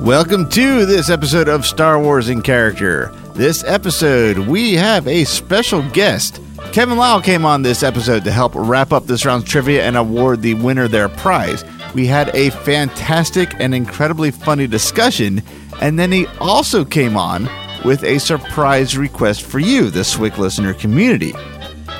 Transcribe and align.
Welcome 0.00 0.48
to 0.48 0.86
this 0.86 1.10
episode 1.10 1.46
of 1.46 1.66
Star 1.66 2.00
Wars 2.00 2.30
in 2.30 2.40
Character. 2.40 3.12
This 3.34 3.62
episode, 3.64 4.38
we 4.38 4.72
have 4.72 5.06
a 5.06 5.24
special 5.24 5.82
guest. 5.90 6.40
Kevin 6.72 6.96
Liell 6.96 7.20
came 7.20 7.44
on 7.44 7.60
this 7.60 7.82
episode 7.82 8.24
to 8.24 8.32
help 8.32 8.52
wrap 8.54 8.94
up 8.94 9.04
this 9.04 9.26
round's 9.26 9.44
trivia 9.44 9.84
and 9.84 9.98
award 9.98 10.40
the 10.40 10.54
winner 10.54 10.88
their 10.88 11.10
prize. 11.10 11.66
We 11.94 12.06
had 12.06 12.34
a 12.34 12.48
fantastic 12.48 13.52
and 13.60 13.74
incredibly 13.74 14.30
funny 14.30 14.66
discussion, 14.66 15.42
and 15.82 15.98
then 15.98 16.10
he 16.12 16.26
also 16.40 16.82
came 16.82 17.18
on 17.18 17.46
with 17.84 18.02
a 18.02 18.20
surprise 18.20 18.96
request 18.96 19.42
for 19.42 19.58
you, 19.58 19.90
the 19.90 20.00
SWIC 20.00 20.38
listener 20.38 20.72
community. 20.72 21.34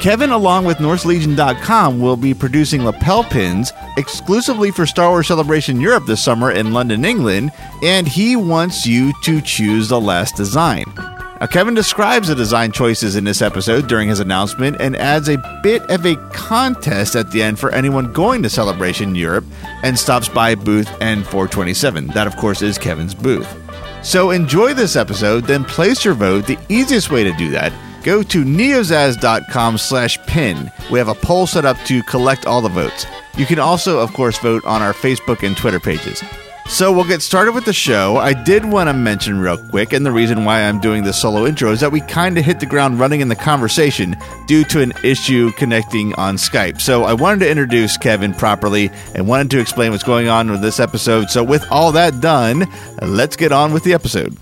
Kevin, 0.00 0.30
along 0.30 0.64
with 0.64 0.78
NorseLegion.com, 0.78 2.00
will 2.00 2.16
be 2.16 2.32
producing 2.32 2.86
lapel 2.86 3.22
pins 3.22 3.70
exclusively 3.98 4.70
for 4.70 4.86
Star 4.86 5.10
Wars 5.10 5.26
Celebration 5.26 5.78
Europe 5.78 6.06
this 6.06 6.24
summer 6.24 6.50
in 6.50 6.72
London, 6.72 7.04
England, 7.04 7.52
and 7.82 8.08
he 8.08 8.34
wants 8.34 8.86
you 8.86 9.12
to 9.24 9.42
choose 9.42 9.90
the 9.90 10.00
last 10.00 10.36
design. 10.36 10.86
Now, 10.96 11.46
Kevin 11.48 11.74
describes 11.74 12.28
the 12.28 12.34
design 12.34 12.72
choices 12.72 13.14
in 13.14 13.24
this 13.24 13.42
episode 13.42 13.88
during 13.88 14.08
his 14.08 14.20
announcement 14.20 14.78
and 14.80 14.96
adds 14.96 15.28
a 15.28 15.60
bit 15.62 15.82
of 15.90 16.06
a 16.06 16.16
contest 16.32 17.14
at 17.14 17.30
the 17.30 17.42
end 17.42 17.58
for 17.58 17.70
anyone 17.70 18.10
going 18.10 18.42
to 18.42 18.48
Celebration 18.48 19.14
Europe 19.14 19.44
and 19.82 19.98
stops 19.98 20.30
by 20.30 20.54
booth 20.54 20.88
N427. 21.00 22.14
That, 22.14 22.26
of 22.26 22.36
course, 22.36 22.62
is 22.62 22.78
Kevin's 22.78 23.14
booth. 23.14 23.54
So 24.02 24.30
enjoy 24.30 24.72
this 24.72 24.96
episode, 24.96 25.44
then 25.44 25.62
place 25.64 26.06
your 26.06 26.14
vote. 26.14 26.46
The 26.46 26.58
easiest 26.70 27.10
way 27.10 27.22
to 27.22 27.32
do 27.34 27.50
that 27.50 27.70
go 28.02 28.22
to 28.22 28.44
neozaz.com 28.44 29.78
slash 29.78 30.18
pin. 30.26 30.70
We 30.90 30.98
have 30.98 31.08
a 31.08 31.14
poll 31.14 31.46
set 31.46 31.64
up 31.64 31.76
to 31.86 32.02
collect 32.04 32.46
all 32.46 32.60
the 32.60 32.68
votes. 32.68 33.06
You 33.36 33.46
can 33.46 33.58
also, 33.58 33.98
of 33.98 34.12
course, 34.12 34.38
vote 34.38 34.64
on 34.64 34.82
our 34.82 34.92
Facebook 34.92 35.46
and 35.46 35.56
Twitter 35.56 35.80
pages. 35.80 36.22
So 36.70 36.92
we'll 36.92 37.04
get 37.04 37.20
started 37.20 37.52
with 37.52 37.64
the 37.64 37.72
show. 37.72 38.18
I 38.18 38.32
did 38.32 38.64
want 38.64 38.88
to 38.88 38.92
mention 38.92 39.40
real 39.40 39.58
quick, 39.58 39.92
and 39.92 40.06
the 40.06 40.12
reason 40.12 40.44
why 40.44 40.62
I'm 40.62 40.78
doing 40.78 41.02
this 41.02 41.20
solo 41.20 41.44
intro 41.44 41.72
is 41.72 41.80
that 41.80 41.90
we 41.90 42.00
kind 42.02 42.38
of 42.38 42.44
hit 42.44 42.60
the 42.60 42.66
ground 42.66 43.00
running 43.00 43.20
in 43.20 43.26
the 43.28 43.34
conversation 43.34 44.14
due 44.46 44.62
to 44.66 44.80
an 44.80 44.92
issue 45.02 45.50
connecting 45.52 46.14
on 46.14 46.36
Skype. 46.36 46.80
So 46.80 47.02
I 47.02 47.12
wanted 47.12 47.40
to 47.40 47.50
introduce 47.50 47.96
Kevin 47.96 48.32
properly 48.32 48.88
and 49.16 49.26
wanted 49.26 49.50
to 49.50 49.58
explain 49.58 49.90
what's 49.90 50.04
going 50.04 50.28
on 50.28 50.48
with 50.48 50.60
this 50.62 50.78
episode. 50.78 51.28
So 51.28 51.42
with 51.42 51.64
all 51.72 51.90
that 51.90 52.20
done, 52.20 52.64
let's 53.02 53.34
get 53.34 53.50
on 53.50 53.72
with 53.72 53.82
the 53.82 53.92
episode. 53.92 54.36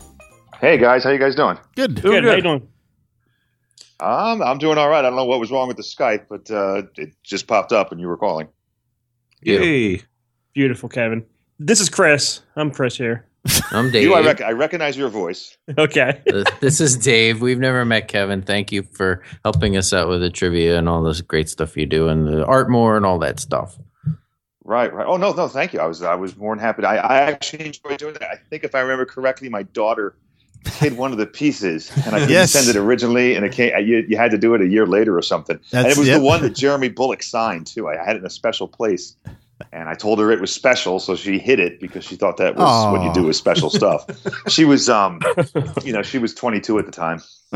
Hey 0.60 0.76
guys, 0.76 1.04
how 1.04 1.10
you 1.10 1.18
guys 1.18 1.34
doing? 1.34 1.56
Good. 1.76 2.02
Good. 2.02 2.24
How 2.24 2.34
you 2.34 2.42
doing? 2.42 2.68
Um, 4.00 4.42
I'm 4.42 4.58
doing 4.58 4.78
all 4.78 4.88
right. 4.88 5.00
I 5.00 5.02
don't 5.02 5.16
know 5.16 5.24
what 5.24 5.40
was 5.40 5.50
wrong 5.50 5.68
with 5.68 5.76
the 5.76 5.82
Skype, 5.82 6.26
but 6.28 6.50
uh, 6.50 6.82
it 6.96 7.14
just 7.22 7.46
popped 7.46 7.72
up 7.72 7.90
and 7.90 8.00
you 8.00 8.06
were 8.06 8.16
calling. 8.16 8.48
Yay. 9.42 10.02
Beautiful, 10.54 10.88
Kevin. 10.88 11.24
This 11.58 11.80
is 11.80 11.88
Chris. 11.88 12.40
I'm 12.56 12.70
Chris 12.70 12.96
here. 12.96 13.26
I'm 13.70 13.90
Dave. 13.90 14.02
You, 14.04 14.14
I, 14.14 14.24
rec- 14.24 14.40
I 14.40 14.52
recognize 14.52 14.96
your 14.96 15.08
voice. 15.08 15.56
Okay. 15.78 16.22
Uh, 16.32 16.44
this 16.60 16.80
is 16.80 16.96
Dave. 16.96 17.40
We've 17.40 17.58
never 17.58 17.84
met 17.84 18.08
Kevin. 18.08 18.42
Thank 18.42 18.70
you 18.70 18.82
for 18.82 19.22
helping 19.44 19.76
us 19.76 19.92
out 19.92 20.08
with 20.08 20.20
the 20.20 20.30
trivia 20.30 20.78
and 20.78 20.88
all 20.88 21.02
this 21.02 21.20
great 21.20 21.48
stuff 21.48 21.76
you 21.76 21.86
do 21.86 22.08
and 22.08 22.26
the 22.26 22.44
art 22.46 22.70
more 22.70 22.96
and 22.96 23.04
all 23.04 23.18
that 23.18 23.40
stuff. 23.40 23.78
Right, 24.64 24.92
right. 24.92 25.06
Oh 25.06 25.16
no, 25.16 25.32
no, 25.32 25.48
thank 25.48 25.72
you. 25.72 25.80
I 25.80 25.86
was 25.86 26.02
I 26.02 26.14
was 26.14 26.36
more 26.36 26.54
than 26.54 26.62
happy. 26.62 26.84
I, 26.84 26.96
I 26.96 27.20
actually 27.30 27.66
enjoyed 27.66 27.98
doing 27.98 28.14
that. 28.14 28.30
I 28.30 28.36
think 28.50 28.64
if 28.64 28.74
I 28.74 28.80
remember 28.80 29.06
correctly, 29.06 29.48
my 29.48 29.62
daughter 29.62 30.16
hid 30.66 30.96
one 30.96 31.12
of 31.12 31.18
the 31.18 31.26
pieces, 31.26 31.90
and 32.04 32.14
I 32.14 32.18
didn't 32.20 32.30
Yes. 32.32 32.52
send 32.52 32.68
it 32.68 32.76
originally, 32.76 33.34
and 33.34 33.44
it 33.44 33.52
came. 33.52 33.72
You, 33.86 34.04
you 34.08 34.16
had 34.16 34.30
to 34.32 34.38
do 34.38 34.54
it 34.54 34.60
a 34.60 34.66
year 34.66 34.86
later 34.86 35.16
or 35.16 35.22
something. 35.22 35.58
and 35.72 35.86
it 35.86 35.96
was 35.96 36.06
yep. 36.08 36.18
the 36.18 36.24
one 36.24 36.42
that 36.42 36.54
Jeremy 36.54 36.88
Bulloch 36.88 37.22
signed 37.22 37.66
too. 37.66 37.88
I 37.88 37.96
had 37.96 38.16
it 38.16 38.20
in 38.20 38.26
a 38.26 38.30
special 38.30 38.68
place, 38.68 39.14
and 39.72 39.88
I 39.88 39.94
told 39.94 40.18
her 40.18 40.30
it 40.30 40.40
was 40.40 40.52
special, 40.52 41.00
so 41.00 41.14
she 41.16 41.38
hid 41.38 41.58
it 41.60 41.80
because 41.80 42.04
she 42.04 42.16
thought 42.16 42.36
that 42.38 42.56
was 42.56 42.92
what 42.92 43.02
you 43.04 43.12
do 43.14 43.26
with 43.26 43.36
special 43.36 43.70
stuff. 43.70 44.06
she 44.48 44.64
was, 44.64 44.88
um, 44.88 45.20
you 45.84 45.92
know, 45.92 46.02
she 46.02 46.18
was 46.18 46.34
22 46.34 46.78
at 46.78 46.86
the 46.86 46.92
time. 46.92 47.20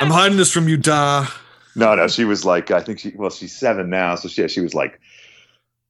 I'm 0.00 0.10
hiding 0.10 0.36
this 0.38 0.50
from 0.52 0.68
you, 0.68 0.76
Da. 0.76 1.26
No, 1.76 1.94
no, 1.94 2.08
she 2.08 2.24
was 2.24 2.44
like 2.44 2.70
I 2.70 2.80
think 2.80 2.98
she 2.98 3.12
well 3.16 3.30
she's 3.30 3.56
seven 3.56 3.90
now, 3.90 4.14
so 4.16 4.28
she 4.28 4.46
she 4.48 4.60
was 4.60 4.74
like 4.74 5.00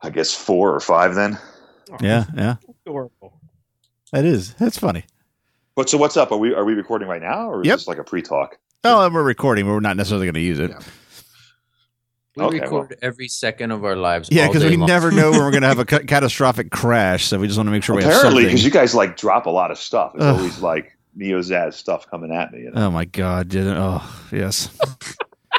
I 0.03 0.11
guess 0.11 0.35
four 0.35 0.75
or 0.75 0.81
five 0.81 1.15
then. 1.15 1.39
Yeah, 2.01 2.25
yeah. 2.37 2.57
Adorable. 2.87 3.40
That 4.13 4.25
is. 4.25 4.55
That's 4.55 4.79
funny. 4.79 5.05
But 5.77 5.89
so 5.89 5.99
what's 5.99 6.17
up? 6.17 6.33
Are 6.33 6.37
we 6.39 6.55
are 6.55 6.65
we 6.65 6.75
recording 6.75 7.09
right 7.09 7.23
now, 7.23 7.49
or 7.51 7.61
is 7.63 7.67
Yep. 7.67 7.79
this 7.79 7.89
like 7.89 7.99
a 7.99 8.05
pre-talk? 8.05 8.59
Oh, 8.85 9.09
we're 9.11 9.23
recording. 9.23 9.67
but 9.67 9.73
We're 9.73 9.81
not 9.81 9.97
necessarily 9.97 10.27
going 10.27 10.35
to 10.35 10.41
use 10.41 10.59
it. 10.59 10.71
Yeah. 10.71 10.79
We 12.37 12.45
Okay, 12.45 12.61
record 12.61 12.97
every 13.03 13.29
second 13.29 13.73
of 13.73 13.85
our 13.85 13.97
lives. 13.97 14.29
Yeah, 14.31 14.47
because 14.47 14.65
we 14.65 14.77
long. 14.77 14.87
never 14.89 15.11
know 15.11 15.31
when 15.33 15.41
we're 15.41 15.51
going 15.51 15.63
to 15.63 15.69
have 15.69 15.79
a 15.81 15.85
ca- 15.87 15.99
catastrophic 16.01 16.71
crash. 16.71 17.27
So 17.27 17.39
we 17.39 17.47
just 17.47 17.59
want 17.59 17.67
to 17.67 17.73
make 17.73 17.83
sure 17.83 17.97
we 17.97 18.03
have 18.05 18.13
Apparently, 18.13 18.43
something. 18.45 18.49
because 18.55 18.65
you 18.65 18.71
guys 18.71 18.95
like 18.95 19.17
drop 19.17 19.47
a 19.47 19.51
lot 19.51 19.71
of 19.71 19.79
stuff. 19.79 20.13
It's 20.15 20.25
Ugh. 20.25 20.37
always 20.37 20.61
like 20.61 20.97
Neo 21.15 21.41
Zaz 21.41 21.75
stuff 21.75 22.07
coming 22.11 22.33
at 22.33 22.53
me. 22.53 22.61
You 22.63 22.71
know? 22.71 22.87
Oh 22.87 22.91
my 22.91 23.05
God! 23.05 23.53
Yeah, 23.53 23.75
Oh 23.77 24.27
yes, 24.33 24.71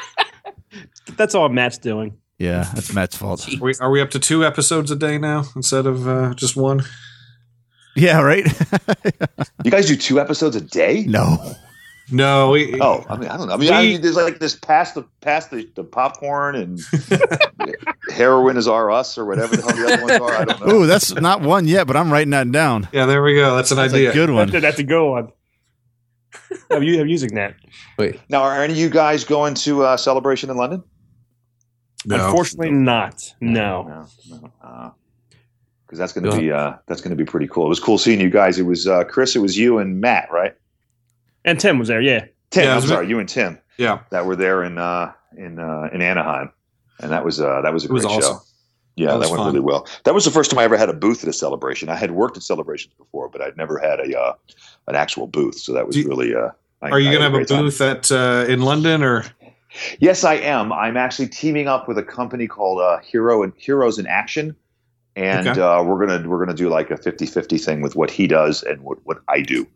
That's 1.16 1.34
all 1.34 1.48
Matt's 1.48 1.78
doing. 1.78 2.16
yeah. 2.38 2.70
That's 2.74 2.92
Matt's 2.94 3.16
fault. 3.16 3.46
Are 3.52 3.60
we, 3.62 3.74
are 3.80 3.90
we 3.90 4.00
up 4.00 4.10
to 4.10 4.18
two 4.18 4.44
episodes 4.44 4.90
a 4.90 4.96
day 4.96 5.18
now 5.18 5.44
instead 5.54 5.86
of 5.86 6.08
uh, 6.08 6.32
just 6.34 6.56
one? 6.56 6.82
Yeah, 7.94 8.20
right. 8.20 8.46
You 9.64 9.70
guys 9.70 9.86
do 9.86 9.96
two 9.96 10.18
episodes 10.20 10.56
a 10.56 10.60
day? 10.60 11.04
no. 11.06 11.54
No. 12.10 12.50
We, 12.50 12.78
Oh, 12.80 13.04
I 13.08 13.16
mean, 13.16 13.28
I 13.30 13.36
don't 13.36 13.46
know. 13.48 13.54
I 13.54 13.56
mean, 13.56 13.72
I 13.72 13.82
mean 13.82 14.00
there's 14.02 14.16
like 14.16 14.38
this 14.38 14.54
past 14.56 14.94
the 14.96 15.04
past 15.20 15.50
the, 15.50 15.68
the 15.76 15.84
popcorn 15.84 16.56
and 16.56 16.80
heroin 18.10 18.56
is 18.56 18.66
our 18.68 18.90
us 18.90 19.16
or 19.16 19.24
whatever 19.24 19.56
the 19.56 19.62
hell 19.62 19.76
the 19.76 19.92
other 19.92 20.02
ones 20.02 20.20
are. 20.20 20.32
I 20.34 20.44
don't 20.44 20.66
know. 20.66 20.74
Ooh, 20.74 20.86
that's 20.86 21.14
not 21.14 21.40
one 21.42 21.66
yet, 21.66 21.86
but 21.86 21.96
I'm 21.96 22.12
writing 22.12 22.30
that 22.30 22.50
down. 22.52 22.88
Yeah, 22.92 23.06
there 23.06 23.22
we 23.22 23.34
go. 23.36 23.56
That's 23.56 23.70
an 23.70 23.76
That's 23.78 23.94
idea. 23.94 24.10
a 24.10 24.14
good 24.14 24.30
one. 24.30 24.50
That's, 24.50 24.62
that's 24.62 24.78
a 24.80 24.84
good 24.84 25.08
one. 25.10 25.32
I'm, 26.70 26.82
u- 26.82 27.00
I'm 27.00 27.08
using 27.08 27.34
that. 27.36 27.54
Wait, 27.98 28.20
Now, 28.28 28.42
are 28.42 28.62
any 28.62 28.72
of 28.74 28.78
you 28.78 28.90
guys 28.90 29.24
going 29.24 29.54
to 29.54 29.84
uh, 29.84 29.96
celebration 29.96 30.50
in 30.50 30.56
London? 30.56 30.82
No. 32.04 32.26
Unfortunately, 32.26 32.72
not. 32.72 33.22
No. 33.40 34.06
no, 34.28 34.50
no. 34.62 34.94
Because 35.92 35.98
that's 35.98 36.14
going 36.14 36.24
to 36.24 36.34
be 36.40 36.50
uh, 36.50 36.72
that's 36.86 37.02
going 37.02 37.10
to 37.14 37.22
be 37.22 37.30
pretty 37.30 37.46
cool. 37.46 37.66
It 37.66 37.68
was 37.68 37.78
cool 37.78 37.98
seeing 37.98 38.18
you 38.18 38.30
guys. 38.30 38.58
It 38.58 38.62
was 38.62 38.88
uh, 38.88 39.04
Chris. 39.04 39.36
It 39.36 39.40
was 39.40 39.58
you 39.58 39.76
and 39.76 40.00
Matt, 40.00 40.26
right? 40.32 40.54
And 41.44 41.60
Tim 41.60 41.78
was 41.78 41.88
there. 41.88 42.00
Yeah. 42.00 42.24
Tim. 42.50 42.64
Yeah, 42.64 42.76
I'm 42.76 42.80
sorry, 42.80 43.04
me. 43.04 43.10
you 43.10 43.18
and 43.18 43.28
Tim 43.28 43.58
Yeah. 43.76 43.98
that 44.08 44.24
were 44.24 44.34
there 44.34 44.62
in 44.64 44.78
uh, 44.78 45.12
in 45.36 45.58
uh, 45.58 45.90
in 45.92 46.00
Anaheim, 46.00 46.50
and 47.00 47.12
that 47.12 47.26
was 47.26 47.42
uh, 47.42 47.60
that 47.60 47.74
was 47.74 47.84
a 47.84 47.88
It 47.88 47.92
was 47.92 48.04
great 48.06 48.16
awesome. 48.16 48.36
show. 48.38 48.42
Yeah, 48.96 49.08
That 49.08 49.20
that, 49.20 49.30
went 49.32 49.36
fun. 49.42 49.46
really 49.48 49.60
well. 49.60 49.86
That 50.04 50.14
was 50.14 50.24
the 50.24 50.30
first 50.30 50.50
time 50.50 50.58
I 50.58 50.64
ever 50.64 50.78
had 50.78 50.88
a 50.88 50.94
booth 50.94 51.22
at 51.22 51.28
a 51.28 51.32
celebration. 51.34 51.90
I 51.90 51.96
had 51.96 52.12
worked 52.12 52.38
at 52.38 52.42
celebrations 52.42 52.94
before, 52.96 53.28
but 53.28 53.42
I'd 53.42 53.58
never 53.58 53.76
had 53.78 54.00
a 54.00 54.18
uh, 54.18 54.32
an 54.88 54.94
actual 54.96 55.26
booth. 55.26 55.58
So 55.58 55.74
that 55.74 55.86
was 55.86 55.94
you- 55.94 56.08
really. 56.08 56.34
Uh, 56.34 56.48
I- 56.80 56.88
Are 56.88 56.98
you 57.00 57.10
going 57.10 57.18
to 57.18 57.24
have 57.24 57.34
a 57.34 57.36
great 57.36 57.48
time. 57.48 57.64
booth 57.64 57.82
at 57.82 58.10
uh, 58.10 58.46
in 58.48 58.62
London 58.62 59.02
or? 59.02 59.26
Yes, 60.00 60.24
I 60.24 60.34
am. 60.36 60.72
I'm 60.72 60.96
actually 60.96 61.28
teaming 61.28 61.68
up 61.68 61.86
with 61.86 61.98
a 61.98 62.02
company 62.02 62.46
called 62.46 62.80
uh, 62.80 62.98
Hero 63.00 63.42
and 63.42 63.52
Heroes 63.56 63.98
in 63.98 64.06
Action, 64.06 64.54
and 65.16 65.46
Okay. 65.48 65.60
uh, 65.60 65.82
we're 65.82 66.04
gonna 66.06 66.28
we're 66.28 66.38
gonna 66.44 66.56
do 66.56 66.68
like 66.68 66.90
a 66.90 66.96
50-50 66.96 67.62
thing 67.62 67.80
with 67.82 67.96
what 67.96 68.10
he 68.10 68.26
does 68.26 68.62
and 68.62 68.82
what 68.82 68.98
what 69.04 69.18
I 69.28 69.40
do, 69.42 69.66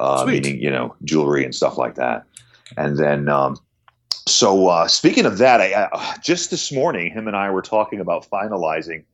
uh, 0.00 0.24
meaning 0.26 0.60
you 0.60 0.70
know 0.70 0.94
jewelry 1.04 1.44
and 1.44 1.54
stuff 1.54 1.76
like 1.78 1.96
that. 1.96 2.24
And 2.76 2.96
then, 2.96 3.28
um, 3.28 3.56
so 4.26 4.68
uh, 4.68 4.88
speaking 4.88 5.26
of 5.26 5.38
that, 5.38 5.60
I, 5.60 5.72
uh, 5.74 6.14
just 6.22 6.50
this 6.50 6.72
morning, 6.72 7.12
him 7.12 7.28
and 7.28 7.36
I 7.36 7.50
were 7.50 7.62
talking 7.62 8.00
about 8.00 8.28
finalizing 8.30 9.04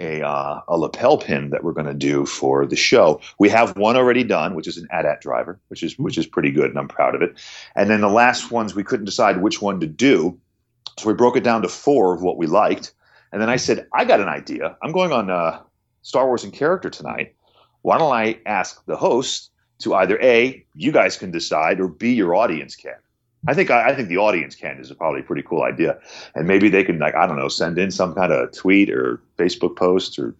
a 0.00 0.22
uh, 0.22 0.60
a 0.66 0.76
lapel 0.76 1.18
pin 1.18 1.50
that 1.50 1.62
we're 1.62 1.72
going 1.72 1.86
to 1.86 1.94
do 1.94 2.26
for 2.26 2.66
the 2.66 2.76
show. 2.76 3.20
We 3.38 3.48
have 3.50 3.76
one 3.76 3.96
already 3.96 4.24
done, 4.24 4.54
which 4.54 4.66
is 4.66 4.76
an 4.76 4.88
AT-AT 4.90 5.20
driver, 5.20 5.60
which 5.68 5.82
is 5.82 5.98
which 5.98 6.18
is 6.18 6.26
pretty 6.26 6.50
good, 6.50 6.70
and 6.70 6.78
I'm 6.78 6.88
proud 6.88 7.14
of 7.14 7.22
it. 7.22 7.36
And 7.76 7.90
then 7.90 8.00
the 8.00 8.08
last 8.08 8.50
ones 8.50 8.74
we 8.74 8.82
couldn't 8.84 9.04
decide 9.06 9.40
which 9.42 9.60
one 9.62 9.80
to 9.80 9.86
do, 9.86 10.38
so 10.98 11.08
we 11.08 11.14
broke 11.14 11.36
it 11.36 11.44
down 11.44 11.62
to 11.62 11.68
four 11.68 12.14
of 12.14 12.22
what 12.22 12.36
we 12.36 12.46
liked. 12.46 12.92
And 13.34 13.42
then 13.42 13.50
I 13.50 13.56
said, 13.56 13.88
I 13.92 14.04
got 14.04 14.20
an 14.20 14.28
idea. 14.28 14.76
I'm 14.80 14.92
going 14.92 15.10
on 15.10 15.28
uh, 15.28 15.60
Star 16.02 16.24
Wars 16.28 16.44
in 16.44 16.52
character 16.52 16.88
tonight. 16.88 17.34
Why 17.82 17.98
don't 17.98 18.12
I 18.12 18.38
ask 18.46 18.80
the 18.86 18.94
host 18.94 19.50
to 19.80 19.92
either 19.92 20.20
a 20.22 20.64
you 20.76 20.92
guys 20.92 21.16
can 21.16 21.32
decide 21.32 21.80
or 21.80 21.88
b 21.88 22.12
your 22.12 22.36
audience 22.36 22.76
can. 22.76 22.94
I 23.48 23.54
think 23.54 23.72
I, 23.72 23.88
I 23.88 23.96
think 23.96 24.08
the 24.08 24.18
audience 24.18 24.54
can 24.54 24.78
is 24.78 24.92
probably 24.92 25.22
a 25.22 25.24
pretty 25.24 25.42
cool 25.42 25.64
idea, 25.64 25.98
and 26.36 26.46
maybe 26.46 26.68
they 26.68 26.84
can 26.84 27.00
like 27.00 27.16
I 27.16 27.26
don't 27.26 27.36
know 27.36 27.48
send 27.48 27.76
in 27.76 27.90
some 27.90 28.14
kind 28.14 28.32
of 28.32 28.52
tweet 28.52 28.88
or 28.88 29.20
Facebook 29.36 29.74
post 29.74 30.16
or 30.16 30.36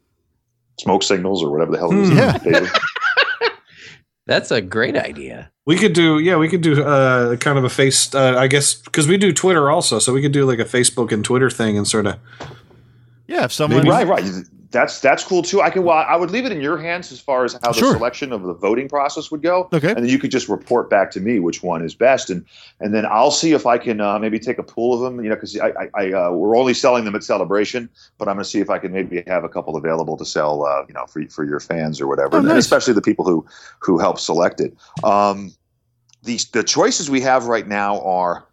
smoke 0.79 1.03
signals 1.03 1.43
or 1.43 1.51
whatever 1.51 1.73
the 1.73 1.79
hell 1.79 1.91
it 1.91 1.99
is. 1.99 2.11
Hmm. 2.11 2.49
Yeah. 2.49 2.69
That's 4.27 4.53
a 4.53 4.63
great 4.63 4.97
idea. 4.97 5.51
We 5.67 5.77
could 5.77 5.93
do, 5.93 6.19
yeah, 6.19 6.37
we 6.37 6.49
could 6.49 6.63
do 6.63 6.83
uh, 6.83 7.37
kind 7.37 7.59
of 7.59 7.65
a 7.65 7.69
face, 7.69 8.15
uh, 8.15 8.37
I 8.39 8.47
guess, 8.47 8.75
because 8.75 9.07
we 9.07 9.19
do 9.19 9.35
Twitter 9.35 9.71
also, 9.71 9.99
so 9.99 10.15
we 10.15 10.23
could 10.23 10.33
do 10.33 10.47
like 10.47 10.59
a 10.59 10.65
Facebook 10.65 11.13
and 11.13 11.23
Twitter 11.23 11.51
thing 11.51 11.77
and 11.77 11.87
sort 11.87 12.07
of. 12.07 12.19
Yeah, 13.27 13.45
if 13.45 13.53
someone 13.53 13.87
right, 13.89 14.07
right. 14.07 14.25
That's 14.71 14.99
that's 15.01 15.23
cool 15.23 15.43
too. 15.43 15.61
I 15.63 15.71
can. 15.71 15.85
Well, 15.85 15.97
I 15.97 16.17
would 16.17 16.33
leave 16.33 16.47
it 16.47 16.51
in 16.51 16.61
your 16.61 16.77
hands 16.77 17.13
as 17.13 17.21
far 17.21 17.45
as 17.45 17.53
how 17.63 17.71
the 17.71 17.79
Sure. 17.79 17.93
selection 17.95 18.33
of 18.33 18.43
the 18.43 18.53
voting 18.55 18.89
process 18.89 19.31
would 19.31 19.41
go. 19.41 19.69
Okay. 19.73 19.91
and 19.91 19.99
then 19.99 20.09
you 20.09 20.19
could 20.19 20.33
just 20.33 20.49
report 20.49 20.91
back 20.91 21.13
to 21.13 21.21
me 21.21 21.39
which 21.39 21.63
one 21.63 21.85
is 21.85 21.95
best, 21.95 22.29
and 22.29 22.45
and 22.81 22.93
then 22.93 23.07
I'll 23.07 23.31
see 23.31 23.53
if 23.53 23.67
I 23.67 23.79
can 23.79 24.01
uh, 24.01 24.19
maybe 24.19 24.41
take 24.41 24.59
a 24.59 24.65
pool 24.65 24.93
of 24.93 25.01
them. 25.01 25.23
You 25.23 25.31
know, 25.31 25.37
because 25.37 25.57
I, 25.61 25.69
I, 25.69 25.89
I 25.95 26.13
uh, 26.13 26.31
we're 26.33 26.57
only 26.57 26.75
selling 26.75 27.05
them 27.05 27.15
at 27.15 27.23
Celebration, 27.23 27.89
but 28.19 28.27
I'm 28.27 28.35
going 28.35 28.43
to 28.43 28.51
see 28.51 28.59
if 28.59 28.69
I 28.69 28.81
can 28.81 28.91
maybe 28.93 29.23
have 29.29 29.45
a 29.45 29.49
couple 29.49 29.77
available 29.77 30.17
to 30.17 30.25
sell. 30.25 30.65
Uh, 30.67 30.85
you 30.89 30.95
know, 30.95 31.07
for 31.07 31.25
for 31.29 31.45
your 31.45 31.61
fans 31.61 32.01
or 32.01 32.09
whatever, 32.09 32.39
Oh, 32.39 32.41
and 32.41 32.51
especially 32.51 32.95
the 32.95 33.03
people 33.03 33.25
who 33.25 33.47
who 33.79 33.99
help 33.99 34.19
select 34.19 34.61
it. 34.61 34.75
Um, 35.05 35.55
the 36.25 36.41
the 36.53 36.65
choices 36.65 37.09
we 37.09 37.21
have 37.21 37.47
right 37.47 37.69
now 37.69 38.01
are 38.01 38.45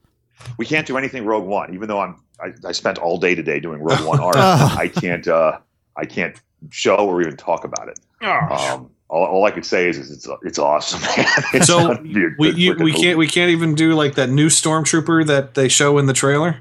we 0.57 0.65
can't 0.65 0.85
do 0.87 0.97
anything 0.97 1.25
Rogue 1.25 1.45
One, 1.45 1.73
even 1.73 1.87
though 1.87 1.99
I'm 1.99 2.15
I, 2.39 2.53
I 2.67 2.71
spent 2.71 2.97
all 2.97 3.17
day 3.17 3.35
today 3.35 3.59
doing 3.59 3.81
Rogue 3.81 4.05
One 4.05 4.19
art. 4.19 4.35
Oh. 4.37 4.75
I 4.79 4.87
can't 4.87 5.27
uh, 5.27 5.59
I 5.95 6.05
can't 6.05 6.39
show 6.69 6.95
or 6.97 7.21
even 7.21 7.37
talk 7.37 7.63
about 7.63 7.87
it. 7.89 7.99
Um, 8.21 8.89
all, 9.09 9.25
all 9.25 9.45
I 9.45 9.51
could 9.51 9.65
say 9.65 9.89
is, 9.89 9.97
is 9.97 10.11
it's 10.11 10.27
it's 10.43 10.59
awesome. 10.59 11.01
It's 11.53 11.67
So, 11.67 11.87
gonna 11.87 12.01
be 12.01 12.23
a 12.25 12.27
We 12.37 12.51
you, 12.53 12.75
we 12.75 12.93
can't 12.93 13.17
we 13.17 13.27
can't 13.27 13.49
even 13.51 13.75
do 13.75 13.93
like 13.93 14.15
that 14.15 14.29
new 14.29 14.47
stormtrooper 14.47 15.25
that 15.27 15.55
they 15.55 15.67
show 15.67 15.97
in 15.97 16.05
the 16.05 16.13
trailer. 16.13 16.57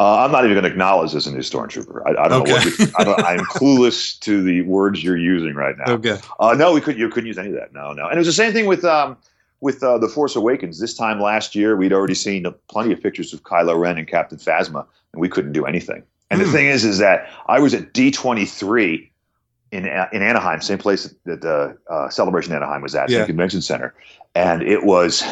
Uh, 0.00 0.24
I'm 0.24 0.32
not 0.32 0.42
even 0.44 0.54
going 0.54 0.64
to 0.64 0.70
acknowledge 0.70 1.12
this 1.12 1.26
a 1.26 1.30
new 1.30 1.38
stormtrooper. 1.38 2.02
I, 2.04 2.24
I 2.24 2.28
don't 2.28 2.48
know 2.48 2.52
Okay. 2.52 2.52
what 2.54 2.78
you, 2.80 2.86
I 2.98 3.04
don't, 3.04 3.20
I'm 3.24 3.38
clueless 3.46 4.18
to 4.26 4.42
the 4.42 4.62
words 4.62 5.04
you're 5.04 5.16
using 5.16 5.54
right 5.54 5.76
now. 5.78 5.92
Okay. 5.92 6.18
Uh, 6.40 6.52
no, 6.54 6.72
we 6.72 6.80
could 6.80 6.98
you 6.98 7.08
couldn't 7.08 7.28
use 7.28 7.38
any 7.38 7.50
of 7.50 7.54
that. 7.54 7.72
No, 7.72 7.92
no. 7.92 8.06
And 8.06 8.14
it 8.14 8.18
was 8.18 8.26
the 8.26 8.32
same 8.32 8.52
thing 8.52 8.66
with 8.66 8.84
um, 8.84 9.16
with 9.64 9.82
uh, 9.82 9.96
the 9.96 10.08
Force 10.08 10.36
Awakens. 10.36 10.78
This 10.78 10.94
time 10.94 11.18
last 11.22 11.54
year, 11.54 11.74
we'd 11.74 11.90
already 11.94 12.14
seen 12.14 12.44
plenty 12.68 12.92
of 12.92 13.02
pictures 13.02 13.32
of 13.32 13.44
Kylo 13.44 13.80
Ren 13.80 13.96
and 13.96 14.06
Captain 14.06 14.36
Phasma, 14.36 14.86
and 15.14 15.22
we 15.22 15.28
couldn't 15.30 15.52
do 15.52 15.64
anything. 15.64 16.02
And 16.30 16.38
the 16.38 16.44
Hmm. 16.44 16.52
thing 16.52 16.66
is, 16.66 16.84
is 16.84 16.98
that 16.98 17.26
I 17.48 17.58
was 17.60 17.72
at 17.72 17.94
D23 17.94 19.10
in 19.72 19.86
in 19.86 20.22
Anaheim, 20.22 20.60
same 20.60 20.76
place 20.78 21.12
that 21.24 21.40
the 21.40 21.76
uh, 21.90 22.10
Celebration 22.10 22.52
Anaheim 22.54 22.82
was 22.82 22.94
at, 22.94 23.08
Yeah. 23.08 23.20
the 23.20 23.26
convention 23.26 23.62
center, 23.62 23.94
and 24.34 24.62
it 24.62 24.84
was 24.84 25.24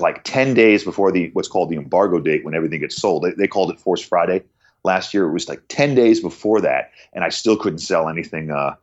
like 0.00 0.24
ten 0.24 0.52
days 0.52 0.82
before 0.82 1.12
the 1.12 1.30
what's 1.34 1.48
called 1.48 1.70
the 1.70 1.76
embargo 1.76 2.18
date 2.18 2.44
when 2.44 2.54
everything 2.54 2.80
gets 2.80 2.96
sold. 2.96 3.22
They, 3.22 3.30
they 3.30 3.46
called 3.46 3.70
it 3.70 3.78
Force 3.78 4.02
Friday 4.02 4.42
last 4.82 5.14
year. 5.14 5.26
It 5.28 5.32
was 5.32 5.48
like 5.48 5.62
ten 5.68 5.94
days 5.94 6.20
before 6.20 6.60
that, 6.62 6.90
and 7.12 7.22
I 7.22 7.28
still 7.28 7.56
couldn't 7.56 7.78
sell 7.78 8.08
anything. 8.08 8.50
Uh, 8.50 8.74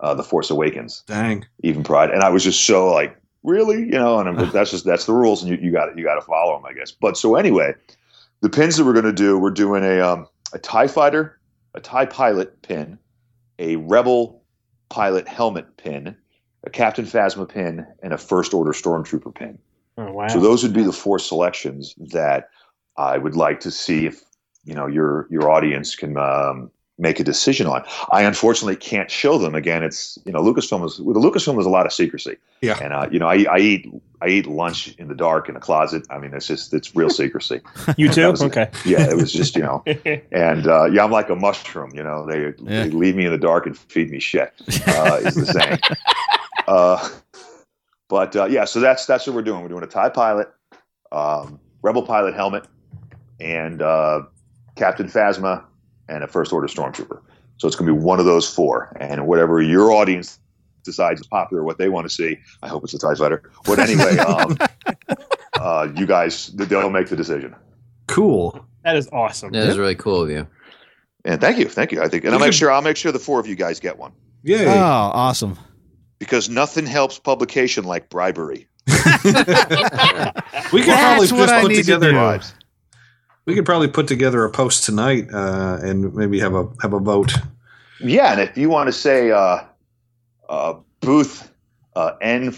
uh, 0.00 0.14
the 0.14 0.22
Force 0.24 0.50
Awakens 0.50 1.02
Dang. 1.06 1.44
even 1.62 1.82
pride 1.84 2.08
and 2.10 2.22
i 2.22 2.30
was 2.30 2.42
just 2.42 2.64
so 2.64 2.90
like 2.90 3.14
really? 3.42 3.78
You 3.78 3.92
know 3.92 4.18
and 4.18 4.28
I'm, 4.28 4.50
that's 4.52 4.70
just 4.70 4.84
that's 4.84 5.06
the 5.06 5.14
rules 5.14 5.42
and 5.42 5.50
you, 5.50 5.58
you 5.58 5.72
got 5.72 5.96
you 5.96 6.04
got 6.04 6.16
to 6.16 6.22
follow 6.22 6.56
them 6.56 6.66
i 6.66 6.72
guess. 6.72 6.90
But 6.90 7.16
so 7.16 7.36
anyway 7.36 7.74
the 8.40 8.48
pins 8.48 8.76
that 8.76 8.84
we're 8.84 8.92
going 8.92 9.04
to 9.04 9.12
do 9.12 9.38
we're 9.38 9.50
doing 9.50 9.84
a 9.84 10.00
um 10.00 10.26
a 10.52 10.58
tie 10.58 10.86
fighter 10.86 11.38
a 11.74 11.80
tie 11.80 12.06
pilot 12.06 12.62
pin 12.62 12.98
a 13.58 13.76
rebel 13.76 14.42
pilot 14.88 15.28
helmet 15.28 15.76
pin 15.76 16.16
a 16.64 16.70
captain 16.70 17.04
phasma 17.04 17.48
pin 17.48 17.86
and 18.02 18.12
a 18.12 18.18
first 18.18 18.52
order 18.52 18.72
stormtrooper 18.72 19.34
pin. 19.34 19.58
Oh, 19.96 20.12
wow. 20.12 20.28
so 20.28 20.40
those 20.40 20.62
would 20.62 20.72
be 20.72 20.82
the 20.82 20.92
four 20.92 21.18
selections 21.18 21.94
that 21.98 22.48
I 22.96 23.18
would 23.18 23.36
like 23.36 23.60
to 23.60 23.70
see 23.70 24.06
if 24.06 24.22
you 24.64 24.74
know 24.74 24.86
your 24.86 25.26
your 25.30 25.50
audience 25.50 25.94
can 25.96 26.16
um, 26.16 26.70
make 27.00 27.18
a 27.18 27.24
decision 27.24 27.66
on. 27.66 27.84
I 28.12 28.22
unfortunately 28.22 28.76
can't 28.76 29.10
show 29.10 29.38
them. 29.38 29.54
Again, 29.54 29.82
it's 29.82 30.18
you 30.24 30.32
know 30.32 30.40
Lucasfilm 30.42 30.84
is 30.86 31.00
with 31.00 31.14
the 31.14 31.20
Lucasfilm 31.20 31.54
there's 31.54 31.66
a 31.66 31.70
lot 31.70 31.86
of 31.86 31.92
secrecy. 31.92 32.36
Yeah. 32.60 32.78
and 32.82 32.92
uh, 32.92 33.08
you 33.10 33.18
know 33.18 33.26
I, 33.26 33.44
I 33.50 33.58
eat 33.58 33.90
I 34.22 34.28
eat 34.28 34.46
lunch 34.46 34.94
in 34.98 35.08
the 35.08 35.14
dark 35.14 35.48
in 35.48 35.56
a 35.56 35.60
closet. 35.60 36.06
I 36.10 36.18
mean, 36.18 36.34
it's 36.34 36.46
just 36.46 36.72
it's 36.74 36.94
real 36.94 37.10
secrecy. 37.10 37.60
you 37.96 38.08
too? 38.10 38.30
was- 38.30 38.42
Okay. 38.42 38.70
yeah, 38.84 39.08
it 39.10 39.16
was 39.16 39.32
just 39.32 39.56
you 39.56 39.62
know, 39.62 39.82
and 40.30 40.66
uh, 40.66 40.84
yeah, 40.84 41.02
I'm 41.04 41.10
like 41.10 41.30
a 41.30 41.36
mushroom. 41.36 41.90
You 41.94 42.02
know, 42.04 42.26
they, 42.26 42.52
Yeah. 42.62 42.84
they 42.84 42.90
leave 42.90 43.16
me 43.16 43.24
in 43.24 43.32
the 43.32 43.38
dark 43.38 43.66
and 43.66 43.76
feed 43.76 44.10
me 44.10 44.20
shit. 44.20 44.52
Uh, 44.86 45.20
is 45.24 45.34
the 45.34 45.46
saying. 45.46 45.78
uh, 46.68 47.08
but 48.08 48.34
uh, 48.36 48.44
yeah, 48.46 48.64
so 48.64 48.80
that's 48.80 49.06
that's 49.06 49.26
what 49.26 49.34
we're 49.36 49.42
doing. 49.42 49.62
We're 49.62 49.68
doing 49.68 49.84
a 49.84 49.86
tie 49.86 50.08
pilot, 50.10 50.48
um, 51.12 51.58
rebel 51.82 52.02
pilot 52.02 52.34
helmet, 52.34 52.66
and 53.40 53.80
uh, 53.80 54.22
Captain 54.76 55.06
Phasma, 55.06 55.64
and 56.10 56.22
a 56.24 56.26
first 56.26 56.52
order 56.52 56.66
stormtrooper. 56.66 57.20
So 57.56 57.66
it's 57.66 57.76
going 57.76 57.86
to 57.88 57.94
be 57.94 57.98
one 57.98 58.18
of 58.20 58.26
those 58.26 58.52
four, 58.52 58.94
and 59.00 59.26
whatever 59.26 59.60
your 59.62 59.92
audience 59.92 60.38
decides 60.82 61.20
is 61.20 61.26
popular, 61.26 61.62
what 61.62 61.78
they 61.78 61.88
want 61.90 62.08
to 62.08 62.14
see. 62.14 62.38
I 62.62 62.68
hope 62.68 62.84
it's 62.84 62.94
a 62.94 62.98
tie 62.98 63.14
fighter. 63.14 63.50
But 63.64 63.78
anyway, 63.78 64.16
um, 64.18 64.56
uh, 65.60 65.88
you 65.94 66.06
guys, 66.06 66.48
they'll 66.48 66.90
make 66.90 67.08
the 67.08 67.16
decision. 67.16 67.54
Cool. 68.06 68.64
that 68.82 68.96
is 68.96 69.08
awesome. 69.12 69.52
That 69.52 69.68
is 69.68 69.78
really 69.78 69.94
cool 69.94 70.22
of 70.22 70.30
you. 70.30 70.46
And 71.24 71.38
thank 71.40 71.58
you, 71.58 71.68
thank 71.68 71.92
you. 71.92 72.02
I 72.02 72.08
think, 72.08 72.24
and 72.24 72.32
I'll 72.34 72.40
make 72.40 72.54
sure 72.54 72.72
I'll 72.72 72.80
make 72.82 72.96
sure 72.96 73.12
the 73.12 73.18
four 73.18 73.38
of 73.40 73.46
you 73.46 73.54
guys 73.56 73.78
get 73.78 73.98
one 73.98 74.12
Yeah. 74.42 74.64
Oh, 74.74 75.10
awesome. 75.18 75.58
because 76.18 76.48
nothing 76.48 76.86
helps 76.86 77.18
publication 77.18 77.84
like 77.84 78.08
bribery. 78.08 78.66
we 78.86 78.92
could 78.94 79.34
probably 80.72 81.26
That's 81.26 81.32
what 81.32 81.38
just 81.38 81.52
I 81.52 81.60
put 81.60 81.68
need 81.68 81.74
to 81.76 81.82
together. 81.82 82.08
do. 82.08 82.14
Bribes. 82.16 82.54
We 83.50 83.56
could 83.56 83.66
probably 83.66 83.88
put 83.88 84.06
together 84.06 84.44
a 84.44 84.50
post 84.50 84.84
tonight 84.84 85.26
uh, 85.34 85.78
and 85.82 86.14
maybe 86.14 86.38
have 86.38 86.54
a 86.54 86.68
have 86.82 86.92
a 86.92 87.00
vote. 87.00 87.32
Yeah, 87.98 88.30
and 88.30 88.40
if 88.40 88.56
you 88.56 88.70
want 88.70 88.86
to 88.86 88.92
say 88.92 89.32
uh, 89.32 89.64
uh, 90.48 90.74
booth 91.00 91.50
uh, 91.96 92.12
N 92.20 92.52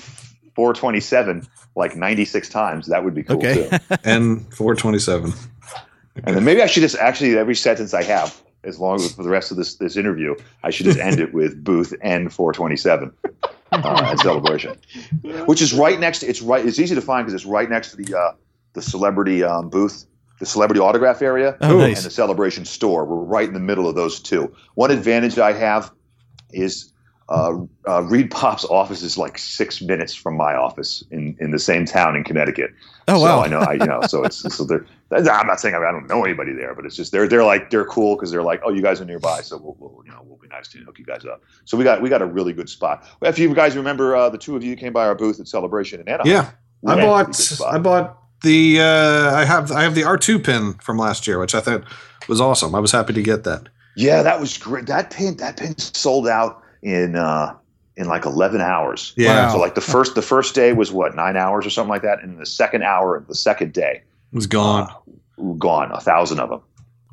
four 0.54 0.74
twenty 0.74 1.00
seven 1.00 1.48
like 1.74 1.96
ninety 1.96 2.26
six 2.26 2.50
times, 2.50 2.88
that 2.88 3.04
would 3.04 3.14
be 3.14 3.22
cool 3.22 3.38
Okay. 3.38 3.70
too. 3.70 3.96
N 4.04 4.40
four 4.50 4.74
twenty 4.74 4.98
seven. 4.98 5.32
And 6.24 6.36
then 6.36 6.44
maybe 6.44 6.60
I 6.60 6.66
should 6.66 6.82
just 6.82 6.96
actually 6.96 7.38
every 7.38 7.54
sentence 7.54 7.94
I 7.94 8.02
have, 8.02 8.38
as 8.62 8.78
long 8.78 8.96
as 8.96 9.14
for 9.14 9.22
the 9.22 9.30
rest 9.30 9.50
of 9.50 9.56
this 9.56 9.76
this 9.76 9.96
interview, 9.96 10.34
I 10.62 10.68
should 10.68 10.84
just 10.84 10.98
end 10.98 11.20
it 11.20 11.32
with 11.32 11.64
booth 11.64 11.94
N 12.02 12.28
four 12.28 12.52
twenty 12.52 12.76
seven 12.76 13.14
uh, 13.72 14.10
at 14.12 14.18
celebration, 14.20 14.76
which 15.46 15.62
is 15.62 15.72
right 15.72 15.98
next. 15.98 16.18
To, 16.18 16.26
it's 16.26 16.42
right. 16.42 16.66
It's 16.66 16.78
easy 16.78 16.94
to 16.94 17.00
find 17.00 17.24
because 17.24 17.32
it's 17.40 17.50
right 17.50 17.70
next 17.70 17.92
to 17.92 17.96
the 17.96 18.14
uh, 18.14 18.32
the 18.74 18.82
celebrity 18.82 19.42
um, 19.42 19.70
booth, 19.70 20.04
the 20.42 20.46
celebrity 20.46 20.80
autograph 20.80 21.22
area, 21.22 21.56
Oh, 21.60 21.78
nice. 21.78 21.98
and 21.98 22.06
the 22.06 22.10
celebration 22.10 22.64
store. 22.64 23.04
We're 23.04 23.14
right 23.22 23.46
in 23.46 23.54
the 23.54 23.60
middle 23.60 23.88
of 23.88 23.94
those 23.94 24.18
two. 24.18 24.52
One 24.74 24.90
advantage 24.90 25.38
I 25.38 25.52
have 25.52 25.92
is. 26.52 26.88
Uh, 27.28 27.62
uh, 27.86 28.00
ReedPop's 28.02 28.64
office 28.66 29.00
is 29.02 29.16
like 29.16 29.38
six 29.38 29.80
minutes 29.80 30.12
from 30.14 30.36
my 30.36 30.54
office 30.54 31.02
in, 31.10 31.34
in 31.40 31.50
the 31.52 31.58
same 31.58 31.86
town 31.86 32.14
in 32.16 32.24
Connecticut. 32.24 32.72
Oh, 33.08 33.16
So 33.18 33.22
wow. 33.24 33.40
I 33.42 33.46
know, 33.46 33.60
I, 33.60 33.72
you 33.74 33.86
know, 33.86 34.00
so 34.06 34.24
it's 34.24 34.38
so 34.56 34.64
they're. 34.64 34.84
I'm 35.12 35.46
not 35.46 35.58
saying 35.60 35.74
I, 35.74 35.78
I 35.78 35.92
don't 35.92 36.08
know 36.08 36.24
anybody 36.24 36.52
there, 36.52 36.74
but 36.74 36.84
it's 36.84 36.96
just 36.96 37.10
they're 37.12 37.26
they're 37.28 37.44
like 37.44 37.70
they're 37.70 37.86
cool 37.86 38.16
because 38.16 38.32
they're 38.32 38.42
like, 38.42 38.60
oh, 38.66 38.70
you 38.70 38.82
guys 38.82 39.00
are 39.00 39.06
nearby, 39.06 39.40
so 39.40 39.56
we'll, 39.56 39.76
we'll 39.78 40.02
you 40.04 40.10
know 40.10 40.20
we'll 40.24 40.36
be 40.38 40.48
nice 40.48 40.68
to 40.72 40.78
hook 40.80 40.98
you 40.98 41.06
guys 41.06 41.24
up. 41.24 41.42
So 41.64 41.76
we 41.78 41.84
got 41.84 42.02
we 42.02 42.10
got 42.10 42.20
a 42.20 42.26
really 42.26 42.52
good 42.52 42.68
spot. 42.68 43.06
If 43.22 43.38
you 43.38 43.54
guys 43.54 43.76
remember, 43.76 44.14
uh, 44.14 44.28
the 44.28 44.36
two 44.38 44.54
of 44.56 44.62
you 44.64 44.76
came 44.76 44.92
by 44.92 45.06
our 45.06 45.14
booth 45.14 45.40
at 45.40 45.48
Celebration 45.48 46.00
in 46.00 46.08
Anaheim. 46.08 46.30
Yeah, 46.30 46.50
I 46.86 46.96
had 46.96 46.98
a 46.98 47.06
bought 47.06 47.24
pretty 47.26 47.38
good 47.38 47.56
spot. 47.56 47.74
I 47.74 47.78
bought 47.78 48.21
the 48.42 48.80
uh, 48.80 49.34
I 49.34 49.44
have 49.44 49.70
I 49.72 49.82
have 49.82 49.94
the 49.94 50.04
R 50.04 50.16
two 50.16 50.38
pin 50.38 50.74
from 50.74 50.98
last 50.98 51.26
year, 51.26 51.38
which 51.38 51.54
I 51.54 51.60
thought 51.60 51.84
was 52.28 52.40
awesome. 52.40 52.74
I 52.74 52.80
was 52.80 52.92
happy 52.92 53.12
to 53.12 53.22
get 53.22 53.44
that. 53.44 53.68
Yeah, 53.96 54.22
that 54.22 54.40
was 54.40 54.56
great. 54.58 54.86
That 54.86 55.10
pin 55.10 55.36
that 55.38 55.56
pin 55.58 55.76
sold 55.78 56.26
out 56.28 56.62
in 56.82 57.16
uh, 57.16 57.54
in 57.96 58.08
like 58.08 58.24
11 58.24 58.60
hours. 58.60 59.12
Yeah, 59.16 59.46
Wow. 59.46 59.52
So 59.52 59.58
like 59.58 59.74
the 59.74 59.80
first 59.80 60.14
the 60.14 60.22
first 60.22 60.54
day 60.54 60.72
was 60.72 60.92
what 60.92 61.14
nine 61.14 61.36
hours 61.36 61.66
or 61.66 61.70
something 61.70 61.90
like 61.90 62.02
that, 62.02 62.22
and 62.22 62.40
the 62.40 62.46
second 62.46 62.82
hour 62.82 63.16
of 63.16 63.26
the 63.28 63.34
second 63.34 63.72
day 63.72 64.02
it 64.32 64.36
was 64.36 64.46
gone. 64.46 64.88
uh, 64.88 65.42
gone 65.58 65.90
a 65.92 66.00
thousand 66.00 66.40
of 66.40 66.50
them. 66.50 66.60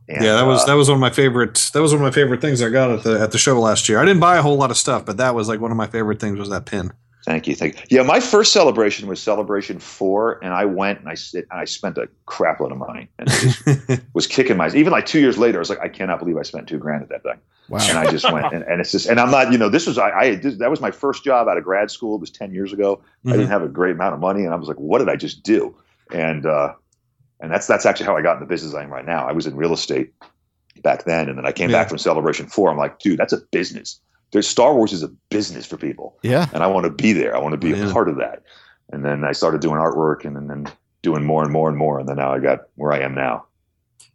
And, 0.07 0.23
yeah, 0.23 0.35
that 0.37 0.45
was 0.47 0.63
uh, 0.63 0.65
that 0.67 0.73
was 0.73 0.87
one 0.89 0.95
of 0.95 1.01
my 1.01 1.11
favorite. 1.11 1.69
That 1.73 1.81
was 1.81 1.93
one 1.93 2.01
of 2.01 2.07
my 2.07 2.13
favorite 2.13 2.41
things 2.41 2.61
I 2.61 2.69
got 2.69 2.89
at 2.91 3.03
the 3.03 3.19
at 3.19 3.31
the 3.31 3.37
show 3.37 3.59
last 3.59 3.87
year. 3.89 3.99
I 3.99 4.05
didn't 4.05 4.21
buy 4.21 4.37
a 4.37 4.41
whole 4.41 4.57
lot 4.57 4.71
of 4.71 4.77
stuff, 4.77 5.05
but 5.05 5.17
that 5.17 5.35
was 5.35 5.47
like 5.47 5.59
one 5.59 5.69
of 5.71 5.77
my 5.77 5.85
favorite 5.87 6.19
things 6.19 6.39
was 6.39 6.49
that 6.49 6.65
pin. 6.65 6.91
Thank 7.25 7.47
you, 7.47 7.55
thank 7.55 7.75
you. 7.91 7.97
Yeah, 7.97 8.03
my 8.03 8.19
first 8.21 8.53
celebration 8.53 9.07
was 9.07 9.21
Celebration 9.21 9.77
Four, 9.79 10.43
and 10.43 10.53
I 10.53 10.65
went 10.65 10.99
and 10.99 11.09
I 11.09 11.15
sit 11.15 11.45
and 11.51 11.59
I 11.59 11.65
spent 11.65 11.97
a 11.97 12.07
crap 12.25 12.59
load 12.61 12.71
of 12.71 12.77
money, 12.77 13.09
and 13.19 13.29
just 13.29 13.61
was 14.13 14.25
kicking 14.25 14.55
my. 14.57 14.69
Even 14.69 14.91
like 14.91 15.05
two 15.05 15.19
years 15.19 15.37
later, 15.37 15.57
I 15.57 15.59
was 15.59 15.69
like, 15.69 15.81
I 15.81 15.89
cannot 15.89 16.19
believe 16.19 16.37
I 16.37 16.43
spent 16.43 16.67
two 16.69 16.77
grand 16.77 17.03
at 17.03 17.09
that 17.09 17.23
thing, 17.23 17.39
Wow. 17.67 17.79
and 17.89 17.97
I 17.97 18.09
just 18.09 18.31
went, 18.31 18.53
and, 18.53 18.63
and 18.63 18.79
it's 18.79 18.91
just, 18.91 19.07
and 19.07 19.19
I'm 19.19 19.29
not, 19.31 19.51
you 19.51 19.57
know, 19.57 19.67
this 19.69 19.85
was 19.85 19.97
I, 19.97 20.09
I 20.11 20.35
this, 20.35 20.55
that 20.59 20.69
was 20.69 20.79
my 20.79 20.91
first 20.91 21.23
job 21.25 21.47
out 21.49 21.57
of 21.57 21.63
grad 21.65 21.91
school. 21.91 22.15
It 22.15 22.21
was 22.21 22.31
ten 22.31 22.53
years 22.53 22.71
ago. 22.71 23.01
I 23.27 23.31
didn't 23.31 23.47
have 23.49 23.63
a 23.63 23.67
great 23.67 23.91
amount 23.95 24.13
of 24.13 24.21
money, 24.21 24.45
and 24.45 24.53
I 24.53 24.55
was 24.55 24.69
like, 24.69 24.77
what 24.79 24.99
did 24.99 25.09
I 25.09 25.17
just 25.17 25.43
do? 25.43 25.75
And 26.13 26.45
uh, 26.45 26.73
and 27.41 27.51
that's 27.51 27.67
that's 27.67 27.85
actually 27.85 28.05
how 28.05 28.15
I 28.15 28.21
got 28.21 28.35
in 28.35 28.39
the 28.39 28.45
business 28.47 28.73
I 28.73 28.83
am 28.83 28.89
right 28.91 29.05
now. 29.05 29.27
I 29.27 29.33
was 29.33 29.45
in 29.45 29.55
real 29.57 29.73
estate 29.73 30.13
back 30.83 31.03
then, 31.03 31.27
and 31.27 31.37
then 31.37 31.45
I 31.45 31.51
came 31.51 31.69
Yeah. 31.69 31.79
back 31.79 31.89
from 31.89 31.97
Celebration 31.97 32.47
Four. 32.47 32.71
I'm 32.71 32.77
like, 32.77 32.99
dude, 32.99 33.19
that's 33.19 33.33
a 33.33 33.41
business. 33.51 33.99
There's 34.31 34.47
Star 34.47 34.73
Wars 34.75 34.93
is 34.93 35.03
a 35.03 35.07
business 35.29 35.65
for 35.65 35.77
people 35.77 36.17
Yeah. 36.23 36.47
and 36.53 36.63
I 36.63 36.67
want 36.67 36.85
to 36.85 36.91
be 36.91 37.13
there. 37.13 37.35
I 37.35 37.39
want 37.39 37.53
to 37.53 37.57
be 37.57 37.69
Yeah. 37.69 37.89
a 37.89 37.93
part 37.93 38.09
of 38.09 38.17
that. 38.17 38.43
And 38.91 39.03
then 39.05 39.23
I 39.23 39.31
started 39.33 39.61
doing 39.61 39.75
artwork, 39.79 40.25
and 40.25 40.35
then, 40.35 40.47
then 40.47 40.67
doing 41.03 41.23
more 41.23 41.43
and 41.43 41.51
more 41.53 41.69
and 41.69 41.77
more, 41.77 41.99
and 41.99 42.09
then 42.09 42.17
now 42.17 42.33
I 42.33 42.39
got 42.39 42.59
where 42.75 42.91
I 42.91 42.99
am 42.99 43.13
now. 43.13 43.45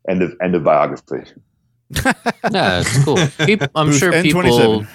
End 0.09 0.21
of 0.23 0.35
end 0.42 0.54
of 0.54 0.64
biography. 0.64 1.25
Yeah, 2.50 2.80
it's 2.80 3.04
cool. 3.04 3.16
Peop 3.47 3.62
I'm 3.75 3.87
Booth 3.87 3.99
sure 3.99 4.12
N27. 4.12 4.23
people 4.23 4.87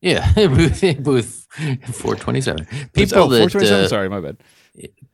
Yeah, 0.00 0.32
booth, 0.48 1.02
booth 1.02 1.46
427. 1.94 2.66
People 2.92 3.18
oh, 3.18 3.28
that 3.28 3.38
427? 3.50 3.84
uh, 3.84 3.88
Sorry, 3.88 4.08
my 4.08 4.20
bad. 4.20 4.36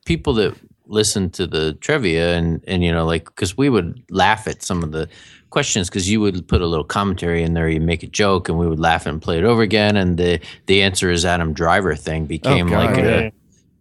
people 0.07 0.33
that 0.35 0.55
listen 0.89 1.31
to 1.31 1.47
the 1.47 1.75
trivia 1.75 2.35
and 2.37 2.63
and 2.67 2.83
you 2.83 2.91
know 2.93 3.05
like 3.07 3.25
because 3.27 3.57
we 3.57 3.69
would 3.69 4.03
laugh 4.11 4.47
at 4.49 4.63
some 4.63 4.83
of 4.83 4.91
the 4.93 5.09
questions 5.51 5.89
because 5.89 6.11
you 6.11 6.21
would 6.21 6.47
put 6.49 6.61
a 6.61 6.67
little 6.67 6.85
commentary 6.85 7.43
in 7.43 7.55
there 7.55 7.69
you 7.69 7.81
make 7.81 8.03
a 8.03 8.07
joke 8.07 8.49
and 8.49 8.59
we 8.59 8.67
would 8.67 8.81
laugh 8.81 9.07
and 9.07 9.23
play 9.23 9.39
it 9.39 9.45
over 9.45 9.63
again 9.63 9.97
and 9.97 10.17
the 10.19 10.41
the 10.67 10.83
answer 10.83 11.11
is 11.11 11.25
adam 11.25 11.53
driver 11.53 11.95
thing 11.95 12.27
became 12.27 12.67
Oh, 12.69 12.71
God, 12.71 12.87
like 12.91 12.97
yeah. 12.99 13.05
a 13.21 13.33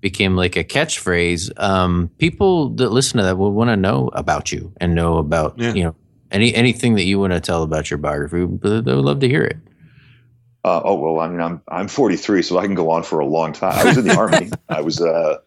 became 0.02 0.36
like 0.36 0.56
a 0.56 0.64
catchphrase 0.64 1.50
um 1.62 2.10
people 2.20 2.70
that 2.76 2.90
listen 2.92 3.18
to 3.18 3.24
that 3.24 3.38
would 3.38 3.50
want 3.50 3.70
to 3.70 3.76
know 3.76 4.10
about 4.14 4.52
you 4.52 4.72
and 4.80 4.94
know 4.96 5.18
about 5.18 5.58
Yeah. 5.58 5.74
you 5.74 5.84
know 5.84 5.96
any 6.32 6.54
anything 6.56 6.96
that 6.96 7.04
you 7.06 7.20
want 7.20 7.34
to 7.34 7.40
tell 7.42 7.64
about 7.64 7.90
your 7.90 7.98
biography 7.98 8.46
but 8.46 8.86
they 8.86 8.94
would 8.96 9.06
love 9.06 9.20
to 9.22 9.28
hear 9.30 9.44
it 9.44 9.58
Uh, 10.64 10.82
oh 10.84 10.96
well, 10.96 11.20
I 11.24 11.30
mean, 11.30 11.40
I'm 11.40 11.62
I'm 11.70 11.88
43, 11.88 12.42
so 12.42 12.58
I 12.58 12.66
can 12.66 12.76
go 12.76 12.90
on 12.92 13.04
for 13.04 13.20
a 13.22 13.26
long 13.26 13.54
time. 13.54 13.72
I 13.80 13.84
was 13.86 13.98
in 13.98 14.06
the 14.08 14.16
army. 14.18 14.50
I 14.70 14.82
was 14.82 15.00
uh, 15.00 15.38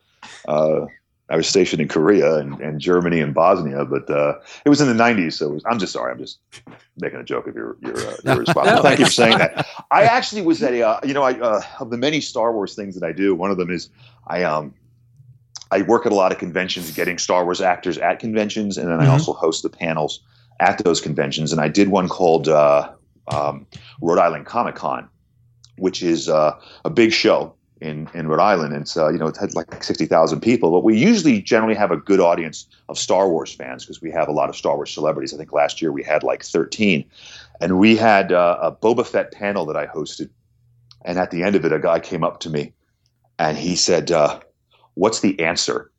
uh, 0.49 0.87
I 1.31 1.37
was 1.37 1.47
stationed 1.47 1.81
in 1.81 1.87
Korea 1.87 2.37
and, 2.39 2.61
and 2.61 2.81
Germany 2.81 3.21
and 3.21 3.33
Bosnia, 3.33 3.85
but 3.85 4.11
uh, 4.11 4.35
it 4.65 4.69
was 4.69 4.81
in 4.81 4.89
the 4.89 5.01
90s. 5.03 5.35
So 5.35 5.51
it 5.51 5.55
was, 5.55 5.65
I'm 5.71 5.79
just 5.79 5.93
sorry. 5.93 6.11
I'm 6.13 6.19
just 6.19 6.41
making 6.99 7.21
a 7.21 7.25
joke 7.25 7.47
of 7.47 7.55
your 7.55 7.77
your, 7.81 7.97
uh, 8.09 8.17
your 8.25 8.37
response. 8.45 8.67
No. 8.67 8.83
Thank 8.83 8.99
you 8.99 9.05
for 9.07 9.13
saying 9.13 9.39
that. 9.39 9.65
I 9.93 10.03
actually 10.05 10.43
was 10.43 10.63
at 10.63 10.75
a 10.75 10.83
uh, 10.83 11.01
you 11.05 11.15
know 11.15 11.23
I 11.23 11.39
uh, 11.39 11.63
of 11.79 11.91
the 11.91 11.97
many 11.97 12.21
Star 12.21 12.53
Wars 12.53 12.75
things 12.75 12.99
that 12.99 13.07
I 13.07 13.13
do. 13.13 13.35
One 13.35 13.51
of 13.51 13.57
them 13.59 13.71
is 13.71 13.89
I 14.27 14.43
um 14.43 14.75
I 15.71 15.83
work 15.83 16.05
at 16.05 16.11
a 16.11 16.17
lot 16.17 16.33
of 16.33 16.39
conventions, 16.39 16.91
getting 16.91 17.17
Star 17.17 17.45
Wars 17.45 17.61
actors 17.61 17.97
at 17.97 18.19
conventions, 18.19 18.77
and 18.77 18.89
then 18.91 19.01
I 19.01 19.07
Mhm. 19.07 19.13
also 19.13 19.33
host 19.33 19.63
the 19.63 19.71
panels 19.71 20.21
at 20.59 20.79
those 20.85 21.01
conventions. 21.01 21.53
And 21.53 21.61
I 21.61 21.69
did 21.69 21.89
one 21.89 22.09
called 22.09 22.49
uh, 22.49 22.91
um, 23.29 23.67
Rhode 24.03 24.19
Island 24.19 24.47
Comic 24.47 24.75
Con, 24.75 25.09
which 25.77 26.03
is 26.03 26.29
uh, 26.29 26.59
a 26.85 26.91
big 26.91 27.13
show 27.13 27.55
in, 27.81 28.09
in 28.15 28.29
Rhode 28.29 28.41
Island. 28.41 28.73
And 28.73 28.83
it's 28.83 28.97
uh, 28.97 29.09
you 29.09 29.19
know 29.19 29.27
it 29.27 29.37
had 29.37 29.55
like 29.55 29.83
sixty 29.83 30.07
thousand 30.07 30.41
people, 30.41 30.71
but 30.71 30.85
we 30.85 30.97
usually 30.97 31.41
generally 31.41 31.75
have 31.75 31.91
a 31.91 31.97
good 31.97 32.21
audience 32.21 32.67
of 32.89 32.99
Star 32.99 33.29
Wars 33.29 33.53
fans 33.53 33.85
because 33.85 34.03
we 34.03 34.11
have 34.11 34.29
a 34.29 34.33
lot 34.33 34.49
of 34.49 34.57
Star 34.57 34.77
Wars 34.77 34.93
celebrities. 34.93 35.35
I 35.35 35.37
think 35.37 35.53
last 35.53 35.81
year 35.81 35.93
we 35.93 36.03
had 36.03 36.23
like 36.23 36.45
thirteen, 36.45 37.05
and 37.61 37.79
we 37.79 37.97
had 37.97 38.33
uh, 38.33 38.59
a 38.61 38.73
Boba 38.73 39.07
Fett 39.07 39.33
panel 39.33 39.67
that 39.67 39.77
I 39.77 39.87
hosted. 39.87 40.31
And 41.03 41.19
at 41.19 41.31
the 41.31 41.43
end 41.43 41.57
of 41.57 41.65
it, 41.65 41.73
a 41.73 41.79
guy 41.79 41.99
came 41.99 42.23
up 42.23 42.41
to 42.41 42.51
me, 42.51 42.73
and 43.39 43.57
he 43.57 43.75
said, 43.75 44.11
uh, 44.11 44.41
"What's 44.95 45.21
the 45.21 45.39
answer?" 45.41 45.91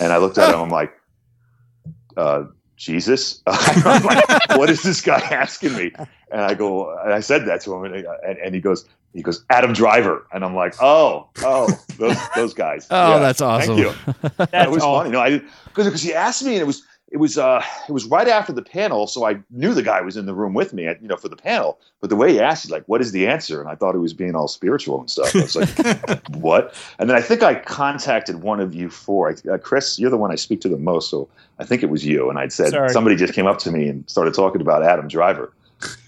And 0.00 0.12
I 0.12 0.16
looked 0.16 0.38
at 0.38 0.54
him. 0.54 0.60
I'm 0.60 0.70
like, 0.70 0.92
uh, 2.16 2.44
"Jesus." 2.76 3.42
Like, 3.84 4.56
what 4.56 4.70
is 4.70 4.82
this 4.82 5.02
guy 5.02 5.18
asking 5.18 5.76
me? 5.76 5.92
And 6.30 6.40
I 6.40 6.54
go, 6.54 6.90
and 7.00 7.12
I 7.12 7.20
said 7.20 7.44
that 7.46 7.60
to 7.62 7.74
him, 7.74 7.84
and, 7.84 8.06
and, 8.24 8.38
and 8.38 8.54
he 8.54 8.60
goes, 8.60 8.86
he 9.16 9.22
goes, 9.22 9.44
Adam 9.50 9.72
Driver, 9.72 10.26
and 10.32 10.44
I'm 10.44 10.54
like, 10.54 10.74
oh, 10.80 11.28
oh, 11.42 11.68
those 11.98 12.16
those 12.36 12.54
guys. 12.54 12.86
Oh, 12.90 13.14
Yeah, 13.14 13.18
that's 13.18 13.40
awesome. 13.40 13.76
Thank 13.76 13.96
you. 13.96 14.12
That's 14.36 14.50
That 14.52 14.70
was 14.70 14.82
awesome. 14.82 15.10
funny. 15.10 15.10
No, 15.10 15.20
I 15.20 15.38
because 15.66 15.86
because 15.86 16.02
he 16.02 16.14
asked 16.14 16.44
me, 16.44 16.52
and 16.52 16.60
it 16.62 16.66
was 16.66 16.82
it 17.12 17.18
was 17.18 17.38
uh 17.38 17.62
it 17.88 17.92
was 17.92 18.04
right 18.04 18.26
after 18.26 18.52
the 18.52 18.62
panel, 18.62 19.06
so 19.06 19.24
I 19.24 19.38
knew 19.50 19.74
the 19.74 19.82
guy 19.82 20.00
was 20.00 20.16
in 20.16 20.26
the 20.26 20.34
room 20.34 20.54
with 20.54 20.72
me, 20.72 20.84
you 20.84 20.96
know, 21.08 21.16
for 21.16 21.28
the 21.28 21.36
panel. 21.36 21.78
But 22.00 22.10
the 22.10 22.16
way 22.16 22.32
he 22.32 22.40
asked, 22.40 22.64
he's 22.64 22.72
like, 22.72 22.84
"What 22.86 23.00
is 23.00 23.12
the 23.12 23.26
answer?" 23.28 23.60
And 23.60 23.70
I 23.70 23.74
thought 23.76 23.94
he 23.94 24.00
was 24.00 24.12
being 24.12 24.34
all 24.34 24.48
spiritual 24.48 25.00
and 25.00 25.10
stuff. 25.10 25.34
I 25.34 25.38
was 25.40 25.56
like, 25.56 26.28
"What?" 26.30 26.74
And 26.98 27.08
then 27.08 27.16
I 27.16 27.20
think 27.20 27.42
I 27.42 27.54
contacted 27.54 28.42
one 28.42 28.60
of 28.60 28.74
you 28.74 28.90
for 28.90 29.34
uh, 29.50 29.58
Chris. 29.58 29.98
You're 29.98 30.10
the 30.10 30.16
one 30.16 30.32
I 30.32 30.34
speak 30.34 30.60
to 30.62 30.68
the 30.68 30.78
most, 30.78 31.08
so 31.08 31.28
I 31.58 31.64
think 31.64 31.82
it 31.82 31.90
was 31.90 32.04
you. 32.04 32.28
And 32.28 32.38
I'd 32.38 32.52
said 32.52 32.70
Sorry. 32.70 32.88
somebody 32.90 33.14
just 33.16 33.34
came 33.34 33.46
up 33.46 33.58
to 33.60 33.70
me 33.70 33.88
and 33.88 34.08
started 34.10 34.34
talking 34.34 34.60
about 34.60 34.82
Adam 34.82 35.06
Driver, 35.06 35.52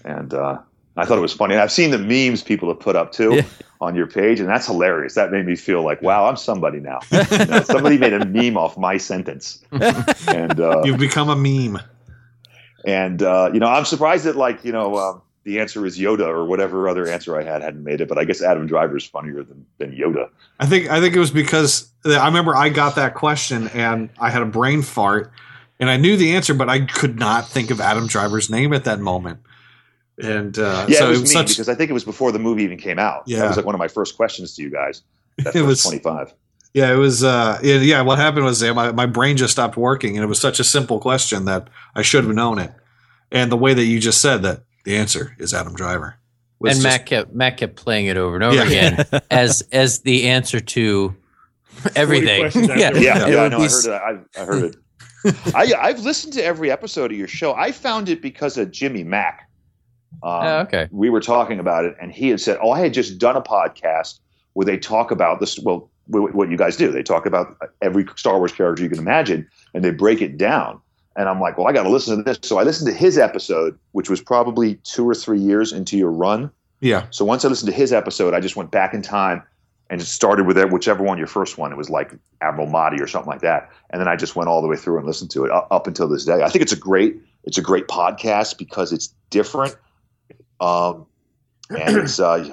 and 0.03 0.33
uh, 0.33 0.59
I 0.99 1.05
thought 1.05 1.17
it 1.17 1.21
was 1.21 1.33
funny. 1.33 1.53
And 1.55 1.61
I've 1.61 1.71
seen 1.71 1.91
the 1.91 1.97
memes 1.97 2.43
people 2.43 2.69
have 2.69 2.79
put 2.79 2.95
up 2.95 3.11
too 3.11 3.35
Yeah. 3.35 3.41
on 3.81 3.95
your 3.95 4.07
page, 4.07 4.39
and 4.39 4.47
that's 4.49 4.65
hilarious. 4.67 5.15
That 5.15 5.31
made 5.31 5.45
me 5.45 5.55
feel 5.55 5.83
like, 5.83 6.01
wow, 6.01 6.25
I'm 6.25 6.35
somebody 6.37 6.79
now. 6.79 6.99
You 7.11 7.45
know, 7.45 7.61
somebody 7.63 7.97
made 7.97 8.13
a 8.13 8.25
meme 8.25 8.57
off 8.57 8.77
my 8.77 8.97
sentence, 8.97 9.63
and 10.27 10.59
uh, 10.59 10.81
You've 10.83 10.99
become 10.99 11.29
a 11.29 11.35
meme. 11.35 11.79
and 12.85 13.21
uh, 13.21 13.49
you 13.53 13.59
know, 13.59 13.67
I'm 13.67 13.85
surprised 13.85 14.25
that 14.25 14.35
like 14.35 14.63
you 14.63 14.71
know 14.71 14.97
um, 14.97 15.21
the 15.43 15.59
answer 15.59 15.85
is 15.85 15.97
Yoda 15.97 16.27
or 16.27 16.45
whatever 16.45 16.87
other 16.89 17.07
answer 17.07 17.39
I 17.39 17.43
had 17.43 17.61
hadn't 17.61 17.83
made 17.83 18.01
it. 18.01 18.07
But 18.07 18.17
I 18.17 18.23
guess 18.25 18.41
Adam 18.41 18.67
Driver 18.67 18.97
is 18.97 19.05
funnier 19.05 19.43
than, 19.43 19.65
than 19.77 19.91
Yoda. 19.95 20.29
I 20.59 20.65
think 20.65 20.89
I 20.89 20.99
think 20.99 21.15
it 21.15 21.19
was 21.19 21.31
because 21.31 21.91
I 22.05 22.25
remember 22.25 22.55
I 22.55 22.69
got 22.69 22.95
that 22.95 23.15
question 23.15 23.67
and 23.69 24.09
I 24.19 24.29
had 24.29 24.41
a 24.41 24.45
brain 24.45 24.81
fart 24.81 25.31
and 25.79 25.89
I 25.89 25.97
knew 25.97 26.17
the 26.17 26.35
answer, 26.35 26.53
but 26.53 26.69
I 26.69 26.81
could 26.81 27.17
not 27.17 27.47
think 27.47 27.71
of 27.71 27.79
Adam 27.81 28.07
Driver's 28.07 28.49
name 28.49 28.73
at 28.73 28.83
that 28.85 28.99
moment. 28.99 29.39
And 30.21 30.57
uh, 30.59 30.85
Yeah, 30.89 30.99
so 30.99 31.07
it 31.07 31.09
was 31.11 31.21
me 31.21 31.27
such 31.27 31.49
because 31.49 31.69
I 31.69 31.75
think 31.75 31.89
it 31.89 31.93
was 31.93 32.03
before 32.03 32.31
the 32.31 32.39
movie 32.39 32.63
even 32.63 32.77
came 32.77 32.99
out. 32.99 33.23
Yeah. 33.25 33.39
that 33.39 33.47
was 33.49 33.57
like 33.57 33.65
one 33.65 33.75
of 33.75 33.79
my 33.79 33.87
first 33.87 34.15
questions 34.17 34.55
to 34.55 34.61
you 34.61 34.69
guys. 34.71 35.01
That 35.37 35.55
It 35.55 35.61
was- 35.61 35.81
25. 35.83 36.33
yeah, 36.73 36.91
it 36.91 36.97
was 36.97 37.23
uh, 37.23 37.59
it- 37.63 37.83
yeah. 37.83 38.01
What 38.01 38.19
happened 38.19 38.43
was 38.45 38.61
my 38.61 38.91
my 38.91 39.05
brain 39.05 39.37
just 39.37 39.53
stopped 39.53 39.77
working, 39.77 40.17
and 40.17 40.23
it 40.23 40.27
was 40.27 40.39
such 40.39 40.59
a 40.59 40.63
simple 40.65 40.99
question 40.99 41.45
that 41.45 41.69
I 41.95 42.01
should 42.01 42.25
have 42.25 42.35
known 42.35 42.59
it. 42.59 42.71
And 43.31 43.49
the 43.51 43.57
way 43.57 43.73
that 43.73 43.85
you 43.85 43.99
just 43.99 44.19
said 44.21 44.41
that 44.43 44.63
the 44.83 44.97
answer 44.97 45.35
is 45.39 45.53
Adam 45.53 45.73
Driver. 45.75 46.17
was 46.59 46.73
and 46.77 46.83
just- 46.83 46.97
Matt 46.99 47.05
kept 47.05 47.33
Matt 47.33 47.55
kept 47.57 47.75
playing 47.77 48.07
it 48.07 48.17
over 48.17 48.35
and 48.35 48.43
over 48.43 48.55
Yeah. 48.57 48.63
again 49.01 49.21
as 49.31 49.61
as 49.71 49.99
the 49.99 50.27
answer 50.27 50.59
to 50.59 51.15
everything. 51.95 52.41
questions 52.41 52.67
yeah. 52.75 52.91
Yeah, 52.93 53.27
yeah, 53.27 53.43
I 53.43 53.47
know. 53.49 53.57
be 53.57 53.63
I 53.63 53.65
s- 53.67 53.85
heard 53.85 53.93
it. 53.95 54.25
I, 54.37 54.41
I 54.41 54.45
heard 54.45 54.63
it. 54.65 54.75
I, 55.55 55.73
I've 55.87 55.99
listened 55.99 56.33
to 56.33 56.43
every 56.43 56.71
episode 56.71 57.11
of 57.11 57.17
your 57.17 57.27
show. 57.27 57.53
I 57.53 57.71
found 57.71 58.07
it 58.09 58.21
because 58.21 58.57
of 58.57 58.71
Jimmy 58.71 59.03
Mac. 59.03 59.48
Um, 60.23 60.29
Oh, 60.45 60.59
okay. 60.61 60.87
We 60.91 61.09
were 61.09 61.21
talking 61.21 61.59
about 61.59 61.85
it, 61.85 61.95
and 62.01 62.11
he 62.11 62.29
had 62.29 62.41
said, 62.41 62.57
"Oh, 62.61 62.71
I 62.71 62.79
had 62.79 62.93
just 62.93 63.17
done 63.17 63.35
a 63.35 63.41
podcast 63.41 64.19
where 64.53 64.65
they 64.65 64.77
talk 64.77 65.11
about 65.11 65.39
this. 65.39 65.59
Well, 65.59 65.89
wh- 66.07 66.33
what 66.35 66.49
you 66.49 66.57
guys 66.57 66.75
do? 66.77 66.91
They 66.91 67.03
talk 67.03 67.25
about 67.25 67.55
every 67.81 68.05
Star 68.15 68.37
Wars 68.37 68.51
character 68.51 68.83
you 68.83 68.89
can 68.89 68.99
imagine, 68.99 69.47
and 69.73 69.83
they 69.83 69.91
break 69.91 70.21
it 70.21 70.37
down." 70.37 70.79
And 71.15 71.27
I'm 71.29 71.39
like, 71.39 71.57
"Well, 71.57 71.67
I 71.67 71.73
got 71.73 71.83
to 71.83 71.89
listen 71.89 72.17
to 72.17 72.23
this." 72.23 72.39
So 72.43 72.57
I 72.59 72.63
listened 72.63 72.87
to 72.89 72.93
his 72.97 73.17
episode, 73.17 73.77
which 73.93 74.09
was 74.09 74.21
probably 74.21 74.75
two 74.83 75.07
or 75.07 75.13
three 75.15 75.39
years 75.39 75.71
into 75.73 75.97
your 75.97 76.11
run. 76.11 76.49
yeah, 76.81 77.07
So 77.11 77.25
once 77.25 77.43
I 77.43 77.49
listened 77.49 77.69
to 77.71 77.75
his 77.75 77.91
episode, 77.91 78.33
I 78.33 78.39
just 78.39 78.55
went 78.55 78.71
back 78.71 78.93
in 78.93 79.01
time 79.01 79.43
and 79.89 79.99
just 79.99 80.13
started 80.13 80.45
with 80.47 80.57
it, 80.57 80.69
whichever 80.71 81.03
one 81.03 81.17
your 81.17 81.27
first 81.27 81.57
one. 81.57 81.71
It 81.73 81.77
was 81.77 81.89
like 81.89 82.11
Admiral 82.41 82.67
Motti 82.67 83.01
or 83.01 83.07
something 83.07 83.29
like 83.29 83.41
that, 83.41 83.69
and 83.89 83.99
then 83.99 84.07
I 84.07 84.15
just 84.15 84.35
went 84.35 84.47
all 84.49 84.61
the 84.61 84.67
way 84.67 84.77
through 84.77 84.97
and 84.97 85.05
listened 85.05 85.29
to 85.31 85.43
it 85.45 85.51
up, 85.51 85.67
up 85.71 85.87
until 85.87 86.07
this 86.07 86.25
day. 86.25 86.41
I 86.43 86.49
think 86.49 86.61
it's 86.61 86.71
a 86.73 86.77
great 86.77 87.15
it's 87.43 87.57
a 87.57 87.61
great 87.61 87.87
podcast 87.87 88.57
because 88.57 88.91
it's 88.93 89.13
different, 89.29 89.75
um, 90.61 91.05
and 91.69 91.97
it's 91.97 92.19
uh, 92.19 92.47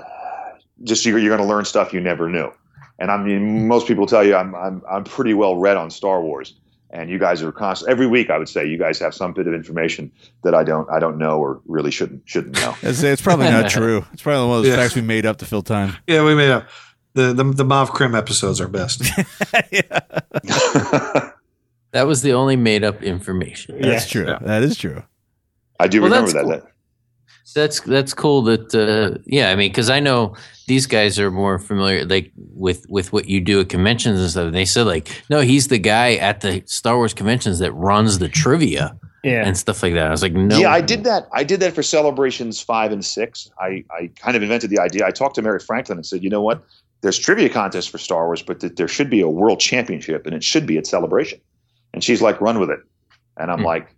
just 0.85 1.05
you're, 1.07 1.19
you're 1.19 1.35
going 1.37 1.47
to 1.47 1.53
learn 1.55 1.65
stuff 1.65 1.93
you 1.93 2.01
never 2.01 2.29
knew. 2.29 2.51
And 2.99 3.11
I 3.11 3.17
mean, 3.23 3.67
most 3.69 3.87
people 3.87 4.07
tell 4.07 4.25
you 4.25 4.35
I'm 4.37 4.55
I'm 4.55 4.83
I'm 4.91 5.05
pretty 5.05 5.35
well 5.35 5.57
read 5.57 5.77
on 5.77 5.91
Star 5.91 6.21
Wars, 6.23 6.55
and 6.91 7.11
you 7.11 7.19
guys 7.19 7.43
are 7.43 7.53
constant 7.53 7.91
every 7.91 8.07
week. 8.07 8.31
I 8.31 8.39
would 8.39 8.49
say 8.49 8.65
you 8.67 8.79
guys 8.79 8.99
have 9.01 9.15
some 9.15 9.33
bit 9.35 9.47
of 9.47 9.53
information 9.55 10.11
that 10.45 10.55
I 10.55 10.65
don't 10.65 10.89
I 10.91 10.99
don't 10.99 11.19
know 11.19 11.39
or 11.39 11.61
really 11.67 11.91
shouldn't 11.91 12.23
shouldn't 12.27 12.55
know. 12.57 12.75
It's, 12.83 13.03
it's 13.03 13.21
probably 13.23 13.51
not 13.51 13.71
true. 13.79 14.05
It's 14.15 14.23
probably 14.23 14.49
one 14.49 14.59
of 14.59 14.63
those 14.65 14.73
Yeah. 14.73 14.77
facts 14.83 14.95
we 14.95 15.03
made 15.03 15.27
up 15.27 15.37
to 15.39 15.45
fill 15.45 15.63
time. 15.63 15.95
yeah. 16.07 16.25
We 16.25 16.35
made 16.35 16.51
up 16.51 16.69
the 17.15 17.33
the 17.35 17.45
the 17.45 17.65
Mav 17.65 17.91
Krim 17.93 18.15
episodes 18.15 18.61
are 18.63 18.69
best. 18.69 19.03
That 21.93 22.07
was 22.07 22.21
the 22.21 22.33
only 22.35 22.57
made 22.57 22.85
up 22.85 23.03
information. 23.03 23.81
That's 23.81 24.09
true. 24.11 24.27
Yeah. 24.27 24.39
That 24.43 24.63
is 24.63 24.77
true. 24.77 25.03
I 25.81 25.89
do 25.89 26.03
Well, 26.03 26.11
remember 26.11 26.31
that's 26.33 26.49
that. 26.65 26.71
Cool. 27.55 27.63
That's 27.63 27.81
that's 27.81 28.15
cool. 28.15 28.43
That 28.43 28.75
uh, 28.75 29.19
yeah, 29.27 29.51
I 29.51 29.57
mean, 29.57 29.71
because 29.71 29.91
I 29.91 30.01
know 30.01 30.35
these 30.67 30.87
guys 30.87 31.19
are 31.19 31.31
more 31.31 31.59
familiar, 31.59 32.05
like 32.05 32.33
with 32.37 32.87
with 32.89 33.13
what 33.13 33.29
you 33.29 33.41
do 33.41 33.61
at 33.61 33.69
conventions 33.69 34.21
and 34.21 34.31
stuff. 34.31 34.47
And 34.47 34.55
they 34.55 34.65
said 34.65 34.87
like, 34.87 35.23
no, 35.31 35.41
he's 35.41 35.69
the 35.69 35.79
guy 35.79 36.15
at 36.17 36.41
the 36.41 36.63
Star 36.67 36.97
Wars 36.97 37.15
conventions 37.15 37.59
that 37.61 37.73
runs 37.73 38.19
the 38.19 38.29
trivia 38.29 38.99
Yeah. 39.23 39.47
and 39.47 39.57
stuff 39.57 39.83
like 39.83 39.95
that. 39.95 40.09
I 40.09 40.11
was 40.11 40.23
like, 40.23 40.33
no, 40.33 40.59
Yeah, 40.59 40.71
I 40.73 40.81
did 40.81 41.05
that. 41.05 41.29
I 41.33 41.45
did 41.45 41.61
that 41.61 41.73
for 41.75 41.83
celebrations 41.83 42.61
five 42.61 42.91
and 42.93 43.05
six. 43.05 43.51
I, 43.61 43.85
I 43.91 44.11
kind 44.17 44.37
of 44.37 44.43
invented 44.43 44.71
the 44.71 44.79
idea. 44.81 45.07
I 45.07 45.11
talked 45.11 45.37
to 45.37 45.43
Mary 45.43 45.61
Franklin 45.61 45.99
and 45.99 46.07
said, 46.07 46.23
you 46.25 46.31
know 46.31 46.43
what? 46.43 46.65
There's 47.03 47.19
trivia 47.19 47.49
contests 47.49 47.87
for 47.87 47.99
Star 47.99 48.27
Wars, 48.27 48.43
but 48.43 48.61
that 48.61 48.77
there 48.77 48.89
should 48.89 49.11
be 49.11 49.21
a 49.21 49.29
world 49.29 49.61
championship, 49.61 50.27
and 50.27 50.35
it 50.35 50.43
should 50.43 50.67
be 50.67 50.79
at 50.79 50.87
Celebration. 50.87 51.39
And 51.95 52.03
she's 52.03 52.23
like, 52.23 52.41
run 52.41 52.59
with 52.59 52.71
it. 52.71 52.81
And 53.37 53.51
I'm 53.53 53.59
Hmm. 53.61 53.67
like, 53.67 53.95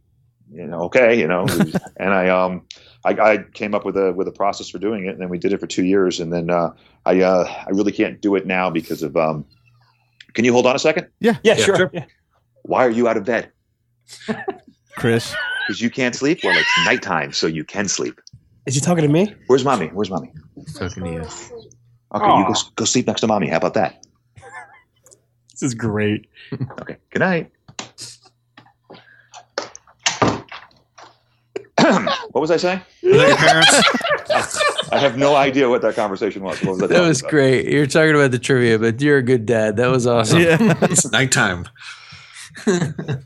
you 0.52 0.66
know, 0.66 0.82
okay, 0.82 1.18
you 1.18 1.26
know. 1.26 1.46
and 1.96 2.12
I 2.12 2.28
um 2.28 2.62
I, 3.04 3.10
I 3.10 3.38
came 3.54 3.74
up 3.74 3.84
with 3.84 3.96
a 3.96 4.12
with 4.12 4.28
a 4.28 4.32
process 4.32 4.68
for 4.68 4.78
doing 4.78 5.06
it, 5.06 5.10
and 5.10 5.20
then 5.20 5.28
we 5.28 5.38
did 5.38 5.52
it 5.52 5.60
for 5.60 5.66
two 5.66 5.84
years, 5.84 6.20
and 6.20 6.32
then 6.32 6.50
uh, 6.50 6.72
I 7.06 7.20
uh, 7.20 7.44
I 7.66 7.70
really 7.70 7.92
can't 7.92 8.20
do 8.20 8.36
it 8.36 8.46
now 8.46 8.70
because 8.70 9.02
of 9.02 9.16
um. 9.16 9.44
Can 10.34 10.44
you 10.44 10.52
hold 10.52 10.66
on 10.66 10.76
a 10.76 10.78
second? 10.78 11.08
yeah, 11.42 11.54
sure. 11.56 11.76
sure. 11.76 11.90
Yeah. 11.92 12.04
Why 12.62 12.84
are 12.84 12.90
you 12.90 13.08
out 13.08 13.16
of 13.16 13.24
bed? 13.24 13.50
Chris, 14.96 15.34
Because 15.66 15.80
you 15.80 15.90
can't 15.90 16.14
sleep. 16.14 16.40
Well, 16.44 16.56
it's 16.56 16.68
nighttime, 16.84 17.32
so 17.32 17.46
you 17.46 17.64
can 17.64 17.88
sleep. 17.88 18.20
Is 18.66 18.74
he 18.74 18.80
talking 18.80 19.02
to 19.02 19.08
me? 19.08 19.34
Where's 19.46 19.64
mommy? 19.64 19.86
Where's 19.88 20.10
mommy? 20.10 20.32
talking 20.74 21.04
to 21.04 21.10
you. 21.10 21.20
Okay, 22.14 22.38
you 22.38 22.44
go, 22.46 22.54
go 22.76 22.84
sleep 22.84 23.06
next 23.06 23.20
to 23.22 23.26
mommy. 23.26 23.48
How 23.48 23.56
about 23.56 23.74
that? 23.74 24.04
This 25.52 25.70
is 25.70 25.74
great. 25.74 26.28
Okay. 26.52 26.98
Good 27.10 27.18
night. 27.18 27.50
What 32.38 32.42
was 32.42 32.50
I 32.52 32.56
saying? 32.56 32.80
Your 33.02 33.36
parents? 33.36 33.82
I 34.92 34.98
have 34.98 35.18
no 35.18 35.34
idea 35.34 35.68
what 35.68 35.82
that 35.82 35.96
conversation 35.96 36.44
was. 36.44 36.62
What 36.62 36.74
was 36.74 36.82
I 36.84 36.86
That 36.86 37.00
was 37.00 37.18
about? 37.18 37.30
great. 37.32 37.66
You're 37.66 37.88
talking 37.88 38.14
about 38.14 38.30
the 38.30 38.38
trivia, 38.38 38.78
but 38.78 39.00
you're 39.00 39.18
a 39.18 39.22
good 39.24 39.44
dad. 39.44 39.74
That 39.74 39.88
was 39.88 40.06
awesome. 40.06 40.38
Yeah. 40.38 40.56
it's 40.82 41.10
nighttime. 41.10 41.66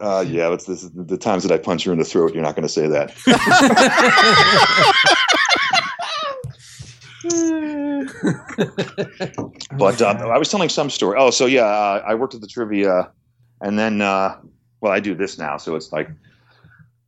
Uh, 0.00 0.24
yeah, 0.26 0.52
it's 0.52 0.64
this 0.66 0.82
is 0.82 0.90
the 0.92 1.16
times 1.16 1.44
that 1.44 1.52
I 1.52 1.56
punch 1.56 1.86
you 1.86 1.92
in 1.92 1.98
the 1.98 2.04
throat. 2.04 2.34
You're 2.34 2.42
not 2.42 2.56
going 2.56 2.64
to 2.64 2.68
say 2.68 2.88
that. 2.88 3.14
but 9.78 10.02
um, 10.02 10.16
I 10.18 10.36
was 10.36 10.50
telling 10.50 10.68
some 10.68 10.90
story. 10.90 11.16
Oh, 11.18 11.30
so 11.30 11.46
yeah, 11.46 11.62
uh, 11.62 12.02
I 12.06 12.14
worked 12.16 12.34
at 12.34 12.40
the 12.40 12.48
trivia, 12.48 13.10
and 13.60 13.78
then 13.78 14.00
uh, 14.00 14.36
well, 14.80 14.92
I 14.92 14.98
do 15.00 15.14
this 15.14 15.38
now, 15.38 15.56
so 15.58 15.76
it's 15.76 15.92
like 15.92 16.10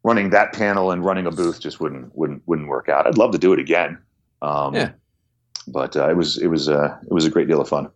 running 0.07 0.31
that 0.31 0.53
panel 0.53 0.93
and 0.93 1.05
running 1.05 1.27
a 1.27 1.33
booth 1.33 1.59
just 1.61 1.81
wouldn't 1.81 2.15
wouldn't 2.17 2.41
wouldn't 2.47 2.69
work 2.69 2.89
out. 2.89 3.07
I'd 3.07 3.19
love 3.19 3.33
to 3.33 3.39
do 3.39 3.53
it 3.53 3.59
again. 3.59 3.99
Um, 4.41 4.75
Yeah. 4.75 4.91
But 5.69 5.97
uh, 5.97 6.09
it 6.09 6.17
was 6.17 6.39
it 6.39 6.47
was 6.47 6.69
uh, 6.69 6.97
it 7.03 7.13
was 7.13 7.27
a 7.27 7.31
great 7.31 7.49
deal 7.49 7.61
of 7.61 7.69
fun. 7.69 7.91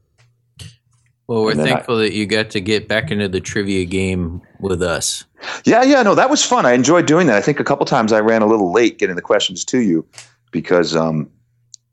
Well, 1.29 1.45
we're 1.45 1.55
then 1.55 1.69
I- 1.69 1.71
thankful 1.71 1.99
that 1.99 2.13
you 2.13 2.27
got 2.27 2.51
to 2.51 2.61
get 2.61 2.89
back 2.89 3.13
into 3.13 3.29
the 3.29 3.41
trivia 3.41 3.85
game 3.85 4.43
with 4.59 4.83
us. 4.83 5.25
Yeah, 5.65 5.85
yeah, 5.85 6.03
no, 6.03 6.17
that 6.17 6.29
was 6.29 6.45
fun. 6.45 6.67
I 6.67 6.73
enjoyed 6.73 7.07
doing 7.07 7.29
that. 7.29 7.37
I 7.37 7.41
think 7.41 7.61
a 7.61 7.65
couple 7.65 7.87
times 7.87 8.13
I 8.13 8.19
ran 8.19 8.43
a 8.43 8.47
little 8.47 8.73
late 8.73 8.99
getting 8.99 9.15
the 9.15 9.23
questions 9.23 9.65
to 9.67 9.79
you 9.79 10.05
because 10.51 10.97
um 10.97 11.31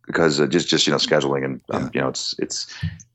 because 0.08 0.40
uh, 0.42 0.48
just 0.48 0.68
just 0.68 0.88
you 0.88 0.92
know 0.92 0.98
scheduling 0.98 1.46
and 1.46 1.62
um, 1.70 1.92
you 1.94 2.02
know 2.02 2.08
it's 2.08 2.34
it's 2.40 2.74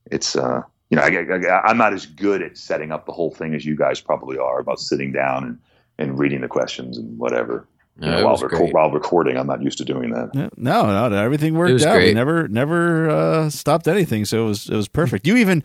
it's 0.09 0.37
uh 0.37 0.61
you 0.89 0.95
know 0.95 1.03
I, 1.03 1.09
I, 1.09 1.61
I'm 1.69 1.77
not 1.77 1.91
as 1.91 2.05
good 2.05 2.41
at 2.41 2.57
setting 2.57 2.93
up 2.93 3.05
the 3.05 3.11
whole 3.11 3.31
thing 3.31 3.53
as 3.53 3.65
you 3.65 3.75
guys 3.75 3.99
probably 3.99 4.37
are 4.37 4.59
about 4.59 4.79
sitting 4.79 5.11
down 5.11 5.43
and 5.43 5.59
and 6.03 6.19
reading 6.19 6.41
the 6.41 6.47
questions 6.47 6.97
and 6.97 7.17
whatever. 7.17 7.67
You 7.99 8.09
know, 8.09 8.23
while, 8.25 8.31
was 8.33 8.41
reco- 8.41 8.73
while 8.73 8.89
recording, 8.91 9.37
I'm 9.37 9.45
not 9.45 9.61
used 9.61 9.77
to 9.77 9.85
doing 9.85 10.09
that. 10.11 10.31
Yeah, 10.33 10.49
No, 10.57 11.09
no, 11.09 11.15
everything 11.15 11.53
worked 11.53 11.73
was 11.73 11.85
out. 11.85 11.97
We 11.97 12.11
never, 12.13 12.47
never 12.47 13.07
uh, 13.09 13.49
stopped 13.51 13.87
anything, 13.87 14.25
so 14.25 14.45
it 14.45 14.47
was 14.47 14.67
it 14.67 14.75
was 14.75 14.87
perfect. 14.87 15.27
You 15.27 15.37
even, 15.37 15.63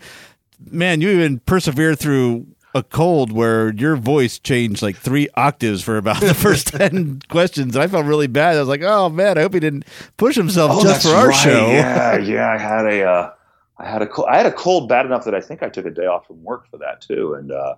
man, 0.69 1.01
you 1.01 1.09
even 1.09 1.39
persevered 1.39 1.97
through 1.97 2.45
a 2.75 2.83
cold 2.83 3.31
where 3.31 3.73
your 3.73 3.95
voice 3.95 4.37
changed 4.37 4.83
like 4.83 4.95
three 4.95 5.27
octaves 5.33 5.81
for 5.81 5.97
about 5.97 6.21
the 6.21 6.35
first 6.35 6.67
ten 6.77 7.19
questions. 7.29 7.75
And 7.75 7.81
I 7.83 7.87
felt 7.87 8.05
really 8.05 8.27
bad. 8.27 8.57
I 8.57 8.59
was 8.59 8.69
like, 8.69 8.83
oh 8.83 9.09
man, 9.09 9.39
I 9.39 9.41
hope 9.41 9.55
he 9.55 9.59
didn't 9.59 9.85
push 10.17 10.35
himself 10.35 10.71
Oh, 10.75 10.83
just 10.83 11.01
for 11.07 11.15
our 11.15 11.29
right. 11.29 11.35
show. 11.43 11.65
Yeah, 11.67 12.17
yeah. 12.19 12.51
I 12.51 12.57
had 12.59 12.85
a, 12.85 13.03
uh, 13.09 13.31
I 13.79 13.89
had 13.89 14.03
a, 14.03 14.07
cold, 14.07 14.27
I 14.29 14.37
had 14.37 14.45
a 14.45 14.51
cold 14.51 14.87
bad 14.87 15.07
enough 15.07 15.25
that 15.25 15.33
I 15.33 15.41
think 15.41 15.63
I 15.63 15.69
took 15.69 15.87
a 15.87 15.89
day 15.89 16.05
off 16.05 16.27
from 16.27 16.43
work 16.43 16.69
for 16.69 16.77
that 16.77 17.01
too, 17.01 17.33
and 17.33 17.51
uh, 17.51 17.73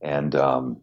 and 0.00 0.36
um, 0.36 0.76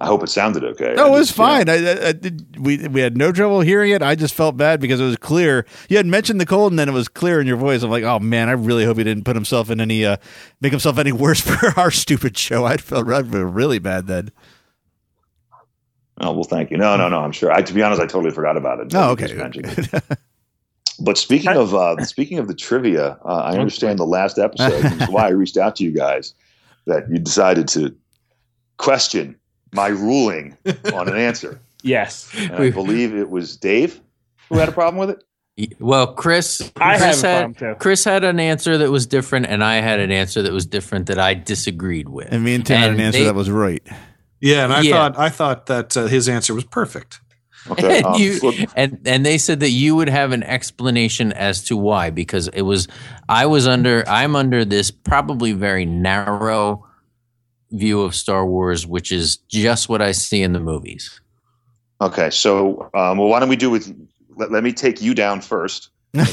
I 0.00 0.06
hope 0.06 0.22
it 0.22 0.28
sounded 0.28 0.64
okay. 0.64 0.94
No, 0.96 1.06
it 1.06 1.10
was 1.10 1.28
just, 1.28 1.38
you 1.38 1.44
know- 1.44 1.48
fine. 1.50 1.68
I, 1.68 1.74
I, 1.74 2.08
I 2.08 2.12
did, 2.12 2.58
we 2.58 2.88
we 2.88 3.00
had 3.00 3.16
no 3.16 3.32
trouble 3.32 3.60
hearing 3.60 3.92
it. 3.92 4.02
I 4.02 4.14
just 4.14 4.34
felt 4.34 4.56
bad 4.56 4.80
because 4.80 5.00
it 5.00 5.04
was 5.04 5.16
clear. 5.16 5.66
You 5.88 5.96
had 5.96 6.06
mentioned 6.06 6.40
the 6.40 6.46
cold, 6.46 6.72
and 6.72 6.78
then 6.78 6.88
it 6.88 6.92
was 6.92 7.08
clear 7.08 7.40
in 7.40 7.46
your 7.46 7.56
voice. 7.56 7.82
I'm 7.82 7.90
like, 7.90 8.04
oh 8.04 8.18
man, 8.18 8.48
I 8.48 8.52
really 8.52 8.84
hope 8.84 8.98
he 8.98 9.04
didn't 9.04 9.24
put 9.24 9.36
himself 9.36 9.70
in 9.70 9.80
any, 9.80 10.04
uh, 10.04 10.16
make 10.60 10.72
himself 10.72 10.98
any 10.98 11.12
worse 11.12 11.40
for 11.42 11.78
our 11.78 11.90
stupid 11.90 12.36
show. 12.38 12.64
I 12.64 12.76
felt 12.76 13.06
really 13.06 13.78
bad 13.78 14.06
then. 14.06 14.30
Oh 16.20 16.32
well, 16.32 16.44
thank 16.44 16.70
you. 16.70 16.76
No, 16.76 16.96
no, 16.96 17.08
no. 17.08 17.20
I'm 17.20 17.32
sure. 17.32 17.52
I, 17.52 17.62
to 17.62 17.72
be 17.72 17.82
honest, 17.82 18.00
I 18.00 18.06
totally 18.06 18.34
forgot 18.34 18.56
about 18.56 18.80
it. 18.80 18.94
Oh, 18.94 19.10
okay. 19.10 19.26
just 19.26 19.36
mentioned 19.36 19.66
it. 19.66 20.18
But 21.00 21.16
speaking 21.16 21.52
of 21.52 21.74
uh, 21.74 22.02
speaking 22.04 22.38
of 22.38 22.48
the 22.48 22.54
trivia, 22.54 23.18
uh, 23.24 23.28
I 23.28 23.56
understand 23.58 24.00
the 24.00 24.04
last 24.04 24.36
episode. 24.36 24.82
This 24.82 25.02
is 25.02 25.08
why 25.08 25.26
I 25.26 25.28
reached 25.28 25.56
out 25.56 25.76
to 25.76 25.84
you 25.84 25.92
guys 25.92 26.34
that 26.86 27.08
you 27.08 27.18
decided 27.18 27.68
to 27.68 27.94
question 28.78 29.36
my 29.72 29.88
ruling 29.88 30.56
on 30.92 31.08
an 31.08 31.16
answer, 31.16 31.60
Yes. 31.82 32.30
and 32.36 32.52
I 32.54 32.70
believe 32.70 33.14
it 33.14 33.30
was 33.30 33.56
Dave 33.56 34.00
who 34.48 34.58
had 34.58 34.68
a 34.68 34.72
problem 34.72 34.98
with 34.98 35.10
it. 35.10 35.24
Well, 35.80 36.14
Chris, 36.14 36.70
I 36.76 36.92
have 36.96 37.00
Chris 37.00 37.22
a 37.24 37.26
had, 37.28 37.38
problem, 37.40 37.54
too. 37.54 37.78
Chris 37.80 38.04
had 38.04 38.22
an 38.24 38.38
answer 38.38 38.78
that 38.78 38.90
was 38.92 39.06
different, 39.06 39.46
and 39.46 39.62
I 39.64 39.76
had 39.80 39.98
an 39.98 40.12
answer 40.12 40.40
that 40.42 40.52
was 40.52 40.66
different 40.66 41.06
that 41.06 41.18
I 41.18 41.34
disagreed 41.34 42.08
with. 42.08 42.28
and 42.30 42.44
me 42.44 42.54
and 42.54 42.64
Tim 42.64 42.78
had 42.80 42.90
an 42.92 43.00
answer 43.00 43.18
they- 43.18 43.24
that 43.24 43.34
was 43.34 43.50
right. 43.50 43.82
Yeah, 44.40 44.62
and 44.64 44.72
I 44.72 44.80
Yeah. 44.82 44.92
thought 44.94 45.18
I 45.18 45.28
thought 45.30 45.66
that 45.66 45.96
uh, 45.96 46.06
his 46.06 46.28
answer 46.28 46.54
was 46.54 46.62
perfect. 46.64 47.20
Okay, 47.68 47.98
and, 47.98 48.06
um, 48.06 48.20
you, 48.20 48.38
and 48.76 49.00
and 49.04 49.26
they 49.26 49.36
said 49.36 49.58
that 49.60 49.70
you 49.70 49.96
would 49.96 50.08
have 50.08 50.30
an 50.30 50.44
explanation 50.44 51.32
as 51.32 51.64
to 51.64 51.76
why 51.76 52.10
because 52.10 52.46
it 52.48 52.62
was 52.62 52.86
I 53.28 53.46
was 53.46 53.66
under 53.66 54.08
I'm 54.08 54.36
under 54.36 54.64
this 54.64 54.92
probably 54.92 55.52
very 55.52 55.84
narrow 55.84 56.86
view 57.70 58.00
of 58.02 58.14
Star 58.14 58.46
Wars, 58.46 58.86
which 58.86 59.12
is 59.12 59.36
just 59.48 59.88
what 59.88 60.00
I 60.02 60.12
see 60.12 60.42
in 60.42 60.52
the 60.52 60.60
movies. 60.60 61.20
okay, 62.00 62.30
so 62.30 62.90
um, 62.94 63.18
well, 63.18 63.28
why 63.28 63.40
don't 63.40 63.48
we 63.48 63.56
do 63.56 63.70
with? 63.70 63.94
Let, 64.36 64.52
let 64.52 64.62
me 64.62 64.72
take 64.72 65.00
you 65.02 65.14
down 65.14 65.40
first, 65.40 65.90
and 66.14 66.26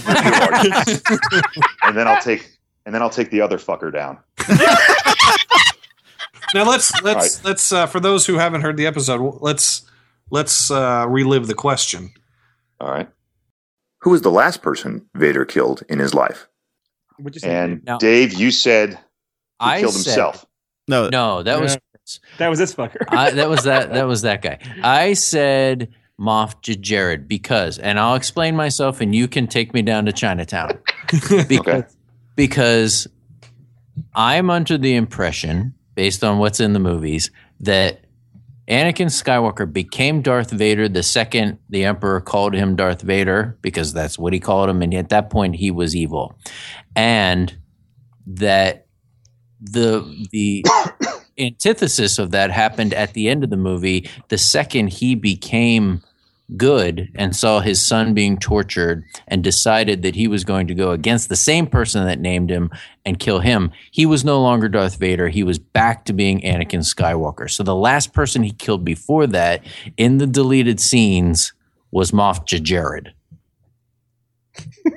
then 1.93 2.07
I'll 2.07 2.21
take 2.21 2.47
and 2.85 2.93
then 2.93 3.01
I'll 3.01 3.09
take 3.09 3.31
the 3.31 3.41
other 3.41 3.57
fucker 3.57 3.91
down. 3.91 4.19
Now 6.53 6.63
let's 6.69 7.01
let's 7.01 7.37
right. 7.37 7.45
let's 7.45 7.71
uh, 7.71 7.85
for 7.87 7.99
those 7.99 8.25
who 8.25 8.35
haven't 8.35 8.61
heard 8.61 8.77
the 8.77 8.85
episode, 8.87 9.39
let's 9.41 9.81
let's 10.29 10.71
uh, 10.71 11.05
relive 11.07 11.47
the 11.47 11.55
question. 11.55 12.11
All 12.79 12.89
right. 12.89 13.09
Who 14.01 14.11
was 14.11 14.21
the 14.21 14.31
last 14.31 14.61
person 14.61 15.05
Vader 15.15 15.43
killed 15.45 15.83
in 15.89 15.99
his 15.99 16.13
life? 16.13 16.47
You 17.17 17.39
say? 17.39 17.49
And 17.49 17.83
Now- 17.83 17.97
Dave, 17.97 18.33
you 18.33 18.51
said 18.51 18.91
he 18.91 18.97
I 19.59 19.79
killed 19.79 19.93
said- 19.93 20.11
himself. 20.11 20.45
No, 20.87 21.09
No, 21.09 21.43
that 21.43 21.59
was 21.59 21.77
that 22.37 22.49
was 22.49 22.59
this 22.59 22.73
fucker. 22.75 22.97
I, 23.09 23.31
that 23.31 23.49
was 23.49 23.63
that 23.63 23.93
that 23.93 24.07
was 24.07 24.21
that 24.21 24.41
guy. 24.41 24.59
I 24.83 25.13
said 25.13 25.89
Moff 26.19 26.61
Jerjerrod 26.61 27.27
because, 27.27 27.79
and 27.79 27.99
I'll 27.99 28.15
explain 28.15 28.55
myself, 28.55 29.01
and 29.01 29.13
you 29.15 29.27
can 29.27 29.47
take 29.47 29.73
me 29.73 29.81
down 29.81 30.05
to 30.05 30.13
Chinatown 30.13 30.77
because 31.47 31.59
Okay. 31.59 31.83
because 32.35 33.07
I'm 34.13 34.49
under 34.49 34.77
the 34.77 34.95
impression, 34.95 35.73
based 35.95 36.23
on 36.23 36.37
what's 36.37 36.59
in 36.59 36.73
the 36.73 36.79
movies, 36.79 37.31
that 37.61 38.01
Anakin 38.67 39.07
Skywalker 39.07 39.71
became 39.71 40.21
Darth 40.21 40.51
Vader 40.51 40.87
the 40.87 41.03
second 41.03 41.59
the 41.69 41.85
Emperor 41.85 42.21
called 42.21 42.53
him 42.53 42.75
Darth 42.75 43.01
Vader 43.01 43.57
because 43.61 43.93
that's 43.93 44.17
what 44.19 44.31
he 44.33 44.39
called 44.39 44.69
him, 44.69 44.81
and 44.81 44.93
at 44.93 45.09
that 45.09 45.29
point 45.29 45.55
he 45.55 45.71
was 45.71 45.95
evil, 45.95 46.35
and 46.95 47.57
that 48.27 48.84
the 49.71 50.27
the 50.31 50.65
antithesis 51.37 52.17
of 52.17 52.31
that 52.31 52.51
happened 52.51 52.93
at 52.93 53.13
the 53.13 53.29
end 53.29 53.43
of 53.43 53.49
the 53.49 53.57
movie. 53.57 54.09
The 54.29 54.37
second 54.37 54.87
he 54.87 55.15
became 55.15 56.01
good 56.55 57.09
and 57.15 57.35
saw 57.35 57.59
his 57.59 57.83
son 57.83 58.13
being 58.13 58.37
tortured 58.37 59.03
and 59.27 59.43
decided 59.43 60.03
that 60.03 60.15
he 60.15 60.27
was 60.27 60.43
going 60.43 60.67
to 60.67 60.75
go 60.75 60.91
against 60.91 61.27
the 61.27 61.35
same 61.35 61.65
person 61.65 62.05
that 62.05 62.19
named 62.19 62.51
him 62.51 62.69
and 63.03 63.19
kill 63.19 63.39
him, 63.39 63.71
he 63.91 64.05
was 64.05 64.23
no 64.23 64.39
longer 64.41 64.69
Darth 64.69 64.97
Vader. 64.97 65.27
He 65.27 65.43
was 65.43 65.57
back 65.57 66.05
to 66.05 66.13
being 66.13 66.41
Anakin 66.41 66.81
Skywalker. 66.81 67.49
So 67.49 67.63
the 67.63 67.75
last 67.75 68.13
person 68.13 68.43
he 68.43 68.51
killed 68.51 68.85
before 68.85 69.27
that 69.27 69.63
in 69.97 70.19
the 70.19 70.27
deleted 70.27 70.79
scenes 70.79 71.53
was 71.91 72.11
Moff 72.11 72.45
Jerjerrod. 72.45 73.13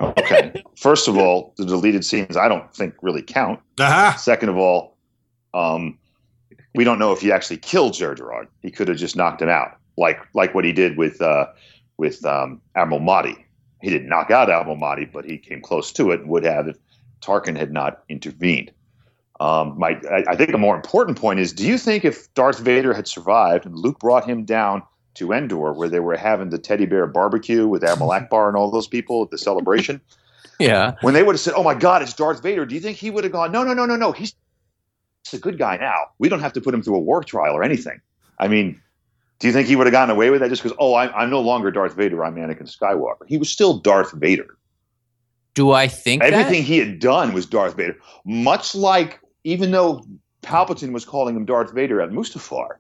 Okay. 0.01 0.63
First 0.77 1.09
of 1.09 1.17
all, 1.17 1.55
the 1.57 1.65
deleted 1.65 2.05
scenes 2.05 2.37
I 2.37 2.49
don't 2.49 2.73
think 2.75 2.95
really 3.03 3.23
count. 3.23 3.61
Aha! 3.81 4.17
Second 4.19 4.49
of 4.49 4.57
all, 4.57 4.97
um, 5.55 5.99
we 6.75 6.85
don't 6.85 6.99
know 6.99 7.13
if 7.13 7.21
he 7.21 7.33
actually 7.33 7.57
killed 7.57 7.95
Jerjerrod. 7.95 8.47
He 8.63 8.71
could 8.71 8.89
have 8.89 8.97
just 8.97 9.17
knocked 9.17 9.43
him 9.43 9.49
out, 9.49 9.77
like 9.97 10.21
like 10.35 10.55
what 10.55 10.65
he 10.65 10.73
did 10.73 10.97
with 10.97 11.21
uh, 11.21 11.47
with 11.97 12.25
um, 12.25 12.61
Admiral 12.75 13.01
Motti. 13.01 13.45
He 13.81 13.91
didn't 13.91 14.09
knock 14.09 14.31
out 14.31 14.51
Admiral 14.51 14.77
Motti, 14.77 15.11
but 15.11 15.25
he 15.25 15.39
came 15.39 15.61
close 15.61 15.93
to 15.93 16.11
it 16.11 16.21
and 16.21 16.29
would 16.29 16.45
have 16.45 16.69
if 16.69 16.77
Tarkin 17.21 17.57
had 17.57 17.73
not 17.73 18.03
intervened. 18.09 18.73
Um, 19.41 19.79
my, 19.79 20.01
I, 20.11 20.25
I 20.29 20.37
think 20.37 20.53
a 20.53 20.59
more 20.59 20.75
important 20.75 21.19
point 21.19 21.39
is: 21.39 21.53
Do 21.53 21.67
you 21.67 21.79
think 21.79 22.05
if 22.05 22.33
Darth 22.35 22.59
Vader 22.59 22.93
had 22.93 23.07
survived 23.07 23.67
and 23.67 23.77
Luke 23.77 23.99
brought 24.01 24.29
him 24.29 24.45
down 24.45 24.83
to 25.19 25.33
Endor, 25.33 25.73
where 25.73 25.89
they 25.89 26.01
were 26.01 26.17
having 26.17 26.51
the 26.51 26.59
teddy 26.59 26.87
bear 26.87 27.07
barbecue 27.07 27.67
with 27.67 27.85
Admiral 27.85 28.13
Akbar 28.19 28.49
and 28.49 28.57
all 28.57 28.71
those 28.71 28.89
people 28.89 29.23
at 29.23 29.31
the 29.31 29.39
celebration, 29.39 30.01
Yeah. 30.59 30.95
when 31.03 31.15
they 31.15 31.23
would 31.23 31.35
have 31.35 31.41
said, 31.41 31.55
"Oh 31.57 31.63
my 31.63 31.75
God, 31.75 32.03
it's 32.03 32.13
Darth 32.15 32.43
Vader," 32.43 32.67
do 32.67 32.75
you 32.75 32.81
think 32.81 32.97
he 32.97 33.11
would 33.11 33.25
have 33.25 33.33
gone, 33.33 33.53
"No, 33.53 33.63
no, 33.63 33.75
no, 33.75 33.87
no, 33.87 33.97
no, 33.97 34.13
he's 34.13 34.35
a 35.33 35.39
good 35.39 35.59
guy 35.59 35.77
now. 35.77 35.97
We 36.19 36.29
don't 36.29 36.41
have 36.41 36.53
to 36.55 36.61
put 36.61 36.75
him 36.75 36.83
through 36.83 36.97
a 36.97 37.01
war 37.01 37.23
trial 37.23 37.55
or 37.55 37.63
anything." 37.63 38.01
I 38.39 38.49
mean, 38.49 38.81
do 39.39 39.47
you 39.47 39.53
think 39.53 39.69
he 39.69 39.77
would 39.77 39.87
have 39.87 39.93
gotten 39.93 40.15
away 40.15 40.31
with 40.31 40.41
that 40.41 40.49
just 40.49 40.63
because, 40.63 40.77
"Oh, 40.81 40.95
I'm, 40.95 41.11
I'm 41.15 41.31
no 41.31 41.41
longer 41.41 41.71
Darth 41.71 41.95
Vader. 41.95 42.25
I'm 42.25 42.35
Anakin 42.37 42.69
Skywalker." 42.75 43.27
He 43.29 43.39
was 43.39 43.49
still 43.51 43.79
Darth 43.79 44.13
Vader. 44.13 44.57
Do 45.55 45.73
I 45.73 45.89
think 45.89 46.23
Everything 46.23 46.63
that? 46.63 46.69
he 46.69 46.79
had 46.79 46.99
done 47.01 47.33
was 47.33 47.45
Darth 47.47 47.77
Vader. 47.77 47.97
Much 48.25 48.75
like, 48.77 49.19
even 49.45 49.71
though 49.73 50.05
Palpatine 50.43 50.93
was 50.93 51.05
calling 51.05 51.35
him 51.35 51.45
Darth 51.45 51.73
Vader 51.73 52.01
at 52.01 52.11
Mustafar, 52.11 52.77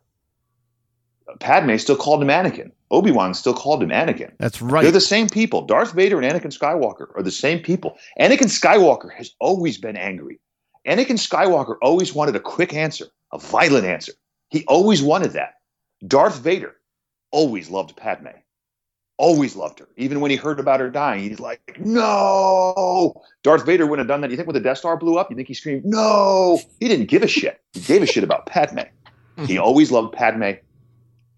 Padme 1.40 1.76
still 1.76 1.96
called 1.96 2.22
him 2.22 2.28
Anakin. 2.28 2.70
Obi 2.90 3.10
Wan 3.10 3.34
still 3.34 3.54
called 3.54 3.82
him 3.82 3.90
Anakin. 3.90 4.32
that's 4.38 4.62
right. 4.62 4.82
They're 4.82 4.90
the 4.90 5.00
same 5.00 5.28
people. 5.28 5.62
Darth 5.66 5.92
Vader 5.92 6.20
and 6.20 6.32
Anakin 6.32 6.56
Skywalker 6.56 7.08
are 7.16 7.22
the 7.22 7.30
same 7.30 7.60
people. 7.60 7.98
Anakin 8.18 8.48
Skywalker 8.48 9.12
has 9.12 9.34
always 9.40 9.76
been 9.78 9.96
angry. 9.96 10.40
Anakin 10.86 11.18
Skywalker 11.18 11.76
always 11.82 12.14
wanted 12.14 12.34
a 12.36 12.40
quick 12.40 12.72
answer, 12.72 13.06
a 13.32 13.38
violent 13.38 13.84
answer. 13.84 14.12
He 14.48 14.64
always 14.66 15.02
wanted 15.02 15.32
that. 15.32 15.54
Darth 16.06 16.38
Vader 16.38 16.76
always 17.30 17.68
loved 17.68 17.94
Padme. 17.96 18.28
Always 19.18 19.56
loved 19.56 19.80
her. 19.80 19.88
Even 19.96 20.20
when 20.20 20.30
he 20.30 20.36
heard 20.36 20.60
about 20.60 20.78
her 20.80 20.88
dying, 20.88 21.24
he's 21.28 21.40
like, 21.40 21.78
no. 21.80 23.20
Darth 23.42 23.66
Vader 23.66 23.84
wouldn't 23.84 24.08
have 24.08 24.14
done 24.14 24.20
that. 24.22 24.30
You 24.30 24.36
think 24.36 24.46
when 24.46 24.54
the 24.54 24.60
Death 24.60 24.78
Star 24.78 24.96
blew 24.96 25.18
up, 25.18 25.28
you 25.28 25.36
think 25.36 25.48
he 25.48 25.54
screamed, 25.54 25.84
no. 25.84 26.60
He 26.80 26.88
didn't 26.88 27.06
give 27.06 27.22
a 27.22 27.26
shit. 27.28 27.60
He 27.72 27.80
gave 27.80 28.02
a 28.02 28.06
shit 28.06 28.24
about 28.24 28.46
Padme. 28.46 28.80
He 29.44 29.58
always 29.66 29.90
loved 29.90 30.14
Padme. 30.14 30.52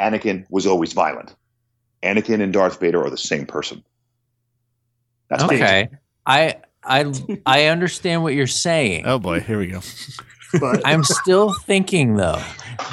Anakin 0.01 0.47
was 0.51 0.67
always 0.67 0.93
violent. 0.93 1.35
Anakin 2.03 2.41
and 2.41 2.53
Darth 2.53 2.81
Vader 2.81 3.03
are 3.03 3.11
the 3.11 3.19
same 3.19 3.47
person. 3.47 3.85
That's 5.29 5.43
my 5.43 5.55
Okay. 5.55 5.89
I 6.27 6.57
I 6.83 7.13
I 7.47 7.65
understand 7.67 8.23
what 8.23 8.35
you're 8.35 8.47
saying. 8.47 9.07
Oh 9.07 9.19
boy, 9.19 9.41
here 9.41 9.59
we 9.59 9.67
go. 9.67 9.81
But 10.59 10.83
I'm 10.85 11.05
still 11.05 11.53
thinking 11.53 12.17
though 12.17 12.43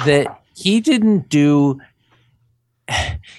that 0.04 0.42
he 0.54 0.80
didn't 0.80 1.28
do 1.28 1.80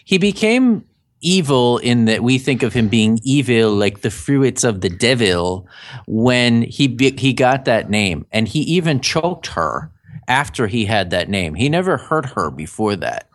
he 0.03 0.17
became 0.17 0.85
evil 1.21 1.77
in 1.79 2.05
that 2.05 2.23
we 2.23 2.37
think 2.37 2.63
of 2.63 2.73
him 2.73 2.87
being 2.87 3.19
evil 3.23 3.73
like 3.73 4.01
the 4.01 4.11
fruits 4.11 4.63
of 4.63 4.81
the 4.81 4.89
devil 4.89 5.67
when 6.07 6.61
he 6.61 6.87
be, 6.87 7.11
he 7.17 7.33
got 7.33 7.65
that 7.65 7.89
name 7.89 8.25
and 8.31 8.47
he 8.47 8.61
even 8.61 9.01
choked 9.01 9.47
her 9.47 9.91
after 10.27 10.67
he 10.67 10.85
had 10.85 11.09
that 11.09 11.29
name. 11.29 11.55
He 11.55 11.69
never 11.69 11.97
hurt 11.97 12.25
her 12.27 12.49
before 12.49 12.95
that. 12.97 13.28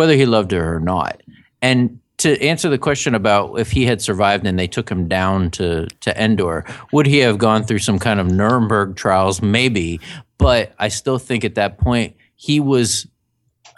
Whether 0.00 0.14
he 0.14 0.24
loved 0.24 0.52
her 0.52 0.76
or 0.76 0.80
not. 0.80 1.22
And 1.60 2.00
to 2.16 2.42
answer 2.42 2.70
the 2.70 2.78
question 2.78 3.14
about 3.14 3.58
if 3.58 3.70
he 3.70 3.84
had 3.84 4.00
survived 4.00 4.46
and 4.46 4.58
they 4.58 4.66
took 4.66 4.90
him 4.90 5.08
down 5.08 5.50
to, 5.50 5.88
to 6.00 6.18
Endor, 6.18 6.64
would 6.90 7.04
he 7.04 7.18
have 7.18 7.36
gone 7.36 7.64
through 7.64 7.80
some 7.80 7.98
kind 7.98 8.18
of 8.18 8.26
Nuremberg 8.26 8.96
trials? 8.96 9.42
Maybe. 9.42 10.00
But 10.38 10.72
I 10.78 10.88
still 10.88 11.18
think 11.18 11.44
at 11.44 11.56
that 11.56 11.76
point 11.76 12.16
he 12.34 12.60
was 12.60 13.06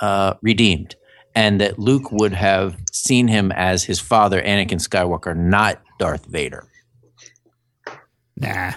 uh, 0.01 0.35
redeemed 0.43 0.95
and 1.35 1.61
that 1.61 1.81
Luke 1.81 2.13
would 2.13 2.35
have 2.35 2.77
seen 2.93 3.27
him 3.27 3.51
as 3.51 3.83
his 3.83 3.99
father, 3.99 4.41
Anakin 4.41 4.79
Skywalker, 4.79 5.37
not 5.37 5.83
Darth 5.99 6.27
Vader. 6.27 6.69
Nah. 8.37 8.75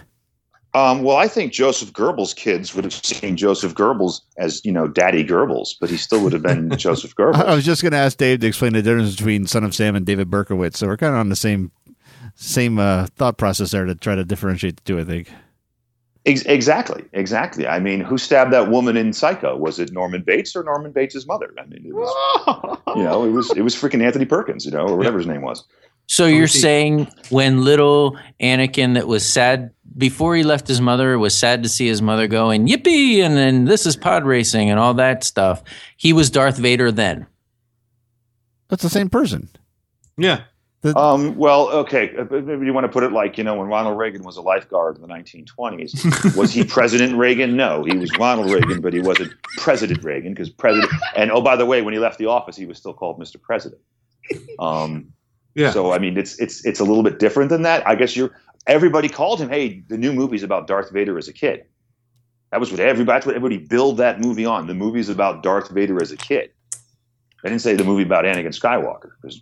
Um, 0.76 1.04
well, 1.04 1.16
I 1.16 1.30
think 1.30 1.54
Joseph 1.54 1.94
Goebbels' 1.94 2.36
kids 2.36 2.76
would 2.76 2.84
have 2.84 2.94
seen 2.94 3.38
Joseph 3.38 3.74
Goebbels 3.76 4.20
as, 4.38 4.60
you 4.66 4.74
know, 4.74 4.90
Daddy 4.90 5.24
Goebbels, 5.24 5.76
but 5.80 5.90
he 5.90 5.96
still 5.96 6.22
would 6.22 6.34
have 6.34 6.42
been 6.42 6.70
Joseph 6.78 7.16
Goebbels. 7.16 7.46
I 7.46 7.56
was 7.56 7.64
just 7.64 7.82
going 7.82 7.94
to 7.94 7.98
ask 7.98 8.18
Dave 8.18 8.42
to 8.42 8.48
explain 8.48 8.74
the 8.74 8.82
difference 8.82 9.16
between 9.16 9.48
Son 9.48 9.64
of 9.64 9.74
Sam 9.74 9.96
and 9.96 10.06
David 10.06 10.30
Berkowitz. 10.30 10.76
So 10.76 10.88
we're 10.88 10.98
kind 10.98 11.14
of 11.14 11.22
on 11.22 11.30
the 11.30 11.36
same 11.38 11.72
same 12.36 12.78
uh, 12.78 13.08
thought 13.16 13.38
process 13.38 13.72
there 13.72 13.86
to 13.86 13.96
try 13.96 14.16
to 14.16 14.26
differentiate 14.26 14.76
the 14.76 14.82
two. 14.82 15.00
I 15.00 15.06
think. 15.06 15.32
Ex- 16.26 16.42
exactly, 16.42 17.06
exactly. 17.14 17.66
I 17.66 17.80
mean, 17.80 18.02
who 18.02 18.18
stabbed 18.18 18.52
that 18.52 18.70
woman 18.70 18.98
in 18.98 19.14
Psycho? 19.14 19.56
Was 19.56 19.80
it 19.80 19.94
Norman 19.94 20.24
Bates 20.24 20.58
or 20.58 20.64
Norman 20.64 20.92
Bates' 20.92 21.26
mother? 21.26 21.54
I 21.58 21.66
mean, 21.68 21.86
it 21.86 21.94
was, 21.94 22.80
you 22.98 23.04
know, 23.04 23.24
it 23.24 23.30
was 23.30 23.50
it 23.56 23.62
was 23.62 23.74
freaking 23.76 24.04
Anthony 24.04 24.26
Perkins, 24.26 24.66
you 24.66 24.72
know, 24.72 24.86
or 24.86 24.98
whatever 24.98 25.20
his 25.20 25.28
name 25.28 25.42
was. 25.42 25.64
So 26.08 26.26
you're 26.26 26.48
saying 26.48 27.08
when 27.30 27.64
little 27.64 28.18
Anakin 28.42 28.94
that 28.96 29.08
was 29.08 29.26
sad 29.26 29.72
before 29.98 30.36
he 30.36 30.44
left 30.44 30.68
his 30.68 30.82
mother 30.82 31.18
was 31.18 31.38
sad 31.38 31.64
to 31.64 31.70
see 31.70 31.88
his 31.88 32.02
mother 32.02 32.28
go 32.28 32.50
and 32.50 32.68
yippee 32.68 33.20
and 33.20 33.36
then 33.36 33.66
this 33.66 33.86
is 33.86 33.96
pod 33.96 34.26
racing 34.26 34.70
and 34.70 34.80
all 34.80 34.94
that 34.96 35.24
stuff. 35.24 35.64
He 35.98 36.14
was 36.14 36.30
Darth 36.30 36.58
Vader 36.58 36.92
then. 36.92 37.28
That's 38.68 38.84
the 38.84 38.90
same 38.90 39.10
person. 39.10 39.50
Yeah. 40.18 40.42
Um, 40.96 41.36
well, 41.36 41.70
okay, 41.70 42.16
uh, 42.16 42.26
maybe 42.30 42.66
you 42.66 42.74
want 42.74 42.86
to 42.86 42.92
put 42.92 43.04
it 43.04 43.12
like 43.12 43.38
you 43.40 43.44
know 43.44 43.56
when 43.56 43.68
Ronald 43.68 43.98
Reagan 43.98 44.24
was 44.24 44.38
a 44.38 44.42
lifeguard 44.42 44.98
in 44.98 45.02
the 45.02 45.08
1920s. 45.08 46.36
was 46.38 46.52
he 46.52 46.64
President 46.64 47.18
Reagan? 47.18 47.56
No, 47.56 47.84
he 47.84 47.98
was 47.98 48.16
Ronald 48.20 48.52
Reagan, 48.52 48.82
but 48.82 48.94
he 48.94 49.00
wasn't 49.00 49.34
President 49.58 50.04
Reagan 50.04 50.34
because 50.34 50.50
President. 50.50 50.92
And 51.16 51.32
oh, 51.32 51.42
by 51.42 51.56
the 51.56 51.66
way, 51.66 51.82
when 51.82 51.94
he 51.94 52.00
left 52.00 52.20
the 52.20 52.28
office, 52.28 52.56
he 52.56 52.68
was 52.68 52.78
still 52.78 52.94
called 52.94 53.20
Mr. 53.20 53.42
President. 53.42 53.82
Um, 54.60 55.12
Yeah. 55.56 55.72
So 55.72 55.92
I 55.92 56.00
mean, 56.00 56.18
it's 56.18 56.38
it's 56.40 56.64
it's 56.66 56.80
a 56.80 56.84
little 56.84 57.04
bit 57.04 57.18
different 57.18 57.50
than 57.50 57.64
that. 57.64 57.88
I 57.88 57.96
guess 57.96 58.16
you're. 58.16 58.32
Everybody 58.68 59.10
called 59.10 59.40
him. 59.40 59.50
Hey, 59.50 59.84
the 59.88 59.98
new 59.98 60.12
movie's 60.12 60.44
about 60.44 60.68
Darth 60.68 60.92
Vader 60.92 61.18
as 61.18 61.28
a 61.28 61.34
kid. 61.34 61.66
That 62.52 62.60
was 62.60 62.72
what 62.72 62.80
everybody. 62.80 63.16
That's 63.16 63.26
what 63.26 63.36
everybody 63.36 63.58
billed 63.66 63.98
that 63.98 64.22
movie 64.22 64.46
on. 64.46 64.68
The 64.68 64.74
movie's 64.74 65.10
about 65.10 65.44
Darth 65.44 65.70
Vader 65.70 66.02
as 66.02 66.12
a 66.12 66.18
kid. 66.18 66.52
They 67.44 67.50
didn't 67.50 67.62
say 67.62 67.76
the 67.76 67.84
movie 67.84 68.04
about 68.04 68.26
Anakin 68.26 68.58
Skywalker 68.60 69.12
because, 69.22 69.42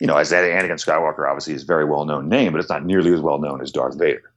you 0.00 0.06
know, 0.06 0.16
as 0.16 0.30
that 0.30 0.44
Anakin 0.44 0.82
Skywalker 0.82 1.28
obviously 1.28 1.54
is 1.54 1.64
a 1.64 1.66
very 1.66 1.84
well 1.84 2.04
known 2.04 2.28
name, 2.28 2.52
but 2.52 2.60
it's 2.60 2.70
not 2.70 2.84
nearly 2.84 3.12
as 3.12 3.20
well 3.20 3.38
known 3.38 3.60
as 3.60 3.70
Darth 3.70 3.98
Vader. 3.98 4.32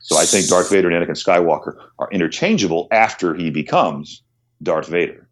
So 0.00 0.16
I 0.16 0.24
think 0.24 0.48
Darth 0.48 0.70
Vader 0.70 0.90
and 0.90 1.06
Anakin 1.06 1.22
Skywalker 1.22 1.76
are 1.98 2.08
interchangeable 2.10 2.88
after 2.90 3.34
he 3.34 3.50
becomes 3.50 4.22
Darth 4.62 4.88
Vader. 4.88 5.28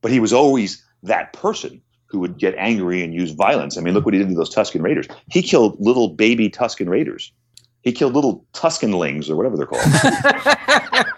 But 0.00 0.12
he 0.12 0.20
was 0.20 0.32
always 0.32 0.84
that 1.02 1.32
person 1.32 1.80
who 2.06 2.20
would 2.20 2.38
get 2.38 2.54
angry 2.56 3.02
and 3.02 3.14
use 3.14 3.32
violence. 3.32 3.76
I 3.76 3.80
mean, 3.80 3.94
look 3.94 4.04
what 4.04 4.14
he 4.14 4.20
did 4.20 4.28
to 4.28 4.34
those 4.34 4.54
Tusken 4.54 4.82
Raiders. 4.82 5.08
He 5.30 5.42
killed 5.42 5.76
little 5.80 6.10
baby 6.10 6.48
Tusken 6.50 6.88
Raiders. 6.88 7.32
He 7.84 7.92
killed 7.92 8.14
little 8.14 8.44
Tuskenlings 8.54 9.28
or 9.28 9.36
whatever 9.36 9.56
they're 9.58 9.66
called. 9.66 9.84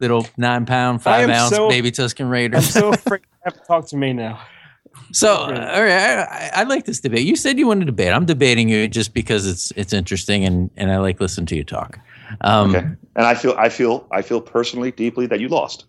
Little 0.00 0.26
nine 0.36 0.64
pound, 0.64 1.02
five 1.02 1.28
am 1.28 1.30
ounce 1.30 1.56
so- 1.56 1.68
baby 1.68 1.90
Tusken 1.90 2.54
I'm 2.54 2.62
so 2.62 2.88
afraid 2.92 3.22
you 3.22 3.38
have 3.44 3.54
to 3.54 3.60
talk 3.66 3.88
to 3.88 3.96
me 3.96 4.12
now. 4.12 4.40
So, 5.12 5.34
all 5.34 5.50
right, 5.52 6.18
I, 6.18 6.50
I 6.54 6.62
like 6.64 6.84
this 6.84 7.00
debate. 7.00 7.26
You 7.26 7.36
said 7.36 7.58
you 7.58 7.66
wanted 7.66 7.80
to 7.80 7.86
debate. 7.86 8.12
I'm 8.12 8.26
debating 8.26 8.68
you 8.68 8.88
just 8.88 9.14
because 9.14 9.46
it's 9.46 9.72
it's 9.72 9.92
interesting 9.92 10.44
and, 10.44 10.70
and 10.76 10.90
I 10.92 10.98
like 10.98 11.20
listening 11.20 11.46
to 11.46 11.56
you 11.56 11.64
talk. 11.64 11.98
Um, 12.42 12.74
Okay. 12.74 12.86
And 13.16 13.26
I 13.26 13.34
feel 13.34 13.54
I 13.58 13.68
feel 13.68 14.06
I 14.12 14.22
feel 14.22 14.40
personally 14.40 14.92
deeply 14.92 15.26
that 15.26 15.40
you 15.40 15.48
lost. 15.48 15.86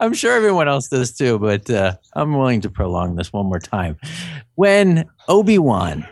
I'm 0.00 0.14
sure 0.14 0.32
everyone 0.36 0.68
else 0.68 0.88
does 0.88 1.12
too, 1.12 1.38
but 1.38 1.68
uh, 1.70 1.94
I'm 2.14 2.36
willing 2.36 2.60
to 2.60 2.70
prolong 2.70 3.16
this 3.16 3.32
one 3.32 3.46
more 3.46 3.58
time. 3.58 3.96
When 4.58 5.08
Obi 5.28 5.56
Wan 5.56 6.04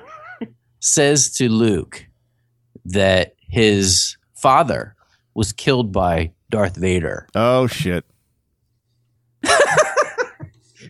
says 0.79 1.31
to 1.39 1.49
Luke 1.49 2.07
that 2.85 3.35
his 3.41 4.17
father 4.37 4.95
was 5.35 5.53
killed 5.53 5.91
by 5.91 6.31
Darth 6.49 6.77
Vader, 6.77 7.27
Oh 7.35 7.67
shit. 7.67 8.05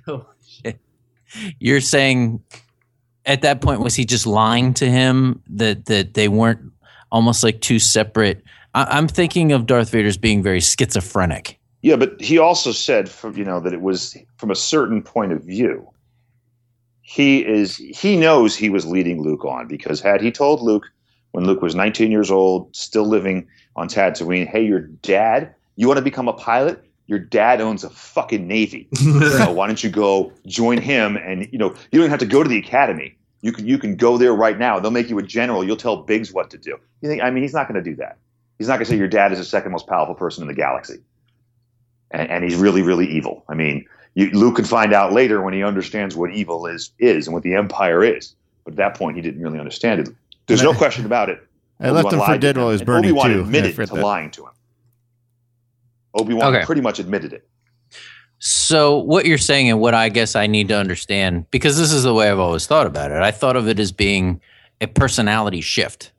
oh, 0.07 0.27
shit. 0.47 0.79
you're 1.59 1.81
saying 1.81 2.43
at 3.25 3.41
that 3.41 3.63
point 3.63 3.81
was 3.81 3.95
he 3.95 4.05
just 4.05 4.27
lying 4.27 4.75
to 4.75 4.87
him 4.87 5.43
that 5.49 5.87
that 5.87 6.13
they 6.13 6.29
weren't 6.29 6.61
almost 7.11 7.43
like 7.43 7.63
two 7.63 7.79
separate? 7.79 8.45
I, 8.75 8.85
I'm 8.99 9.09
thinking 9.09 9.53
of 9.53 9.65
Darth 9.65 9.89
Vader's 9.89 10.19
being 10.19 10.43
very 10.43 10.61
schizophrenic. 10.61 11.59
Yeah, 11.81 11.97
but 11.97 12.21
he 12.21 12.37
also 12.37 12.73
said, 12.73 13.09
from, 13.09 13.35
you 13.35 13.45
know, 13.45 13.61
that 13.61 13.73
it 13.73 13.81
was 13.81 14.15
from 14.37 14.51
a 14.51 14.55
certain 14.55 15.03
point 15.03 15.33
of 15.33 15.43
view. 15.43 15.89
He 17.09 17.47
is 17.47 17.77
he 17.77 18.17
knows 18.17 18.57
he 18.57 18.69
was 18.69 18.85
leading 18.85 19.23
Luke 19.23 19.45
on 19.45 19.69
because 19.69 20.01
had 20.01 20.21
he 20.21 20.33
told 20.33 20.61
Luke 20.61 20.87
when 21.31 21.45
Luke 21.45 21.63
was 21.63 21.75
19 21.75 22.11
years 22.11 22.33
old, 22.33 22.75
still 22.75 23.07
living 23.07 23.47
on 23.77 23.89
Tatooine, 23.89 24.49
hey, 24.49 24.65
your 24.65 24.81
dad, 24.81 25.55
you 25.77 25.87
want 25.87 25.99
to 25.99 26.03
become 26.03 26.27
a 26.27 26.33
pilot? 26.33 26.83
Your 27.07 27.21
dad 27.21 27.61
owns 27.61 27.85
a 27.85 27.91
fucking 27.91 28.49
navy. 28.49 28.89
You 29.01 29.39
know, 29.39 29.53
why 29.53 29.69
don't 29.69 29.85
you 29.85 29.91
go 29.91 30.33
join 30.47 30.79
him? 30.79 31.17
And 31.17 31.49
you 31.53 31.59
know, 31.59 31.77
you 31.93 32.01
don't 32.01 32.11
have 32.11 32.19
to 32.19 32.27
go 32.27 32.43
to 32.43 32.49
the 32.49 32.59
academy. 32.59 33.17
You 33.41 33.53
can 33.53 33.67
you 33.67 33.79
can 33.79 33.95
go 33.95 34.19
there 34.19 34.35
right 34.35 34.59
now. 34.59 34.81
They'll 34.81 34.91
make 34.91 35.09
you 35.09 35.19
a 35.21 35.23
general. 35.23 35.63
You'll 35.63 35.77
tell 35.77 36.03
Biggs 36.03 36.33
what 36.33 36.51
to 36.51 36.59
do. 36.59 36.77
You 37.03 37.09
think? 37.09 37.23
I 37.23 37.31
mean, 37.31 37.45
he's 37.45 37.55
not 37.55 37.69
going 37.69 37.83
to 37.83 37.89
do 37.89 37.97
that. 37.97 38.19
He's 38.59 38.67
not 38.67 38.75
going 38.75 38.87
to 38.87 38.91
say 38.91 38.97
your 38.97 39.07
dad 39.07 39.31
is 39.31 39.39
the 39.39 39.45
second 39.45 39.71
most 39.71 39.87
powerful 39.87 40.15
person 40.17 40.43
in 40.43 40.49
the 40.49 40.55
galaxy 40.55 40.99
and, 42.11 42.31
and 42.31 42.45
he's 42.45 42.57
really, 42.57 42.83
really 42.83 43.07
evil. 43.07 43.45
I 43.49 43.55
mean, 43.55 43.87
you, 44.17 44.31
Luke 44.31 44.57
can 44.57 44.65
find 44.65 44.93
out 44.93 45.13
later 45.13 45.41
when 45.43 45.55
he 45.55 45.63
understands 45.63 46.17
what 46.17 46.33
evil 46.33 46.67
is 46.67 46.91
is 46.99 47.29
and 47.29 47.35
what 47.35 47.45
the 47.45 47.55
Empire 47.55 48.03
is. 48.03 48.35
But 48.65 48.73
at 48.73 48.77
that 48.79 48.95
point, 48.99 49.15
he 49.17 49.23
didn't 49.23 49.41
really 49.41 49.61
understand 49.61 50.01
it. 50.01 50.09
There's 50.49 50.61
And 50.61 50.67
no 50.71 50.73
I- 50.73 50.77
question 50.79 51.07
about 51.07 51.29
it. 51.31 51.39
I 51.79 51.91
left 51.91 52.07
Obi-Wan 52.07 52.15
him 52.15 52.21
for 52.21 52.33
lied 52.33 52.41
to 52.41 52.47
dead 52.47 52.57
while 52.57 52.67
he 52.69 52.73
was 52.73 52.81
and 52.81 52.87
burning 52.87 53.11
Obi-Wan 53.11 53.31
too. 53.31 53.41
admitted 53.43 53.69
I 53.69 53.73
forget 53.75 53.89
to 53.91 53.95
that. 53.97 54.03
lying 54.03 54.31
to 54.33 54.43
him. 54.47 54.51
Obi 56.15 56.35
Wan 56.35 56.55
Okay. 56.57 56.65
pretty 56.65 56.81
much 56.81 56.99
admitted 56.99 57.33
it. 57.35 57.47
So 58.39 58.99
what 58.99 59.27
you're 59.27 59.39
saying 59.39 59.71
and 59.71 59.81
what 59.81 59.95
I 59.95 60.09
guess 60.09 60.37
I 60.37 60.47
need 60.47 60.69
to 60.69 60.77
understand 60.77 61.51
because 61.51 61.77
this 61.79 61.93
is 61.93 62.03
the 62.03 62.13
way 62.15 62.31
I've 62.31 62.39
always 62.39 62.67
thought 62.67 62.87
about 62.87 63.11
it. 63.11 63.21
I 63.23 63.31
thought 63.31 63.57
of 63.57 63.69
it 63.69 63.79
as 63.79 63.93
being 63.93 64.41
a 64.81 64.87
personality 64.87 65.61
shift. 65.61 66.13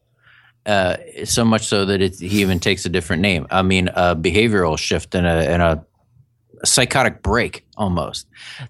Uh, 0.66 0.98
so 1.26 1.46
much 1.46 1.66
so 1.66 1.86
that 1.86 2.02
it, 2.02 2.20
he 2.20 2.42
even 2.42 2.60
takes 2.60 2.86
a 2.86 2.90
different 2.90 3.22
name. 3.22 3.48
I 3.50 3.62
mean, 3.62 3.88
a 3.90 4.16
behavioral 4.16 4.78
shift 4.78 5.16
and 5.16 5.26
a, 5.26 5.30
and 5.50 5.62
a 5.62 5.86
psychotic 6.65 7.22
break 7.22 7.65
almost. 7.76 8.28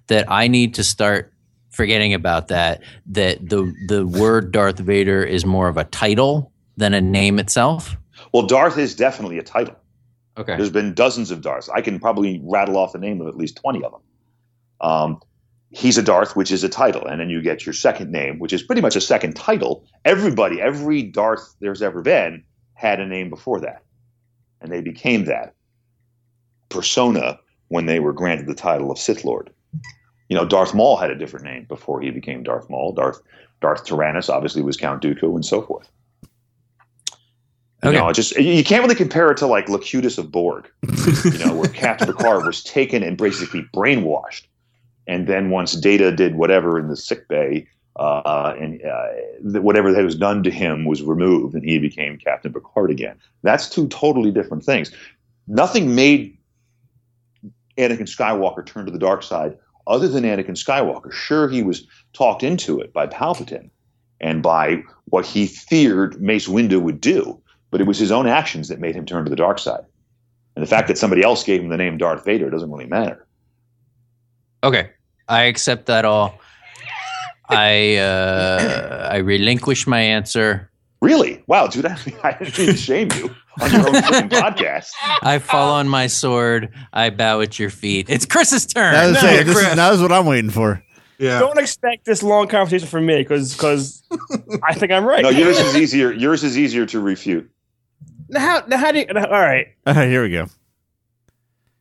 That 0.07 0.29
I 0.29 0.47
need 0.47 0.75
to 0.75 0.83
start 0.83 1.33
forgetting 1.69 2.13
about 2.13 2.49
that. 2.49 2.81
That 3.07 3.47
the 3.47 3.73
the 3.87 4.05
word 4.05 4.51
Darth 4.51 4.79
Vader 4.79 5.23
is 5.23 5.45
more 5.45 5.67
of 5.67 5.77
a 5.77 5.83
title 5.83 6.51
than 6.77 6.93
a 6.93 7.01
name 7.01 7.39
itself. 7.39 7.97
Well, 8.33 8.45
Darth 8.45 8.77
is 8.77 8.95
definitely 8.95 9.37
a 9.37 9.43
title. 9.43 9.75
Okay. 10.37 10.55
There's 10.55 10.69
been 10.69 10.93
dozens 10.93 11.31
of 11.31 11.41
Darths. 11.41 11.69
I 11.69 11.81
can 11.81 11.99
probably 11.99 12.39
rattle 12.43 12.77
off 12.77 12.93
the 12.93 12.99
name 12.99 13.21
of 13.21 13.27
at 13.27 13.35
least 13.35 13.57
20 13.57 13.83
of 13.83 13.91
them. 13.91 14.01
Um, 14.79 15.21
he's 15.71 15.97
a 15.97 16.03
Darth, 16.03 16.35
which 16.35 16.51
is 16.51 16.63
a 16.63 16.69
title. 16.69 17.05
And 17.07 17.19
then 17.19 17.29
you 17.29 17.41
get 17.41 17.65
your 17.65 17.73
second 17.73 18.11
name, 18.11 18.37
which 18.37 18.53
is 18.53 18.61
pretty 18.61 18.81
much 18.81 18.95
a 18.95 19.01
second 19.01 19.35
title. 19.35 19.83
Everybody, 20.05 20.61
every 20.61 21.01
Darth 21.03 21.55
there's 21.59 21.81
ever 21.81 22.01
been 22.01 22.43
had 22.73 22.99
a 22.99 23.07
name 23.07 23.29
before 23.29 23.59
that. 23.61 23.83
And 24.61 24.71
they 24.71 24.81
became 24.81 25.25
that 25.25 25.55
persona 26.69 27.39
when 27.69 27.85
they 27.85 27.99
were 27.99 28.13
granted 28.13 28.47
the 28.47 28.55
title 28.55 28.91
of 28.91 28.97
Sith 28.97 29.25
Lord. 29.25 29.51
You 30.29 30.35
know, 30.35 30.45
Darth 30.45 30.73
Maul 30.73 30.97
had 30.97 31.09
a 31.09 31.15
different 31.15 31.45
name 31.45 31.65
before 31.65 32.01
he 32.01 32.09
became 32.09 32.43
Darth 32.43 32.69
Maul. 32.69 32.93
Darth 32.93 33.21
Darth 33.61 33.85
Tyrannus 33.85 34.29
obviously 34.29 34.61
was 34.61 34.77
Count 34.77 35.01
Dooku, 35.01 35.33
and 35.35 35.45
so 35.45 35.61
forth. 35.61 35.89
You 37.83 37.91
know, 37.91 38.11
just 38.11 38.35
you 38.37 38.63
can't 38.63 38.83
really 38.83 38.95
compare 38.95 39.31
it 39.31 39.37
to 39.37 39.47
like 39.47 39.69
Locutus 39.69 40.17
of 40.17 40.31
Borg, 40.31 40.67
you 41.23 41.37
know, 41.37 41.55
where 41.55 41.69
Captain 41.69 42.07
Picard 42.13 42.45
was 42.45 42.63
taken 42.63 43.03
and 43.03 43.17
basically 43.17 43.63
brainwashed, 43.73 44.47
and 45.05 45.27
then 45.27 45.51
once 45.51 45.73
Data 45.73 46.11
did 46.11 46.35
whatever 46.35 46.79
in 46.79 46.87
the 46.87 46.97
sick 46.97 47.27
bay, 47.27 47.67
uh, 47.97 48.55
and 48.59 48.81
uh, 48.83 49.59
whatever 49.61 49.93
that 49.93 50.03
was 50.03 50.15
done 50.15 50.43
to 50.43 50.51
him 50.51 50.85
was 50.85 51.03
removed, 51.03 51.55
and 51.55 51.63
he 51.63 51.77
became 51.77 52.17
Captain 52.17 52.51
Picard 52.51 52.91
again. 52.91 53.17
That's 53.43 53.69
two 53.69 53.87
totally 53.87 54.31
different 54.31 54.63
things. 54.63 54.91
Nothing 55.47 55.95
made 55.95 56.36
Anakin 57.77 58.07
Skywalker 58.07 58.65
turn 58.65 58.85
to 58.85 58.91
the 58.91 58.99
dark 58.99 59.23
side 59.23 59.57
other 59.87 60.07
than 60.07 60.23
Anakin 60.23 60.51
Skywalker. 60.51 61.11
Sure, 61.11 61.49
he 61.49 61.63
was 61.63 61.87
talked 62.13 62.43
into 62.43 62.79
it 62.79 62.93
by 62.93 63.07
Palpatine 63.07 63.69
and 64.19 64.41
by 64.43 64.83
what 65.05 65.25
he 65.25 65.47
feared 65.47 66.21
Mace 66.21 66.47
Windu 66.47 66.81
would 66.81 66.99
do, 66.99 67.39
but 67.71 67.81
it 67.81 67.87
was 67.87 67.97
his 67.97 68.11
own 68.11 68.27
actions 68.27 68.67
that 68.67 68.79
made 68.79 68.95
him 68.95 69.05
turn 69.05 69.23
to 69.23 69.29
the 69.29 69.35
dark 69.35 69.59
side. 69.59 69.85
And 70.55 70.63
the 70.63 70.67
fact 70.67 70.87
that 70.87 70.97
somebody 70.97 71.21
else 71.21 71.43
gave 71.43 71.61
him 71.61 71.69
the 71.69 71.77
name 71.77 71.97
Darth 71.97 72.25
Vader 72.25 72.49
doesn't 72.49 72.71
really 72.71 72.87
matter. 72.87 73.27
Okay, 74.63 74.89
I 75.27 75.43
accept 75.43 75.85
that 75.85 76.03
all. 76.03 76.39
I 77.49 77.97
uh, 77.97 79.09
I 79.11 79.17
relinquish 79.17 79.85
my 79.87 80.01
answer. 80.01 80.69
Really? 81.01 81.43
Wow, 81.47 81.67
dude, 81.67 81.85
I, 81.85 81.97
I 82.23 82.31
didn't 82.33 82.57
mean 82.57 82.67
to 82.67 82.75
shame 82.77 83.09
you 83.15 83.29
on 83.61 83.71
your 83.71 83.87
own 83.87 83.93
freaking 84.01 84.29
podcast. 84.29 84.91
I 85.21 85.39
fall 85.39 85.73
on 85.73 85.87
my 85.87 86.07
sword. 86.07 86.73
I 86.91 87.09
bow 87.11 87.41
at 87.41 87.59
your 87.59 87.69
feet. 87.69 88.09
It's 88.09 88.25
Chris's 88.25 88.65
turn. 88.65 88.93
That 88.93 89.07
was, 89.07 89.23
No, 89.23 89.29
it. 89.29 89.43
this, 89.45 89.57
is, 89.57 89.75
that 89.75 89.91
was 89.91 90.01
what 90.01 90.11
I'm 90.11 90.25
waiting 90.25 90.49
for. 90.49 90.83
Yeah. 91.19 91.39
Don't 91.39 91.57
expect 91.57 92.05
this 92.05 92.21
long 92.21 92.47
conversation 92.47 92.87
from 92.87 93.05
me 93.07 93.17
because 93.17 94.03
I 94.63 94.73
think 94.75 94.91
I'm 94.91 95.03
right. 95.05 95.23
No, 95.23 95.29
yours 95.29 95.57
is 95.59 95.75
easier. 95.75 96.11
Yours 96.11 96.43
is 96.43 96.57
easier 96.57 96.85
to 96.87 96.99
refute. 96.99 97.49
Now, 98.29 98.39
how, 98.39 98.63
now 98.67 98.77
how 98.77 98.91
do 98.91 98.99
you, 98.99 99.05
now- 99.07 99.25
all 99.25 99.31
right. 99.31 99.67
All 99.87 99.93
right, 99.95 100.07
here 100.09 100.21
we 100.21 100.29
go. 100.29 100.47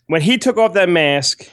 When 0.06 0.22
he 0.22 0.38
took 0.38 0.56
off 0.56 0.74
that 0.74 0.88
mask, 0.88 1.48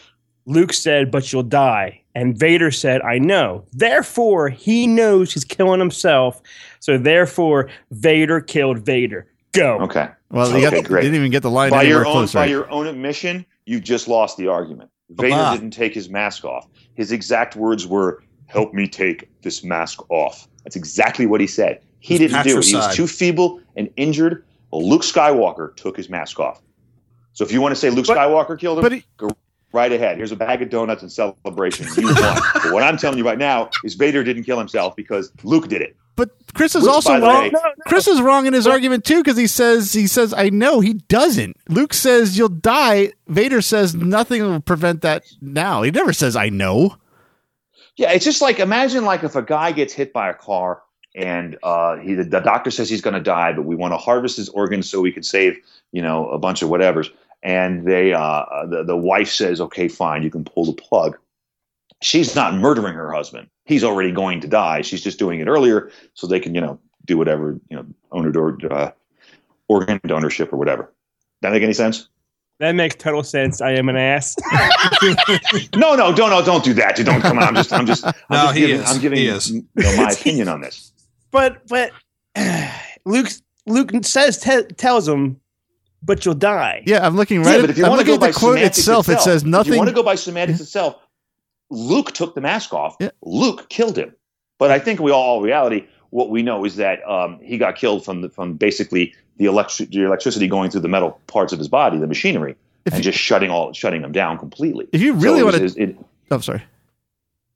Luke 0.46 0.74
said, 0.74 1.10
"But 1.10 1.32
you'll 1.34 1.42
die," 1.44 2.02
and 2.14 2.38
Vader 2.38 2.70
said, 2.70 3.02
"I 3.02 3.18
know." 3.18 3.66
Therefore, 3.72 4.50
he 4.50 4.86
knows 4.86 5.34
he's 5.34 5.44
killing 5.44 5.80
himself. 5.80 6.40
So 6.84 6.98
therefore, 6.98 7.70
Vader 7.92 8.42
killed 8.42 8.80
Vader. 8.80 9.26
Go. 9.54 9.80
Okay. 9.84 10.10
Well, 10.32 10.50
you, 10.60 10.68
Okay, 10.68 10.82
got, 10.82 10.84
great. 10.90 11.04
didn't 11.04 11.16
even 11.16 11.32
get 11.32 11.42
the 11.42 11.50
line 11.50 11.70
by 11.70 11.86
anywhere 11.86 12.00
your 12.00 12.08
own 12.08 12.14
close, 12.14 12.34
by 12.34 12.46
your 12.48 12.70
own 12.70 12.88
admission, 12.88 13.46
you've 13.66 13.84
just 13.86 14.10
lost 14.10 14.36
the 14.36 14.50
argument. 14.50 14.90
Vader 15.12 15.34
Papa. 15.34 15.58
didn't 15.58 15.72
take 15.72 15.94
his 15.94 16.10
mask 16.10 16.44
off. 16.44 16.68
His 16.96 17.14
exact 17.14 17.56
words 17.56 17.88
were, 17.88 18.22
"Help 18.48 18.74
me 18.74 18.86
take 18.90 19.30
this 19.44 19.64
mask 19.64 20.02
off." 20.12 20.46
That's 20.66 20.76
exactly 20.76 21.26
what 21.26 21.40
he 21.40 21.48
said. 21.48 21.80
He 22.00 22.18
didn't 22.18 22.44
do 22.44 22.58
it. 22.60 22.66
He 22.66 22.76
was 22.76 22.94
too 22.94 23.08
feeble 23.08 23.62
and 23.78 23.90
injured. 23.96 24.44
Well, 24.70 24.86
Luke 24.86 25.04
Skywalker 25.04 25.74
took 25.78 25.96
his 25.96 26.10
mask 26.10 26.38
off. 26.42 26.62
So 27.32 27.46
if 27.46 27.54
you 27.54 27.62
want 27.62 27.72
to 27.72 27.80
say 27.80 27.92
Luke 27.92 28.08
But- 28.08 28.18
Skywalker 28.18 28.60
killed 28.60 28.80
him, 28.80 28.82
but 28.82 28.92
he- 28.92 29.06
go 29.16 29.30
right 29.72 29.92
ahead. 29.94 30.18
Here's 30.18 30.34
a 30.34 30.36
bag 30.36 30.62
of 30.62 30.70
donuts 30.70 31.02
and 31.02 31.10
celebration. 31.10 31.88
You 31.96 32.08
won. 32.14 32.16
but 32.56 32.74
what 32.74 32.84
I'm 32.84 32.98
telling 32.98 33.18
you 33.18 33.24
right 33.24 33.38
now 33.38 33.70
is 33.86 33.94
Vader 33.96 34.22
didn't 34.22 34.44
kill 34.44 34.60
himself 34.60 34.98
because 34.98 35.32
Luke 35.44 35.70
did 35.70 35.82
it. 35.82 35.96
But 36.16 36.30
Chris 36.54 36.76
is 36.76 36.84
Which, 36.84 36.92
also 36.92 37.20
wrong. 37.20 37.50
No, 37.52 37.60
no. 37.60 37.74
Chris 37.88 38.08
is 38.08 38.22
wrong 38.22 38.46
in 38.46 38.54
his 38.54 38.68
argument 38.68 39.04
too 39.04 39.24
because 39.24 39.38
he 39.38 39.48
says 39.48 39.94
he 39.94 40.08
says 40.08 40.34
I 40.34 40.50
know 40.50 40.80
he 40.80 40.94
doesn't. 40.94 41.58
Luke 41.70 41.94
says 41.94 42.38
you'll 42.38 42.50
die. 42.50 43.14
Vader 43.28 43.62
says 43.62 43.96
nothing 43.96 44.42
will 44.44 44.60
prevent 44.60 45.02
that 45.02 45.24
now. 45.42 45.82
He 45.82 45.92
never 45.92 46.14
says 46.14 46.36
I 46.36 46.50
know. 46.50 46.98
Yeah, 47.96 48.12
it's 48.12 48.26
just 48.26 48.42
like 48.42 48.60
imagine 48.60 49.06
like 49.06 49.24
if 49.24 49.36
a 49.36 49.42
guy 49.42 49.72
gets 49.72 49.94
hit 49.94 50.14
by 50.14 50.30
a 50.30 50.34
car 50.34 50.82
and 51.16 51.58
uh, 51.64 51.98
he 51.98 52.14
the, 52.14 52.24
the 52.24 52.40
doctor 52.40 52.72
says 52.72 52.90
he's 52.90 53.02
going 53.02 53.14
to 53.14 53.20
die, 53.22 53.54
but 53.54 53.64
we 53.64 53.76
want 53.76 53.94
to 53.94 53.98
harvest 53.98 54.38
his 54.38 54.50
organs 54.50 54.90
so 54.90 55.02
we 55.02 55.12
can 55.12 55.24
save 55.24 55.58
you 55.92 56.02
know 56.02 56.30
a 56.30 56.38
bunch 56.38 56.62
of 56.62 56.70
whatevers. 56.70 57.10
And 57.42 57.86
they 57.86 58.14
uh, 58.14 58.66
the 58.68 58.84
the 58.84 58.98
wife 58.98 59.30
says, 59.30 59.60
okay, 59.62 59.88
fine, 59.88 60.24
you 60.24 60.30
can 60.30 60.44
pull 60.44 60.66
the 60.66 60.74
plug. 60.74 61.18
She's 62.04 62.36
not 62.36 62.54
murdering 62.56 62.94
her 62.96 63.12
husband. 63.12 63.48
He's 63.66 63.84
already 63.84 64.12
going 64.12 64.42
to 64.42 64.48
die. 64.48 64.82
She's 64.82 65.02
just 65.02 65.18
doing 65.20 65.40
it 65.40 65.48
earlier 65.48 65.90
so 66.14 66.28
they 66.28 66.40
can 66.40 66.54
you 66.54 66.62
know 66.62 66.80
do 67.06 67.18
whatever 67.18 67.60
you 67.70 67.78
know 67.78 67.86
owner 68.12 68.32
door 68.32 68.58
uh, 68.70 68.92
organ 69.68 70.00
donorship 70.02 70.52
or 70.54 70.58
whatever. 70.58 70.94
That 71.42 71.52
make 71.52 71.64
any 71.64 71.74
sense? 71.74 72.10
That 72.60 72.74
makes 72.74 72.96
total 72.96 73.24
sense. 73.24 73.62
I 73.62 73.72
am 73.72 73.90
an 73.90 73.96
ass. 73.98 74.36
No, 75.76 75.96
no, 75.96 76.14
don't, 76.14 76.30
no, 76.30 76.44
don't 76.46 76.64
do 76.64 76.74
that. 76.76 76.98
You 76.98 77.04
don't 77.04 77.22
come 77.22 77.38
on. 77.38 77.44
I'm 77.44 77.56
just, 77.56 77.74
I'm 77.74 77.86
just, 77.86 78.06
I'm 78.06 78.14
No, 78.30 78.38
just 78.44 78.54
he 78.56 78.60
giving, 78.62 78.76
is. 78.82 78.90
I'm 78.92 79.02
giving 79.02 79.18
He 79.20 79.28
is. 79.28 79.50
you 79.52 79.66
know, 79.76 79.98
my 79.98 80.12
opinion 80.20 80.48
on 80.48 80.62
this. 80.62 80.92
but 81.32 81.68
but 81.68 81.92
Luke 83.06 83.28
Luke 83.66 83.92
says 84.04 84.38
te- 84.40 84.64
tells 84.78 85.08
him, 85.08 85.40
"But 86.04 86.26
you'll 86.26 86.36
die." 86.36 86.84
Yeah, 86.86 87.06
I'm 87.06 87.16
looking 87.16 87.44
Yeah, 87.44 87.52
right. 87.52 87.62
but 87.62 87.70
if 87.72 87.78
you 87.78 87.84
at, 87.84 87.88
I'm 87.88 87.98
want 87.98 88.06
to 88.06 88.12
looking 88.12 88.20
go 88.20 88.26
at 88.26 88.28
by 88.28 88.32
the 88.34 88.40
quote 88.40 88.54
semantics 88.56 88.78
itself. 88.80 89.10
It 89.10 89.20
says 89.22 89.42
if 89.42 89.46
you 89.48 89.52
nothing. 89.52 89.78
want 89.78 89.90
to 89.90 89.96
go 89.96 90.04
by 90.04 90.16
semantics 90.16 90.62
itself, 90.62 90.96
Luke 91.70 92.12
took 92.14 92.36
the 92.36 92.42
mask 92.42 92.74
off. 92.74 92.96
Yeah. 93.00 93.10
Luke 93.24 93.70
killed 93.70 93.98
him. 93.98 94.14
But 94.60 94.72
I 94.72 94.80
think 94.80 95.00
we 95.00 95.12
all, 95.12 95.42
reality, 95.42 95.86
what 96.12 96.30
we 96.30 96.44
know 96.44 96.64
is 96.66 96.76
that 96.76 97.04
um, 97.10 97.40
he 97.42 97.58
got 97.58 97.76
killed 97.76 98.06
from 98.06 98.22
the, 98.22 98.30
from 98.30 98.54
basically 98.56 99.14
the, 99.38 99.46
electric, 99.46 99.90
the 99.90 100.04
electricity 100.04 100.48
going 100.48 100.70
through 100.70 100.82
the 100.82 100.88
metal 100.88 101.20
parts 101.28 101.52
of 101.54 101.60
his 101.60 101.68
body, 101.68 101.98
the 101.98 102.08
machinery, 102.08 102.56
If 102.86 102.94
and 102.94 103.04
you- 103.04 103.12
just 103.12 103.22
shutting 103.24 103.50
all 103.50 103.74
shutting 103.74 104.04
him 104.04 104.12
down 104.12 104.38
completely. 104.38 104.88
If 104.94 105.02
you 105.02 105.14
really 105.14 105.44
was 105.44 105.60
want 105.60 105.74
to, 105.74 105.82
it- 105.84 105.98
oh, 106.32 106.40
sorry. 106.40 106.62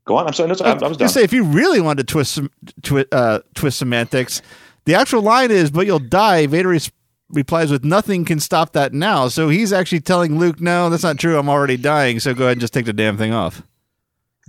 go 0.06 0.18
on. 0.18 0.26
I'm 0.28 0.34
sorry. 0.34 0.50
No, 0.50 0.56
sorry, 0.56 0.72
I, 0.72 0.74
I 0.74 0.88
was 0.88 0.98
done. 0.98 1.06
Just 1.06 1.14
say 1.14 1.24
if 1.24 1.32
you 1.34 1.44
really 1.44 1.80
wanted 1.82 2.08
to 2.08 2.12
twist 2.12 2.34
some, 2.34 2.50
twi- 2.82 3.06
uh, 3.12 3.40
twist 3.54 3.78
semantics, 3.78 4.42
the 4.86 4.96
actual 4.96 5.22
line 5.22 5.52
is 5.52 5.70
"But 5.70 5.86
you'll 5.86 6.00
die." 6.00 6.48
Vader 6.48 6.70
res- 6.70 6.92
replies 7.30 7.70
with, 7.72 7.86
"Nothing 7.86 8.26
can 8.26 8.40
stop 8.40 8.74
that 8.74 8.92
now." 8.92 9.28
So 9.28 9.50
he's 9.50 9.72
actually 9.72 10.00
telling 10.02 10.40
Luke, 10.40 10.60
"No, 10.60 10.90
that's 10.90 11.04
not 11.04 11.20
true. 11.20 11.38
I'm 11.38 11.48
already 11.50 11.78
dying. 11.78 12.20
So 12.20 12.34
go 12.34 12.46
ahead 12.46 12.54
and 12.54 12.62
just 12.62 12.74
take 12.74 12.86
the 12.86 12.94
damn 12.94 13.18
thing 13.18 13.34
off." 13.34 13.62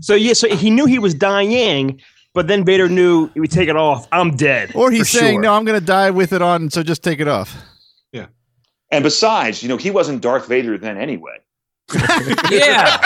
So 0.00 0.14
yeah, 0.14 0.32
so 0.32 0.48
he 0.54 0.70
knew 0.70 0.86
he 0.86 0.98
was 0.98 1.14
dying, 1.14 2.00
but 2.34 2.46
then 2.46 2.64
Vader 2.64 2.88
knew 2.88 3.28
he 3.34 3.40
would 3.40 3.50
take 3.50 3.68
it 3.68 3.76
off. 3.76 4.06
I'm 4.12 4.36
dead. 4.36 4.72
Or 4.74 4.90
he's 4.90 5.08
saying, 5.10 5.34
sure. 5.36 5.42
"No, 5.42 5.54
I'm 5.54 5.64
going 5.64 5.78
to 5.78 5.84
die 5.84 6.10
with 6.10 6.32
it 6.32 6.42
on. 6.42 6.70
So 6.70 6.82
just 6.82 7.02
take 7.02 7.20
it 7.20 7.28
off." 7.28 7.54
Yeah. 8.12 8.26
And 8.90 9.02
besides, 9.02 9.62
you 9.62 9.68
know, 9.68 9.76
he 9.76 9.90
wasn't 9.90 10.20
Darth 10.22 10.46
Vader 10.48 10.78
then 10.78 10.96
anyway. 10.98 11.38
Yeah. 12.50 12.96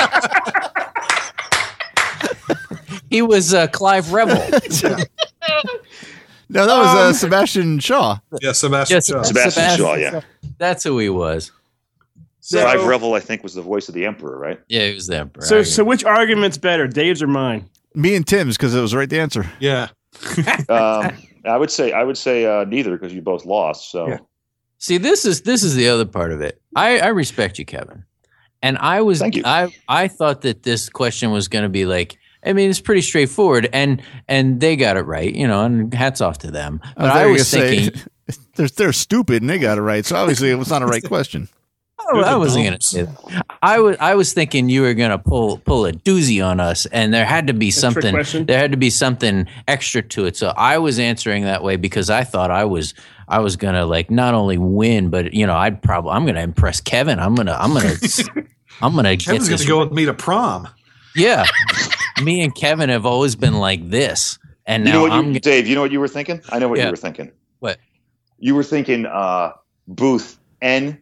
he 3.11 3.23
was 3.23 3.53
uh, 3.55 3.67
Clive 3.69 4.13
Revill. 4.13 4.37
No, 6.49 6.67
that 6.67 6.79
was 6.79 6.89
Um, 6.89 6.97
uh, 6.99 7.13
Sebastian 7.15 7.79
Shaw. 7.79 8.19
Yeah, 8.43 8.53
Sebastian. 8.53 8.97
Yes, 8.97 9.07
Shaw. 9.07 9.23
Sebastian 9.23 9.77
Shaw, 9.79 9.95
yeah. 9.95 10.21
That's 10.59 10.85
who 10.85 10.99
he 10.99 11.09
was. 11.09 11.51
So, 12.45 12.61
Clive 12.61 12.85
Revill, 12.85 13.15
I 13.15 13.21
think, 13.21 13.45
was 13.45 13.55
the 13.55 13.63
voice 13.63 13.89
of 13.89 13.95
the 13.95 14.05
Emperor, 14.05 14.37
right? 14.37 14.61
Yeah, 14.69 14.89
he 14.89 14.95
was 14.95 15.07
the 15.07 15.17
emperor. 15.17 15.45
so, 15.45 15.63
so 15.63 15.85
which 15.85 16.05
argument's 16.05 16.59
better, 16.59 16.89
Dave's 16.89 17.23
or 17.23 17.29
mine? 17.29 17.71
Me 17.95 18.17
and 18.17 18.27
Tim's 18.27 18.57
because 18.57 18.75
it 18.75 18.81
was 18.81 18.91
the 18.91 18.99
right 18.99 19.09
the 19.09 19.21
answer. 19.21 19.49
Yeah. 19.61 19.89
Um, 20.69 21.17
I 21.45 21.57
would 21.57 21.71
say 21.71 21.93
I 21.93 22.05
would 22.05 22.19
say 22.19 22.45
uh, 22.45 22.65
neither 22.65 22.91
because 22.93 23.13
you 23.13 23.23
both 23.23 23.45
lost. 23.45 23.91
So 23.91 24.09
Yeah. 24.09 24.19
See, 24.79 24.99
this 24.99 25.25
is 25.25 25.43
this 25.43 25.63
is 25.63 25.75
the 25.77 25.89
other 25.89 26.05
part 26.05 26.33
of 26.33 26.41
it. 26.41 26.61
I, 26.75 26.99
I 26.99 27.09
respect 27.09 27.59
you, 27.59 27.65
Kevin, 27.65 28.05
and 28.61 28.77
I 28.79 29.03
was 29.03 29.21
Thank 29.21 29.37
you. 29.37 29.43
I 29.45 29.73
I 29.89 30.09
thought 30.09 30.43
that 30.43 30.65
this 30.65 30.89
question 30.89 31.31
was 31.31 31.49
going 31.49 31.63
to 31.63 31.69
be 31.69 31.87
like. 31.87 32.19
I 32.45 32.53
mean, 32.55 32.69
it's 32.71 32.81
pretty 32.81 33.03
straightforward, 33.03 33.69
and 33.73 34.03
and 34.27 34.61
they 34.61 34.75
got 34.75 34.97
it 34.97 35.03
right, 35.03 35.33
you 35.33 35.47
know. 35.47 35.65
And 35.65 35.95
hats 35.95 36.21
off 36.21 36.39
to 36.39 36.51
them. 36.51 36.81
But 36.97 37.11
I 37.11 37.27
was, 37.27 37.49
thinking, 37.49 38.01
they're 38.57 38.67
they're 38.67 38.93
stupid 38.93 39.43
and 39.43 39.49
they 39.49 39.61
got 39.61 39.79
it 39.79 39.83
right. 39.83 40.05
So 40.05 40.17
obviously 40.17 40.51
it 40.51 40.57
was 40.57 40.69
not 40.69 40.83
a 40.83 40.87
right 40.87 41.05
question. 41.05 41.49
I, 42.15 42.33
I 42.33 42.37
wasn't 42.37 42.67
going 42.67 42.79
to 42.79 42.85
say 42.85 43.03
that. 43.03 43.47
I 43.63 43.79
was 43.81 43.97
I 44.01 44.15
was 44.15 44.33
thinking 44.33 44.69
you 44.69 44.83
were 44.83 44.95
going 44.95 45.11
to 45.11 45.19
pull 45.19 45.59
pull 45.59 45.87
a 45.87 45.93
doozy 45.93 46.45
on 46.45 46.61
us, 46.61 46.87
and 46.87 47.13
there 47.15 47.25
had 47.25 47.47
to 47.49 47.53
be 47.55 47.71
trick 47.71 47.81
something. 48.25 48.47
There 48.47 48.59
had 48.59 48.73
to 48.73 48.77
be 48.77 48.91
something 48.91 49.47
extra 49.69 50.03
to 50.03 50.27
it. 50.27 50.37
So 50.37 50.49
I 50.57 50.79
was 50.79 50.99
answering 50.99 51.45
that 51.45 51.63
way 51.63 51.77
because 51.77 52.11
I 52.11 52.25
thought 52.25 52.51
I 52.51 52.65
was 52.65 52.95
I 53.29 53.39
was 53.41 53.57
going 53.57 53.75
to 53.75 53.85
like 53.87 54.11
not 54.11 54.35
only 54.35 54.59
win, 54.59 55.11
but 55.11 55.33
you 55.33 55.47
know 55.47 55.55
I'd 55.55 55.83
probably 55.83 56.13
I'm 56.13 56.25
going 56.25 56.35
to 56.35 56.43
impress 56.43 56.81
Kevin. 56.81 57.19
I'm 57.19 57.35
gonna 57.35 57.57
I'm 57.59 57.73
gonna 57.73 57.95
I'm 58.83 58.95
gonna 58.95 59.17
Kevin's 59.17 59.49
gonna 59.49 59.65
go 59.65 59.81
with 59.81 59.93
me 59.93 60.05
to 60.07 60.15
prom. 60.15 60.69
Yeah, 61.15 61.45
me 62.23 62.43
and 62.43 62.55
Kevin 62.55 62.89
have 62.89 63.05
always 63.07 63.37
been 63.37 63.55
like 63.55 63.91
this, 63.91 64.39
and 64.67 64.85
you 64.87 64.93
now 64.93 64.97
know 64.99 65.03
what, 65.03 65.13
I'm 65.13 65.33
you, 65.35 65.41
Dave? 65.41 65.67
You 65.67 65.75
know 65.75 65.83
what 65.83 65.93
you 65.93 66.01
were 66.01 66.09
thinking? 66.09 66.41
I 66.49 66.59
know 66.59 66.69
what 66.69 66.79
Yeah. 66.79 66.87
you 66.87 66.91
were 66.91 66.97
thinking. 66.97 67.33
What? 67.59 67.79
You 68.39 68.55
were 68.55 68.65
thinking 68.65 69.07
uh, 69.07 69.53
booth 69.87 70.39
N 70.63 71.02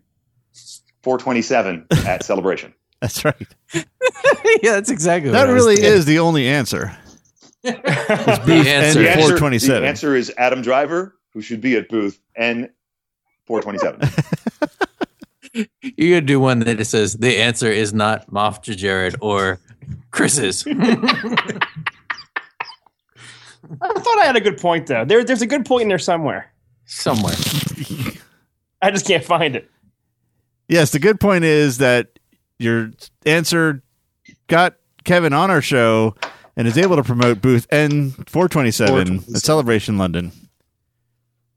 four 1.03 1.19
twenty 1.19 1.43
seven 1.43 1.87
at 2.07 2.25
Celebration. 2.25 2.73
That's 3.01 3.25
right. 3.25 3.35
yeah, 4.63 4.73
that's 4.73 4.91
exactly 4.91 5.31
That 5.31 5.47
what 5.47 5.51
I 5.51 5.53
was 5.55 5.65
really 5.65 5.81
is 5.83 6.05
the 6.05 6.19
only 6.19 6.47
answer. 6.47 6.95
the 7.63 7.73
booth 8.45 8.67
answer. 8.67 9.01
N 9.01 9.17
427. 9.17 9.83
the 9.83 9.89
answer 9.89 10.15
is 10.15 10.31
Adam 10.37 10.61
Driver, 10.61 11.17
who 11.33 11.41
should 11.41 11.63
be 11.63 11.77
at 11.77 11.89
booth 11.89 12.21
N 12.37 12.69
four 13.47 13.63
twenty 13.63 13.79
seven. 13.79 14.07
You 15.83 16.15
gotta 16.15 16.21
do 16.27 16.39
one 16.39 16.59
that 16.61 16.79
it 16.79 16.85
says 16.85 17.15
the 17.15 17.39
answer 17.39 17.71
is 17.71 17.95
not 17.95 18.31
Moff 18.31 18.63
Jerjerrod 18.63 19.17
or 19.23 19.61
Chris's. 20.11 20.67
I 20.67 20.73
thought 23.81 24.19
I 24.19 24.27
had 24.27 24.37
a 24.37 24.41
good 24.41 24.59
point 24.59 24.87
though. 24.89 25.05
There, 25.05 25.25
there's 25.25 25.43
a 25.43 25.47
good 25.47 25.65
point 25.65 25.83
in 25.83 25.89
there 25.89 25.99
somewhere. 25.99 26.53
Somewhere. 26.85 27.35
I 28.83 28.91
just 28.91 29.07
can't 29.07 29.25
find 29.25 29.57
it. 29.57 29.71
Yes, 30.71 30.93
the 30.93 31.01
good 31.01 31.19
point 31.19 31.43
is 31.43 31.79
that 31.79 32.19
your 32.61 32.93
answer 33.27 33.83
got 34.47 34.77
Kevin 35.03 35.33
on 35.33 35.51
our 35.51 35.61
show 35.61 36.15
and 36.57 36.69
is 36.69 36.79
able 36.79 36.95
to 36.95 37.03
promote 37.03 37.43
booth 37.43 37.69
N427 37.71 38.29
427. 38.29 39.35
at 39.35 39.43
Celebration 39.43 39.99
London. 39.99 40.31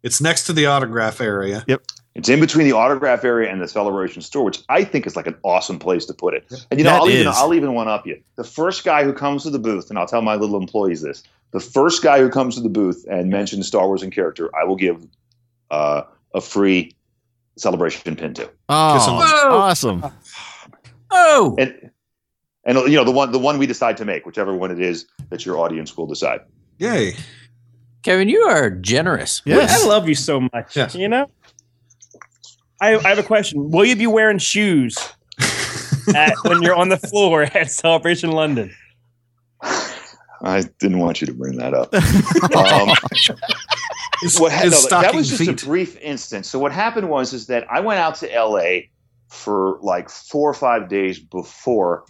It's 0.01 0.19
next 0.19 0.45
to 0.45 0.53
the 0.53 0.65
autograph 0.65 1.21
area. 1.21 1.63
Yep. 1.67 1.83
It's 2.15 2.27
in 2.27 2.39
between 2.39 2.65
the 2.65 2.73
autograph 2.73 3.23
area 3.23 3.51
and 3.51 3.61
the 3.61 3.67
celebration 3.67 4.23
store, 4.23 4.45
which 4.45 4.61
I 4.67 4.83
think 4.83 5.05
is 5.05 5.15
like 5.15 5.27
an 5.27 5.35
awesome 5.43 5.77
place 5.77 6.05
to 6.07 6.13
put 6.13 6.33
it. 6.33 6.45
And 6.71 6.79
you 6.79 6.83
know, 6.83 6.91
That 6.91 7.01
I'll 7.01 7.09
even. 7.09 7.27
I'll 7.27 7.53
even 7.53 7.73
one 7.73 7.87
up 7.87 8.07
you. 8.07 8.19
The 8.35 8.43
first 8.43 8.83
guy 8.83 9.03
who 9.03 9.13
comes 9.13 9.43
to 9.43 9.51
the 9.51 9.59
booth, 9.59 9.89
and 9.89 9.99
I'll 9.99 10.07
tell 10.07 10.21
my 10.21 10.35
little 10.35 10.57
employees 10.59 11.01
this: 11.01 11.23
the 11.51 11.59
first 11.59 12.01
guy 12.01 12.19
who 12.19 12.29
comes 12.29 12.55
to 12.55 12.61
the 12.61 12.69
booth 12.69 13.05
and 13.09 13.29
mentions 13.29 13.67
Star 13.67 13.87
Wars 13.87 14.01
in 14.01 14.09
character, 14.11 14.49
I 14.55 14.63
will 14.63 14.75
give 14.75 15.05
uh, 15.71 16.03
a 16.33 16.41
free 16.41 16.95
celebration 17.57 18.15
pin 18.15 18.33
too. 18.33 18.49
Oh, 18.69 18.97
Whoa. 18.99 19.57
awesome. 19.57 20.03
Oh, 21.15 21.55
And 21.59 21.91
and 22.65 22.77
you 22.91 22.95
know 22.95 23.03
the 23.03 23.11
one 23.11 23.31
the 23.31 23.37
one 23.37 23.59
we 23.59 23.67
decide 23.67 23.97
to 23.97 24.05
make, 24.05 24.25
whichever 24.25 24.55
one 24.55 24.71
it 24.71 24.79
is 24.81 25.05
that 25.29 25.45
your 25.45 25.59
audience 25.59 25.95
will 25.95 26.07
decide. 26.07 26.39
Yay. 26.79 27.13
Kevin, 28.01 28.29
you 28.29 28.41
are 28.41 28.71
generous. 28.71 29.43
Yes. 29.45 29.83
I 29.83 29.87
love 29.87 30.09
you 30.09 30.15
so 30.15 30.39
much. 30.51 30.75
Yes. 30.75 30.95
You 30.95 31.07
know. 31.07 31.29
I, 32.81 32.95
I 32.95 33.09
have 33.09 33.19
a 33.19 33.23
question. 33.23 33.69
Will 33.69 33.85
you 33.85 33.95
be 33.95 34.07
wearing 34.07 34.39
shoes 34.39 34.97
at, 36.15 36.33
when 36.45 36.63
you're 36.63 36.75
on 36.75 36.89
the 36.89 36.97
floor 36.97 37.43
at 37.43 37.69
Celebration 37.69 38.31
London? 38.31 38.73
I 39.61 40.63
didn't 40.79 40.97
want 40.99 41.21
you 41.21 41.27
to 41.27 41.33
bring 41.33 41.57
that 41.57 41.73
up. 41.75 41.93
Um, 42.55 42.89
His, 44.23 44.39
what 44.39 44.51
his 44.51 44.89
no, 44.89 45.01
that 45.01 45.13
was 45.13 45.29
just 45.29 45.43
feet. 45.43 45.61
a 45.61 45.65
brief 45.65 45.97
instance. 46.01 46.49
So 46.49 46.59
what 46.59 46.71
happened 46.71 47.09
was 47.09 47.33
is 47.33 47.47
that 47.47 47.69
I 47.69 47.79
went 47.79 47.99
out 47.99 48.15
to 48.15 48.33
L.A. 48.33 48.89
for 49.27 49.79
like 49.81 50.09
four 50.09 50.49
or 50.49 50.53
five 50.53 50.89
days 50.89 51.19
before 51.19 52.05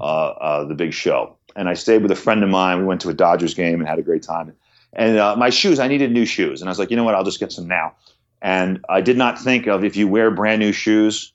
uh, 0.00 0.04
uh, 0.04 0.64
the 0.64 0.74
big 0.74 0.92
show, 0.92 1.36
and 1.54 1.68
I 1.68 1.74
stayed 1.74 2.02
with 2.02 2.10
a 2.10 2.16
friend 2.16 2.42
of 2.42 2.50
mine. 2.50 2.78
We 2.78 2.84
went 2.84 3.00
to 3.02 3.08
a 3.08 3.14
Dodgers 3.14 3.54
game 3.54 3.80
and 3.80 3.88
had 3.88 3.98
a 3.98 4.02
great 4.02 4.22
time. 4.22 4.52
And 4.92 5.18
uh, 5.18 5.36
my 5.36 5.50
shoes, 5.50 5.78
I 5.78 5.88
needed 5.88 6.10
new 6.12 6.24
shoes, 6.24 6.60
and 6.62 6.68
I 6.68 6.70
was 6.70 6.78
like, 6.78 6.90
you 6.90 6.96
know 6.96 7.04
what, 7.04 7.14
I'll 7.14 7.24
just 7.24 7.40
get 7.40 7.52
some 7.52 7.68
now. 7.68 7.94
And 8.40 8.80
I 8.88 9.00
did 9.00 9.16
not 9.16 9.38
think 9.38 9.66
of 9.66 9.84
if 9.84 9.96
you 9.96 10.08
wear 10.08 10.30
brand 10.30 10.60
new 10.60 10.72
shoes 10.72 11.32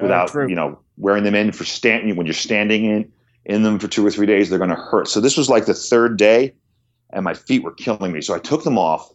Oh, 0.00 0.04
without 0.04 0.34
you 0.48 0.56
know 0.56 0.80
wearing 0.96 1.22
them 1.22 1.36
in 1.36 1.52
for 1.52 1.64
stand 1.64 2.16
when 2.16 2.26
you're 2.26 2.34
standing 2.34 2.84
in 2.84 3.12
in 3.44 3.62
them 3.62 3.78
for 3.78 3.86
two 3.86 4.04
or 4.04 4.10
three 4.10 4.26
days, 4.26 4.48
they're 4.48 4.58
going 4.58 4.70
to 4.70 4.76
hurt. 4.76 5.06
So 5.06 5.20
this 5.20 5.36
was 5.36 5.48
like 5.48 5.66
the 5.66 5.74
third 5.74 6.16
day, 6.16 6.54
and 7.10 7.24
my 7.24 7.34
feet 7.34 7.62
were 7.62 7.72
killing 7.72 8.10
me. 8.10 8.20
So 8.20 8.34
I 8.34 8.38
took 8.38 8.64
them 8.64 8.78
off, 8.78 9.12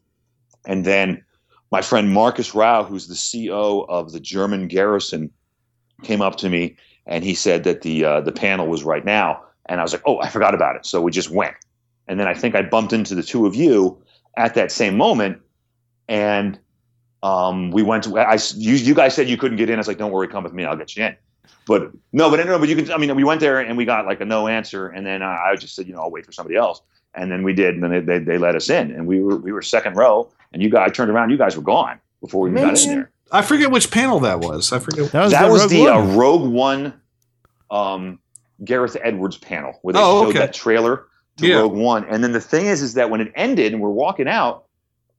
and 0.70 0.86
then 0.86 1.24
my 1.72 1.82
friend 1.82 2.14
Marcus 2.14 2.54
Rao, 2.54 2.84
who's 2.84 3.08
the 3.08 3.48
CO 3.50 3.86
of 3.90 4.12
the 4.12 4.20
German 4.20 4.68
garrison, 4.68 5.32
came 6.04 6.22
up 6.22 6.38
to 6.38 6.50
me 6.50 6.78
and 7.08 7.24
he 7.24 7.34
said 7.34 7.64
that 7.64 7.82
the 7.82 8.06
uh, 8.06 8.22
the 8.22 8.32
panel 8.32 8.68
was 8.68 8.84
right 8.84 9.04
now, 9.04 9.44
and 9.66 9.80
I 9.80 9.84
was 9.84 9.92
like, 9.92 10.04
oh, 10.06 10.22
I 10.22 10.30
forgot 10.30 10.54
about 10.54 10.76
it. 10.76 10.86
So 10.86 11.02
we 11.02 11.12
just 11.12 11.32
went, 11.32 11.56
and 12.08 12.20
then 12.20 12.28
I 12.28 12.36
think 12.36 12.56
I 12.56 12.62
bumped 12.62 12.94
into 12.94 13.16
the 13.16 13.24
two 13.24 13.48
of 13.48 13.56
you 13.56 14.00
at 14.38 14.54
that 14.54 14.72
same 14.72 14.96
moment, 14.96 15.42
and 16.08 16.60
um, 17.24 17.72
we 17.72 17.82
went 17.82 18.04
to. 18.04 18.20
I 18.20 18.38
you, 18.56 18.76
you 18.76 18.94
guys 18.94 19.16
said 19.16 19.28
you 19.28 19.38
couldn't 19.38 19.58
get 19.58 19.72
in. 19.72 19.76
I 19.76 19.80
was 19.80 19.88
like, 19.88 19.98
don't 19.98 20.12
worry, 20.12 20.28
come 20.28 20.44
with 20.44 20.54
me, 20.54 20.66
I'll 20.66 20.78
get 20.78 20.96
you 20.96 21.06
in. 21.06 21.16
But 21.66 21.92
no, 22.14 22.30
but 22.30 22.46
no, 22.46 22.60
but 22.60 22.70
you 22.70 22.76
can. 22.76 22.92
I 22.92 22.98
mean, 22.98 23.16
we 23.16 23.24
went 23.24 23.42
there 23.42 23.60
and 23.60 23.76
we 23.76 23.86
got 23.86 24.06
like 24.06 24.22
a 24.22 24.26
no 24.26 24.48
answer, 24.48 24.88
and 24.88 25.04
then 25.04 25.24
uh, 25.24 25.36
I 25.44 25.56
just 25.56 25.76
said, 25.76 25.88
you 25.88 25.94
know, 25.94 26.02
I'll 26.02 26.12
wait 26.12 26.28
for 26.28 26.32
somebody 26.32 26.58
else, 26.58 26.80
and 27.16 27.32
then 27.32 27.42
we 27.42 27.54
did, 27.54 27.74
and 27.74 27.84
then 27.84 27.92
they, 27.92 28.00
they, 28.02 28.20
they 28.20 28.38
let 28.38 28.56
us 28.56 28.70
in, 28.70 28.92
and 28.92 29.08
we 29.08 29.20
were 29.20 29.38
we 29.38 29.52
were 29.52 29.64
second 29.64 29.96
row, 29.96 30.32
and 30.54 30.62
you 30.62 30.70
guys 30.70 30.90
I 30.90 30.92
turned 30.92 31.12
around, 31.12 31.30
you 31.30 31.38
guys 31.38 31.56
were 31.56 31.62
gone 31.64 32.00
before 32.22 32.42
we 32.42 32.52
even 32.52 32.64
got 32.64 32.82
in 32.84 32.90
there. 32.90 33.12
I 33.32 33.42
forget 33.44 33.70
which 33.72 33.92
panel 33.92 34.20
that 34.22 34.40
was. 34.40 34.72
I 34.72 34.80
forget. 34.80 35.12
That 35.12 35.24
was 35.24 35.32
that 35.32 35.46
the 35.46 35.52
was 35.52 35.62
Rogue 35.62 35.70
the 35.72 35.88
uh, 35.88 36.00
One. 36.06 36.18
Rogue 36.18 36.52
One, 36.52 36.94
um, 37.72 38.20
Gareth 38.64 38.98
Edwards 39.04 39.38
panel 39.38 39.78
where 39.84 39.94
they 39.94 40.00
Oh, 40.02 40.24
showed 40.24 40.30
okay. 40.30 40.40
that 40.40 40.54
trailer 40.54 41.06
to 41.38 41.48
Yeah. 41.48 41.58
Rogue 41.58 41.74
One, 41.74 42.06
and 42.06 42.24
then 42.24 42.32
the 42.32 42.42
thing 42.42 42.66
is, 42.66 42.82
is 42.82 42.96
that 42.96 43.10
when 43.10 43.22
it 43.22 43.32
ended 43.36 43.74
and 43.74 43.82
we're 43.82 43.90
walking 43.90 44.28
out, 44.28 44.66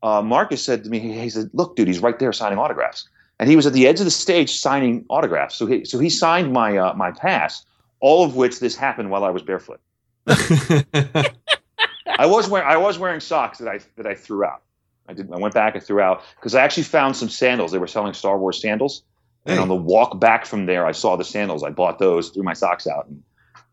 uh, 0.03 0.21
Marcus 0.23 0.63
said 0.63 0.83
to 0.85 0.91
me, 0.91 0.99
he 0.99 1.31
said, 1.31 1.51
"Look, 1.53 1.77
dude, 1.77 1.87
he's 1.87 2.01
right 2.01 2.19
there 2.19 2.33
signing 2.33 2.59
autographs." 2.59 3.09
And 3.39 3.49
he 3.49 3.57
was 3.57 3.67
at 3.67 3.73
the 3.73 3.87
edge 3.87 4.01
of 4.01 4.05
the 4.05 4.11
stage 4.11 4.59
signing 4.59 5.05
autographs. 5.09 5.55
So 5.55 5.65
he, 5.67 5.85
so 5.87 5.99
he 5.99 6.11
signed 6.11 6.53
my 6.53 6.77
uh, 6.77 6.93
my 6.95 7.11
pass, 7.13 7.65
all 8.01 8.25
of 8.25 8.35
which 8.37 8.61
this 8.61 8.77
happened 8.77 9.11
while 9.11 9.25
I 9.25 9.31
was 9.31 9.43
barefoot. 9.43 9.81
I 10.27 12.27
was 12.27 12.49
wearing 12.49 12.69
I 12.69 12.77
was 12.77 12.99
wearing 12.99 13.21
socks 13.21 13.59
that 13.59 13.69
I 13.69 13.79
that 13.97 14.07
I 14.07 14.15
threw 14.15 14.45
out. 14.45 14.63
I 15.11 15.13
did. 15.13 15.31
I 15.33 15.39
went 15.39 15.55
back 15.55 15.75
and 15.75 15.83
threw 15.83 16.01
out 16.01 16.23
because 16.37 16.55
I 16.55 16.63
actually 16.63 16.85
found 16.85 17.17
some 17.17 17.29
sandals. 17.29 17.73
They 17.73 17.79
were 17.79 17.89
selling 17.89 18.15
Star 18.15 18.39
Wars 18.39 18.63
sandals, 18.63 19.03
and 19.45 19.59
on 19.59 19.69
the 19.69 19.75
walk 19.75 20.21
back 20.21 20.47
from 20.47 20.67
there, 20.67 20.87
I 20.87 20.93
saw 20.93 21.17
the 21.17 21.25
sandals. 21.25 21.65
I 21.65 21.71
bought 21.71 21.99
those, 21.99 22.31
threw 22.31 22.45
my 22.45 22.53
socks 22.53 22.87
out, 22.87 23.09
and, 23.09 23.21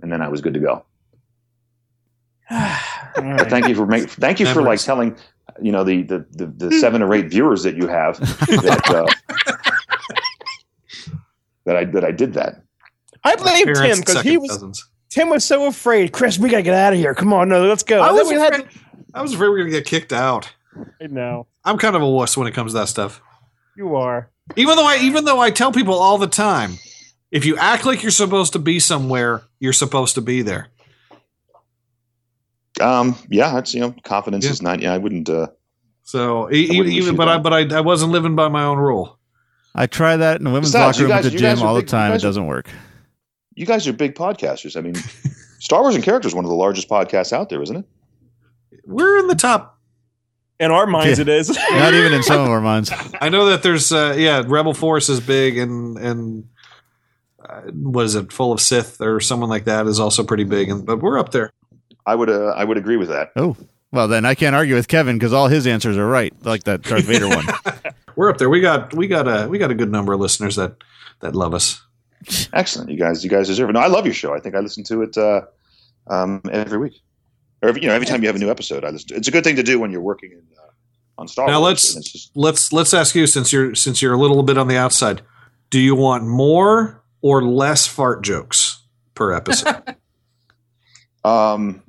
and 0.02 0.12
then 0.12 0.22
I 0.22 0.30
was 0.30 0.42
good 0.42 0.56
to 0.56 0.60
go. 0.60 0.84
But 3.16 3.50
thank 3.50 3.68
you 3.68 3.74
for 3.74 3.88
make, 3.88 4.12
thank 4.12 4.40
you 4.40 4.46
for 4.46 4.62
like 4.62 4.80
telling 4.80 5.18
you 5.60 5.72
know 5.72 5.84
the 5.84 6.04
the, 6.04 6.24
the, 6.34 6.46
the 6.46 6.72
seven 6.80 7.02
or 7.02 7.12
eight 7.16 7.32
viewers 7.32 7.64
that 7.64 7.76
you 7.76 7.88
have 7.88 8.20
that 8.20 8.90
uh, 8.90 9.08
that 11.66 11.76
I 11.76 11.86
that 11.86 12.06
I 12.06 12.12
did 12.12 12.36
that. 12.36 12.62
I 13.24 13.36
blame 13.38 13.66
Parents 13.66 13.82
Tim 13.82 14.00
because 14.02 14.22
he 14.22 14.38
was 14.38 14.52
cousins. 14.52 14.88
Tim 15.10 15.30
was 15.30 15.44
so 15.44 15.66
afraid. 15.66 16.12
Chris, 16.12 16.38
we 16.38 16.50
gotta 16.50 16.62
get 16.62 16.76
out 16.76 16.94
of 16.94 17.00
here. 17.00 17.16
Come 17.16 17.34
on, 17.34 17.50
no, 17.50 17.66
let's 17.66 17.82
go. 17.82 18.02
I 18.02 18.12
was 18.12 18.28
we 18.28 18.36
had 18.36 18.54
afraid, 18.54 18.70
I 19.16 19.24
was 19.24 19.34
afraid 19.34 19.48
we 19.48 19.54
were 19.54 19.60
gonna 19.60 19.72
get 19.72 19.86
kicked 19.86 20.14
out. 20.14 20.54
To- 21.02 21.08
know. 21.08 21.48
I'm 21.64 21.78
kind 21.78 21.96
of 21.96 22.02
a 22.02 22.10
wuss 22.10 22.38
when 22.38 22.48
it 22.48 22.54
comes 22.54 22.72
to 22.74 22.80
that 22.80 22.88
stuff. 22.88 23.22
you 23.76 23.96
are. 23.96 24.30
Even 24.56 24.76
though 24.78 24.86
I 24.88 24.98
even 25.02 25.26
though 25.26 25.40
I 25.40 25.52
tell 25.52 25.72
people 25.74 25.94
all 25.96 26.18
the 26.18 26.28
time, 26.28 26.78
if 27.32 27.46
you 27.46 27.58
act 27.58 27.86
like 27.86 28.02
you're 28.02 28.12
supposed 28.12 28.54
to 28.54 28.60
be 28.60 28.80
somewhere, 28.80 29.42
you're 29.60 29.74
supposed 29.74 30.16
to 30.16 30.22
be 30.22 30.42
there. 30.42 30.68
Um, 32.80 33.16
yeah, 33.30 33.54
that's 33.54 33.74
you 33.74 33.82
know 33.82 33.94
confidence 34.04 34.46
Yeah. 34.46 34.52
is 34.52 34.62
not. 34.62 34.82
Yeah, 34.82 34.94
I 34.94 34.98
wouldn't. 34.98 35.30
Uh, 35.30 35.48
So 36.04 36.50
e- 36.52 36.68
wouldn't 36.78 36.88
even, 36.94 36.96
wish 36.96 37.06
you 37.06 37.14
but 37.14 37.28
I 37.28 37.38
but 37.40 37.54
I, 37.54 37.78
I 37.78 37.82
wasn't 37.82 38.12
living 38.12 38.36
by 38.36 38.48
my 38.48 38.64
own 38.64 38.78
rule. 38.78 39.20
I 39.76 39.86
try 39.88 40.16
that 40.18 40.38
in 40.38 40.44
the 40.46 40.50
women's 40.52 40.70
Besides, 40.72 40.98
locker 40.98 41.04
room 41.04 41.10
you 41.12 41.16
at 41.18 41.24
the 41.24 41.38
gym 41.38 41.62
all 41.62 41.74
the 41.76 41.82
big- 41.82 41.88
you 41.90 41.92
time. 41.92 42.14
It 42.14 42.22
doesn't 42.22 42.46
work. 42.48 42.70
you 43.56 43.66
guys 43.66 43.88
are 43.88 43.94
big 43.94 44.16
podcasters. 44.16 44.78
I 44.78 44.82
mean, 44.82 44.96
Star 45.60 45.82
Wars 45.82 45.96
and 45.96 46.04
Characters 46.04 46.32
is 46.32 46.36
one 46.36 46.46
of 46.46 46.50
the 46.50 46.56
largest 46.56 46.88
podcasts 46.90 47.34
out 47.34 47.50
there, 47.50 47.62
isn't 47.62 47.76
it? 47.76 47.86
We're 48.86 49.18
in 49.20 49.28
the 49.28 49.36
top. 49.36 49.77
In 50.60 50.72
our 50.72 50.88
minds, 50.88 51.20
Yeah. 51.20 51.24
it 51.24 51.30
is. 51.30 51.50
Not 51.72 51.94
even 51.94 52.14
in 52.14 52.24
some 52.24 52.42
of 52.42 52.50
our 52.50 52.62
minds. 52.62 52.92
I 53.22 53.30
know 53.30 53.46
that 53.48 53.62
there's 53.64 53.92
uh, 53.92 54.16
yeah, 54.18 54.44
Rebel 54.46 54.74
Force 54.74 55.08
is 55.10 55.20
big 55.20 55.58
and 55.58 55.98
and 55.98 56.50
uh, 57.48 57.62
what 57.72 58.06
is 58.06 58.16
it, 58.16 58.32
Full 58.34 58.52
of 58.52 58.60
Sith 58.60 59.00
or 59.00 59.20
someone 59.20 59.50
like 59.50 59.66
that 59.66 59.86
is 59.88 60.00
also 60.00 60.24
pretty 60.24 60.44
big, 60.44 60.70
and 60.70 60.86
but 60.86 60.98
we're 61.00 61.20
up 61.20 61.32
there. 61.32 61.52
I 62.06 62.16
would. 62.16 62.30
Uh, 62.30 62.48
I 62.56 62.64
would 62.64 62.78
agree 62.78 62.98
with 62.98 63.10
that. 63.10 63.32
Oh, 63.36 63.56
well, 63.92 64.08
then 64.08 64.26
I 64.26 64.34
can't 64.36 64.56
argue 64.56 64.76
with 64.76 64.88
Kevin 64.88 65.18
because 65.18 65.32
all 65.34 65.48
his 65.48 65.68
answers 65.68 65.96
are 65.98 66.08
right, 66.08 66.34
like 66.44 66.64
that 66.64 66.82
Darth 66.82 67.04
Vader 67.06 67.28
one. 67.30 67.46
We're 68.16 68.30
up 68.30 68.38
there. 68.38 68.50
We 68.50 68.60
got 68.62 68.94
we 68.96 69.08
got 69.08 69.28
a 69.28 69.48
we 69.48 69.60
got 69.60 69.70
a 69.72 69.76
good 69.76 69.92
number 69.92 70.14
of 70.14 70.20
listeners 70.20 70.56
that 70.56 70.76
that 71.20 71.36
love 71.36 71.54
us. 71.54 71.82
Excellent. 72.52 72.90
You 72.90 72.98
guys. 72.98 73.24
You 73.24 73.30
guys 73.30 73.48
deserve 73.48 73.70
it. 73.70 73.74
No, 73.74 73.80
I 73.80 73.88
love 73.88 74.06
your 74.06 74.14
show. 74.16 74.34
I 74.34 74.40
think 74.40 74.56
I 74.56 74.60
listen 74.60 74.84
to 74.86 75.04
it 75.04 75.16
uh, 75.18 75.42
um, 76.08 76.42
every 76.52 76.80
week. 76.80 77.02
Or 77.62 77.70
every, 77.70 77.82
you 77.82 77.88
know, 77.88 77.94
every 77.94 78.06
time 78.06 78.22
you 78.22 78.28
have 78.28 78.36
a 78.36 78.40
new 78.40 78.50
episode, 78.52 78.84
I 78.86 78.90
listen. 78.90 79.10
To, 79.10 79.16
it's 79.16 79.28
a 79.28 79.32
good 79.32 79.44
thing 79.44 79.56
to 79.56 79.64
do 79.64 79.80
when 79.80 79.92
you're 79.92 80.02
working 80.02 80.32
in, 80.32 80.42
uh, 80.58 80.68
on 81.18 81.28
Star 81.28 81.48
Now 81.48 81.60
Wars. 81.62 81.96
let's- 81.96 82.12
just- 82.12 82.32
Let's 82.36 82.72
let's 82.74 82.94
ask 82.94 83.16
you 83.16 83.26
since 83.28 83.52
you're 83.52 83.74
since 83.76 84.02
you're 84.02 84.14
a 84.14 84.18
little 84.20 84.44
bit 84.44 84.58
on 84.58 84.68
the 84.68 84.78
outside. 84.78 85.22
Do 85.70 85.80
you 85.80 85.96
want 85.96 86.26
more 86.26 87.04
or 87.22 87.44
less 87.44 87.88
fart 87.88 88.24
jokes 88.24 88.84
per 89.16 89.34
episode? 89.34 89.84
Um, 91.26 91.84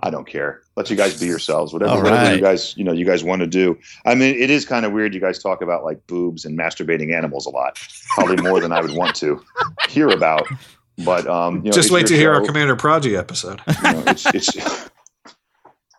I 0.00 0.10
don't 0.10 0.26
care. 0.26 0.62
Let 0.76 0.88
you 0.90 0.96
guys 0.96 1.20
be 1.20 1.26
yourselves. 1.26 1.72
Whatever, 1.72 1.92
All 1.92 2.02
whatever 2.02 2.34
you 2.34 2.40
guys, 2.40 2.74
you 2.76 2.82
know, 2.84 2.92
you 2.92 3.04
guys 3.04 3.22
want 3.22 3.40
to 3.40 3.46
do. 3.46 3.78
I 4.06 4.14
mean, 4.16 4.34
it 4.34 4.50
is 4.50 4.64
kind 4.64 4.84
of 4.86 4.92
weird. 4.92 5.14
You 5.14 5.20
guys 5.20 5.40
talk 5.40 5.62
about 5.62 5.84
like 5.84 6.04
boobs 6.08 6.44
and 6.44 6.58
masturbating 6.58 7.14
animals 7.14 7.46
a 7.46 7.50
lot. 7.50 7.78
Probably 8.14 8.42
more 8.42 8.60
than 8.60 8.72
I 8.72 8.80
would 8.80 8.96
want 8.96 9.14
to 9.16 9.40
hear 9.88 10.08
about. 10.08 10.48
But 11.04 11.26
um, 11.26 11.56
you 11.58 11.62
know, 11.64 11.70
Just 11.70 11.90
wait 11.90 12.06
to 12.08 12.16
hear 12.16 12.32
our. 12.32 12.44
Commander 12.44 12.76
Praji 12.76 13.16
episode. 13.18 13.60
You 13.84 13.92
know, 13.92 14.02
it's, 14.06 14.26
it's, 14.34 14.90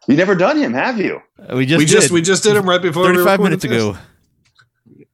you 0.07 0.15
never 0.15 0.35
done 0.35 0.57
him, 0.57 0.73
have 0.73 0.99
you? 0.99 1.21
We 1.53 1.65
just 1.65 1.79
we 1.79 1.85
just 1.85 2.07
did. 2.07 2.13
we 2.13 2.21
just 2.21 2.43
did 2.43 2.55
him 2.55 2.67
right 2.67 2.81
before 2.81 3.05
thirty-five 3.05 3.39
recorded 3.39 3.43
minutes 3.43 3.63
this. 3.63 3.71
ago. 3.71 3.97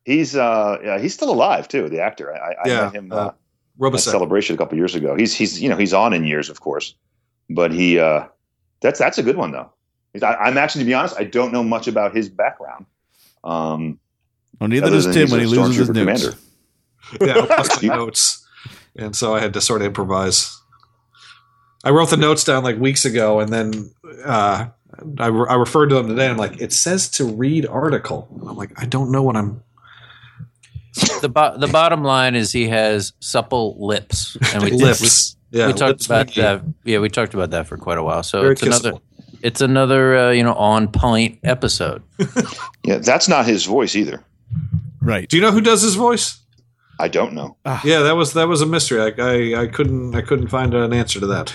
He's 0.05 0.35
uh, 0.35 0.77
yeah, 0.83 0.99
he's 0.99 1.13
still 1.13 1.29
alive 1.29 1.67
too. 1.67 1.89
The 1.89 1.99
actor. 2.01 2.33
I, 2.33 2.37
I, 2.37 2.55
Yeah, 2.65 2.83
met 2.85 2.95
him 2.95 3.11
uh, 3.11 3.15
uh, 3.15 3.27
at 3.27 3.35
Robocop. 3.79 3.99
celebration 3.99 4.55
a 4.55 4.57
couple 4.57 4.77
years 4.77 4.95
ago. 4.95 5.15
He's 5.15 5.33
he's 5.35 5.61
you 5.61 5.69
know 5.69 5.75
he's 5.77 5.93
on 5.93 6.13
in 6.13 6.23
years, 6.23 6.49
of 6.49 6.61
course, 6.61 6.95
but 7.49 7.71
he 7.71 7.99
uh, 7.99 8.25
that's 8.81 8.99
that's 8.99 9.17
a 9.17 9.23
good 9.23 9.35
one 9.35 9.51
though. 9.51 9.71
I, 10.23 10.35
I'm 10.35 10.57
actually 10.57 10.83
to 10.83 10.87
be 10.87 10.93
honest, 10.93 11.15
I 11.19 11.25
don't 11.25 11.51
know 11.51 11.63
much 11.63 11.87
about 11.87 12.15
his 12.15 12.29
background. 12.29 12.85
Um, 13.43 13.99
Well, 14.59 14.69
neither 14.69 14.89
does 14.89 15.05
Tim 15.13 15.29
when 15.29 15.41
he 15.41 15.45
loses 15.45 15.77
his 15.77 15.89
stormtrooper 15.89 16.05
notes. 16.05 16.35
Yeah, 17.21 17.33
I 17.37 17.55
lost 17.57 17.83
my 17.83 17.95
notes. 17.95 18.46
And 18.97 19.15
so 19.15 19.35
I 19.35 19.39
had 19.39 19.53
to 19.53 19.61
sort 19.61 19.81
of 19.81 19.87
improvise. 19.87 20.59
I 21.83 21.91
wrote 21.91 22.09
the 22.09 22.17
notes 22.17 22.43
down 22.43 22.63
like 22.63 22.77
weeks 22.77 23.05
ago, 23.05 23.39
and 23.39 23.51
then 23.51 23.91
uh, 24.25 24.67
I, 25.19 25.27
re- 25.27 25.47
I 25.49 25.55
referred 25.55 25.87
to 25.89 25.95
them 25.95 26.07
today. 26.07 26.23
And 26.23 26.31
I'm 26.33 26.37
like, 26.37 26.59
it 26.59 26.73
says 26.73 27.07
to 27.11 27.25
read 27.25 27.65
article. 27.65 28.27
And 28.39 28.49
I'm 28.49 28.57
like, 28.57 28.71
I 28.81 28.85
don't 28.85 29.11
know 29.11 29.23
what 29.23 29.35
I'm. 29.37 29.63
the 31.21 31.29
bo- 31.29 31.57
the 31.57 31.67
bottom 31.67 32.03
line 32.03 32.35
is 32.35 32.51
he 32.51 32.67
has 32.69 33.13
supple 33.19 33.77
lips, 33.79 34.37
and 34.53 34.63
we 34.63 34.71
Lips. 34.71 35.35
We, 35.51 35.59
Yeah, 35.59 35.67
we 35.67 35.73
talked 35.73 35.89
lips 35.89 36.05
about 36.07 36.27
Mickey. 36.27 36.41
that. 36.41 36.63
Yeah, 36.83 36.99
we 36.99 37.09
talked 37.09 37.33
about 37.35 37.51
that 37.51 37.67
for 37.67 37.77
quite 37.77 37.97
a 37.99 38.03
while. 38.03 38.23
So 38.23 38.41
Very 38.41 38.53
it's 38.53 38.63
another 38.63 38.93
it's 39.43 39.61
another 39.61 40.17
uh, 40.17 40.31
you 40.31 40.43
know 40.43 40.55
on 40.55 40.87
point 40.91 41.39
episode. 41.43 42.01
Yeah, 42.83 42.99
that's 42.99 43.27
not 43.27 43.45
his 43.45 43.65
voice 43.65 43.97
either. 43.97 44.23
Right. 45.01 45.27
Do 45.27 45.35
you 45.35 45.41
know 45.43 45.51
who 45.51 45.59
does 45.59 45.81
his 45.81 45.95
voice? 45.95 46.39
I 46.99 47.07
don't 47.07 47.33
know. 47.33 47.55
Ah. 47.65 47.81
Yeah, 47.85 47.99
that 47.99 48.15
was 48.15 48.33
that 48.33 48.47
was 48.47 48.61
a 48.61 48.65
mystery. 48.65 48.99
I, 49.01 49.13
I, 49.57 49.61
I 49.63 49.67
couldn't 49.67 50.15
I 50.15 50.21
couldn't 50.21 50.47
find 50.47 50.73
an 50.73 50.93
answer 50.93 51.19
to 51.19 51.27
that. 51.27 51.53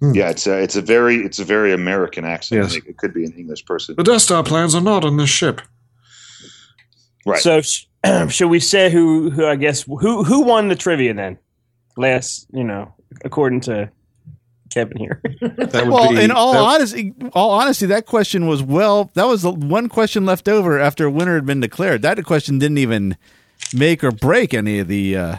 Hmm. 0.00 0.14
Yeah, 0.14 0.30
it's 0.30 0.46
a 0.46 0.58
it's 0.60 0.76
a 0.76 0.82
very 0.82 1.16
it's 1.24 1.38
a 1.38 1.44
very 1.44 1.72
American 1.72 2.24
accent. 2.24 2.62
Yes. 2.62 2.74
It, 2.76 2.84
it 2.86 2.98
could 2.98 3.14
be 3.14 3.24
an 3.24 3.32
English 3.32 3.64
person, 3.64 3.94
The 3.96 4.02
Death 4.02 4.22
Star 4.22 4.42
plans 4.42 4.74
are 4.74 4.80
not 4.80 5.04
on 5.04 5.16
this 5.16 5.30
ship. 5.30 5.60
right? 7.24 7.40
So 7.40 7.60
sh- 7.62 7.86
should 8.28 8.48
we 8.48 8.60
say 8.60 8.90
who 8.90 9.30
who 9.30 9.46
I 9.46 9.56
guess 9.56 9.82
who 9.82 10.24
who 10.24 10.42
won 10.42 10.68
the 10.68 10.76
trivia 10.76 11.14
then? 11.14 11.38
Last, 11.96 12.46
you 12.52 12.64
know, 12.64 12.92
according 13.24 13.60
to 13.62 13.90
Kevin 14.74 14.96
here. 14.98 15.20
That 15.40 15.84
would 15.86 15.88
Well, 15.92 16.10
be, 16.10 16.22
in 16.22 16.30
all 16.30 16.52
that- 16.52 16.58
honesty, 16.60 17.14
all 17.32 17.50
honesty, 17.50 17.86
that 17.86 18.06
question 18.06 18.46
was 18.46 18.62
well. 18.62 19.10
That 19.14 19.26
was 19.26 19.42
the 19.42 19.50
one 19.52 19.88
question 19.88 20.24
left 20.26 20.48
over 20.48 20.78
after 20.78 21.06
a 21.06 21.10
winner 21.10 21.34
had 21.34 21.46
been 21.46 21.60
declared. 21.60 22.02
That 22.02 22.22
question 22.24 22.58
didn't 22.58 22.78
even 22.78 23.16
make 23.74 24.02
or 24.04 24.10
break 24.12 24.54
any 24.54 24.78
of 24.78 24.88
the 24.88 25.16
uh, 25.16 25.36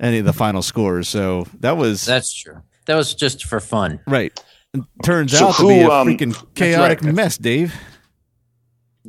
any 0.00 0.18
of 0.18 0.24
the 0.24 0.32
final 0.32 0.62
scores. 0.62 1.08
So 1.08 1.46
that 1.60 1.76
was 1.76 2.04
That's 2.04 2.32
true. 2.32 2.62
That 2.86 2.96
was 2.96 3.14
just 3.14 3.44
for 3.44 3.60
fun. 3.60 4.00
right. 4.06 4.32
It 4.74 4.80
turns 5.04 5.36
So 5.36 5.48
out 5.48 5.56
to 5.56 5.68
be 5.68 5.80
who, 5.82 5.90
a 5.90 6.00
um, 6.00 6.08
freaking 6.08 6.54
chaotic 6.54 7.02
right. 7.02 7.14
mess, 7.14 7.36
Dave. 7.36 7.74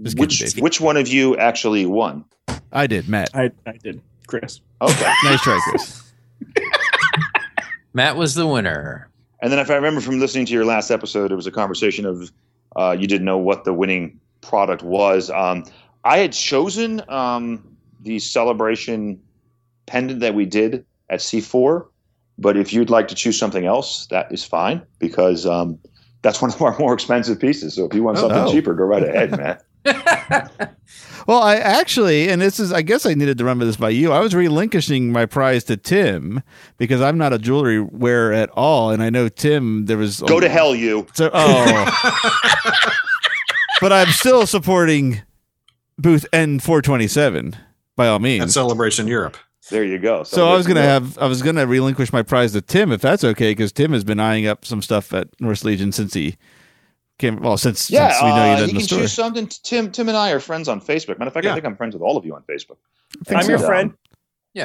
Just 0.01 0.17
kidding, 0.17 0.21
which 0.21 0.39
Dave. 0.55 0.61
which 0.63 0.81
one 0.81 0.97
of 0.97 1.07
you 1.07 1.37
actually 1.37 1.85
won? 1.85 2.25
I 2.71 2.85
did, 2.87 3.07
Matt. 3.07 3.29
I 3.33 3.51
I 3.65 3.77
did, 3.81 4.01
Chris. 4.27 4.59
Okay, 4.81 5.13
Nice 5.23 5.41
try, 5.41 5.59
Chris. 5.69 6.11
Matt 7.93 8.15
was 8.17 8.33
the 8.35 8.47
winner. 8.47 9.07
And 9.43 9.51
then 9.51 9.59
if 9.59 9.69
I 9.69 9.75
remember 9.75 10.01
from 10.01 10.19
listening 10.19 10.45
to 10.47 10.53
your 10.53 10.65
last 10.65 10.89
episode, 10.89 11.31
it 11.31 11.35
was 11.35 11.45
a 11.45 11.51
conversation 11.51 12.05
of 12.05 12.31
uh, 12.75 12.95
you 12.97 13.05
didn't 13.05 13.25
know 13.25 13.37
what 13.37 13.65
the 13.65 13.73
winning 13.73 14.19
product 14.41 14.81
was. 14.81 15.29
Um, 15.29 15.65
I 16.05 16.17
had 16.17 16.31
chosen 16.33 17.01
um, 17.09 17.75
the 18.01 18.17
celebration 18.19 19.21
pendant 19.85 20.21
that 20.21 20.33
we 20.33 20.45
did 20.45 20.85
at 21.09 21.19
C4, 21.19 21.85
but 22.37 22.57
if 22.57 22.73
you'd 22.73 22.89
like 22.89 23.07
to 23.09 23.15
choose 23.15 23.37
something 23.37 23.65
else, 23.65 24.07
that 24.07 24.31
is 24.31 24.43
fine 24.43 24.81
because 24.99 25.45
um, 25.45 25.77
that's 26.23 26.41
one 26.41 26.51
of 26.51 26.61
our 26.61 26.77
more 26.79 26.93
expensive 26.93 27.39
pieces. 27.39 27.75
So 27.75 27.85
if 27.85 27.93
you 27.93 28.01
want 28.01 28.17
Oh, 28.17 28.21
something 28.21 28.45
no. 28.45 28.51
cheaper, 28.51 28.73
go 28.73 28.85
right 28.85 29.03
ahead, 29.03 29.31
Matt. 29.85 30.77
Well, 31.27 31.41
I 31.41 31.55
actually, 31.55 32.29
and 32.29 32.41
this 32.41 32.59
is, 32.59 32.73
I 32.73 32.81
guess 32.81 33.05
I 33.05 33.13
needed 33.13 33.37
to 33.37 33.43
remember 33.43 33.65
this 33.65 33.77
by 33.77 33.89
you. 33.89 34.11
I 34.11 34.19
was 34.19 34.35
relinquishing 34.35 35.11
my 35.11 35.25
prize 35.25 35.63
to 35.65 35.77
Tim 35.77 36.43
because 36.77 37.01
I'm 37.01 37.17
not 37.17 37.33
a 37.33 37.37
jewelry 37.37 37.79
wearer 37.79 38.33
at 38.33 38.49
all, 38.51 38.91
and 38.91 39.01
I 39.01 39.09
know 39.09 39.29
Tim. 39.29 39.85
There 39.85 39.97
was 39.97 40.19
Go 40.21 40.39
to 40.39 40.49
hell, 40.49 40.75
you. 40.75 41.07
So, 41.13 41.29
oh, 41.33 42.19
but 43.81 43.93
I'm 43.93 44.09
still 44.09 44.45
supporting 44.45 45.21
booth 45.97 46.25
N427 46.33 47.55
by 47.95 48.07
all 48.07 48.15
at 48.15 48.21
means. 48.21 48.53
Celebration 48.53 49.07
Europe. 49.07 49.37
There 49.69 49.83
you 49.85 49.97
go. 49.97 50.23
So 50.23 50.49
I 50.49 50.57
was 50.57 50.67
gonna 50.67 50.81
have, 50.81 51.17
I 51.17 51.25
was 51.25 51.41
gonna 51.41 51.65
relinquish 51.65 52.11
my 52.11 52.21
prize 52.21 52.51
to 52.51 52.61
Tim 52.61 52.91
if 52.91 53.01
that's 53.01 53.23
okay, 53.23 53.51
because 53.51 53.71
Tim 53.71 53.93
has 53.93 54.03
been 54.03 54.19
eyeing 54.19 54.45
up 54.45 54.65
some 54.65 54.81
stuff 54.81 55.13
at 55.13 55.29
North 55.39 55.63
Legion 55.63 55.93
since 55.93 56.13
he 56.13 56.35
came. 57.23 57.39
Well, 57.41 57.57
since 57.57 57.89
Yeah, 57.89 58.09
since 58.11 58.23
we 58.23 58.29
know 58.29 58.35
uh, 58.35 58.45
you 58.45 58.51
you 58.51 58.55
did 58.57 58.63
in 58.63 58.69
can 58.69 58.77
the 58.77 58.83
store. 58.83 58.99
choose 58.99 59.13
something. 59.13 59.47
Tim, 59.47 59.91
Tim 59.91 60.07
and 60.09 60.17
I 60.17 60.31
are 60.31 60.39
friends 60.39 60.67
on 60.67 60.79
Facebook. 60.81 61.17
Matter 61.19 61.27
of 61.29 61.33
fact, 61.33 61.45
Yeah. 61.45 61.51
I 61.51 61.53
think 61.55 61.65
I'm 61.65 61.75
friends 61.75 61.95
with 61.95 62.01
all 62.01 62.17
of 62.17 62.25
you 62.25 62.35
on 62.35 62.43
Facebook. 62.43 62.77
I'm 63.29 63.47
your 63.49 63.59
so. 63.59 63.65
friend. 63.65 63.93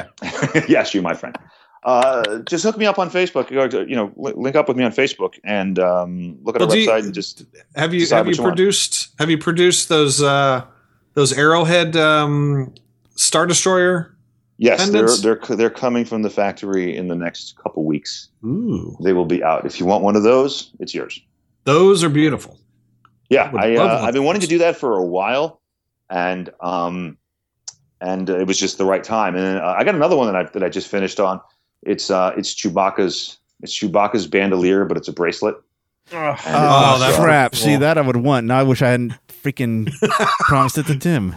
yes, 0.67 0.93
you're 0.93 1.03
my 1.03 1.13
friend. 1.13 1.35
Uh, 1.83 2.39
just 2.39 2.63
hook 2.63 2.77
me 2.77 2.85
up 2.85 2.99
on 2.99 3.09
Facebook. 3.09 3.49
Go 3.49 3.79
You 3.79 3.95
know, 3.95 4.11
link 4.15 4.55
up 4.55 4.67
with 4.67 4.75
me 4.77 4.83
on 4.83 4.91
Facebook 4.91 5.39
and 5.43 5.79
um, 5.79 6.37
look 6.43 6.55
at 6.55 6.59
Well, 6.61 6.69
our 6.69 6.75
do 6.75 6.81
you- 6.81 6.89
website 6.89 7.03
and 7.05 7.13
just 7.13 7.43
Have 7.75 7.93
you 7.93 8.05
have 8.07 8.25
what 8.25 8.35
you 8.35 8.37
you 8.37 8.43
want. 8.43 8.55
produced 8.55 9.09
have 9.17 9.29
you 9.29 9.37
produced 9.37 9.87
those 9.89 10.21
uh, 10.21 10.65
those 11.13 11.31
Arrowhead 11.33 11.95
um, 11.95 12.73
Star 13.15 13.45
Destroyer? 13.47 14.15
yes, 14.57 14.89
they're 14.89 15.07
they're 15.17 15.55
they're 15.55 15.69
coming 15.69 16.03
from 16.03 16.21
the 16.21 16.29
factory 16.29 16.95
in 16.95 17.07
the 17.07 17.15
next 17.15 17.55
couple 17.57 17.85
weeks. 17.85 18.27
Ooh, 18.45 18.97
They 19.01 19.13
will 19.13 19.25
be 19.25 19.41
out. 19.41 19.65
If 19.65 19.79
you 19.79 19.85
want 19.85 20.03
one 20.03 20.17
of 20.17 20.23
those, 20.23 20.71
it's 20.79 20.93
yours. 20.93 21.19
Those 21.65 22.03
are 22.03 22.09
beautiful. 22.09 22.57
Yeah, 23.29 23.51
Would 23.51 23.61
I 23.61 23.75
uh, 23.75 24.01
I've 24.01 24.13
been 24.13 24.23
wanting 24.23 24.41
to 24.41 24.47
do 24.47 24.57
that 24.59 24.75
for 24.77 24.97
a 24.97 25.03
while, 25.03 25.61
and 26.09 26.49
um, 26.61 27.17
and 28.01 28.29
uh, 28.29 28.39
it 28.39 28.47
was 28.47 28.57
just 28.57 28.77
the 28.77 28.85
right 28.85 29.03
time. 29.03 29.35
And 29.35 29.59
uh, 29.59 29.75
I 29.77 29.83
got 29.83 29.93
another 29.95 30.15
one 30.17 30.25
that 30.31 30.35
I 30.35 30.43
that 30.53 30.63
I 30.63 30.69
just 30.69 30.87
finished 30.87 31.19
on. 31.19 31.39
It's 31.83 32.09
uh, 32.09 32.33
it's 32.37 32.53
Chewbacca's 32.55 33.37
it's 33.61 33.77
Chewbacca's 33.77 34.25
bandolier, 34.27 34.85
but 34.85 34.97
it's 34.97 35.07
a 35.07 35.13
bracelet. 35.13 35.55
Oh, 36.11 36.35
Oh, 36.47 36.97
that's 36.99 37.17
crap! 37.17 37.51
cool. 37.51 37.59
See 37.59 37.75
that 37.75 37.97
I 37.99 38.01
would 38.01 38.17
want. 38.17 38.47
Now 38.47 38.59
I 38.59 38.63
wish 38.63 38.81
I 38.81 38.89
hadn't 38.89 39.13
freaking 39.43 39.91
promised 40.39 40.79
it 40.79 40.87
to 40.87 40.97
Tim. 40.97 41.35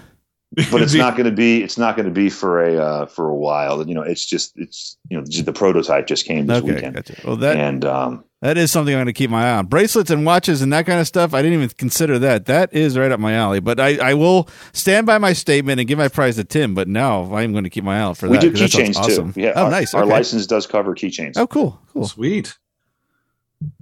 But 0.71 0.83
it's 0.83 0.95
not 1.05 1.15
going 1.17 1.27
to 1.27 1.33
be 1.33 1.63
it's 1.63 1.79
not 1.79 1.97
going 1.97 2.07
to 2.07 2.13
be 2.13 2.29
for 2.31 2.63
a 2.65 2.77
uh, 2.77 3.07
for 3.07 3.29
a 3.29 3.35
while. 3.35 3.87
You 3.87 3.95
know, 3.95 4.03
it's 4.03 4.25
just 4.27 4.53
it's 4.57 4.97
you 5.09 5.19
know 5.19 5.25
the 5.25 5.53
prototype 5.53 6.07
just 6.07 6.25
came 6.27 6.47
this 6.47 6.63
Okay, 6.63 6.75
weekend, 6.75 6.95
gotcha. 6.95 7.15
Well, 7.25 7.37
that 7.37 7.57
and 7.57 7.85
um, 7.85 8.25
That 8.43 8.59
is 8.59 8.71
something 8.71 8.93
I'm 8.95 8.99
going 8.99 9.07
to 9.07 9.13
keep 9.13 9.31
my 9.31 9.47
eye 9.49 9.53
on. 9.59 9.67
Bracelets 9.67 10.11
and 10.11 10.27
watches 10.27 10.63
and 10.63 10.73
that 10.73 10.85
kind 10.87 11.01
of 11.01 11.07
stuff. 11.07 11.33
I 11.33 11.43
didn't 11.43 11.59
even 11.63 11.69
consider 11.71 12.19
that. 12.21 12.47
That 12.47 12.73
is 12.75 12.99
right 12.99 13.11
up 13.13 13.21
my 13.21 13.35
alley. 13.35 13.61
But 13.61 13.79
I, 13.81 13.97
I 14.11 14.15
will 14.15 14.49
stand 14.73 15.07
by 15.07 15.19
my 15.19 15.33
statement 15.33 15.79
and 15.81 15.89
give 15.89 15.97
my 15.99 16.09
prize 16.09 16.37
to 16.37 16.45
Tim. 16.45 16.75
But 16.75 16.89
now 16.89 17.23
I'm 17.35 17.53
going 17.53 17.65
to 17.65 17.71
keep 17.71 17.85
my 17.85 17.99
eye 17.99 18.03
out 18.03 18.17
for 18.19 18.29
we 18.29 18.37
that. 18.37 18.41
do 18.43 18.51
'cause 18.51 18.61
that 18.61 18.71
sounds 18.73 18.97
keychains 18.97 19.01
awesome. 19.01 19.33
too. 19.33 19.41
Yeah, 19.41 19.53
Oh, 19.57 19.65
our, 19.67 19.71
nice. 19.71 19.95
Our 19.95 20.03
Okay. 20.03 20.11
license 20.13 20.47
does 20.47 20.67
cover 20.67 20.95
keychains. 20.95 21.35
Oh, 21.37 21.47
cool. 21.47 21.81
Cool. 21.93 22.07
Sweet. 22.09 22.59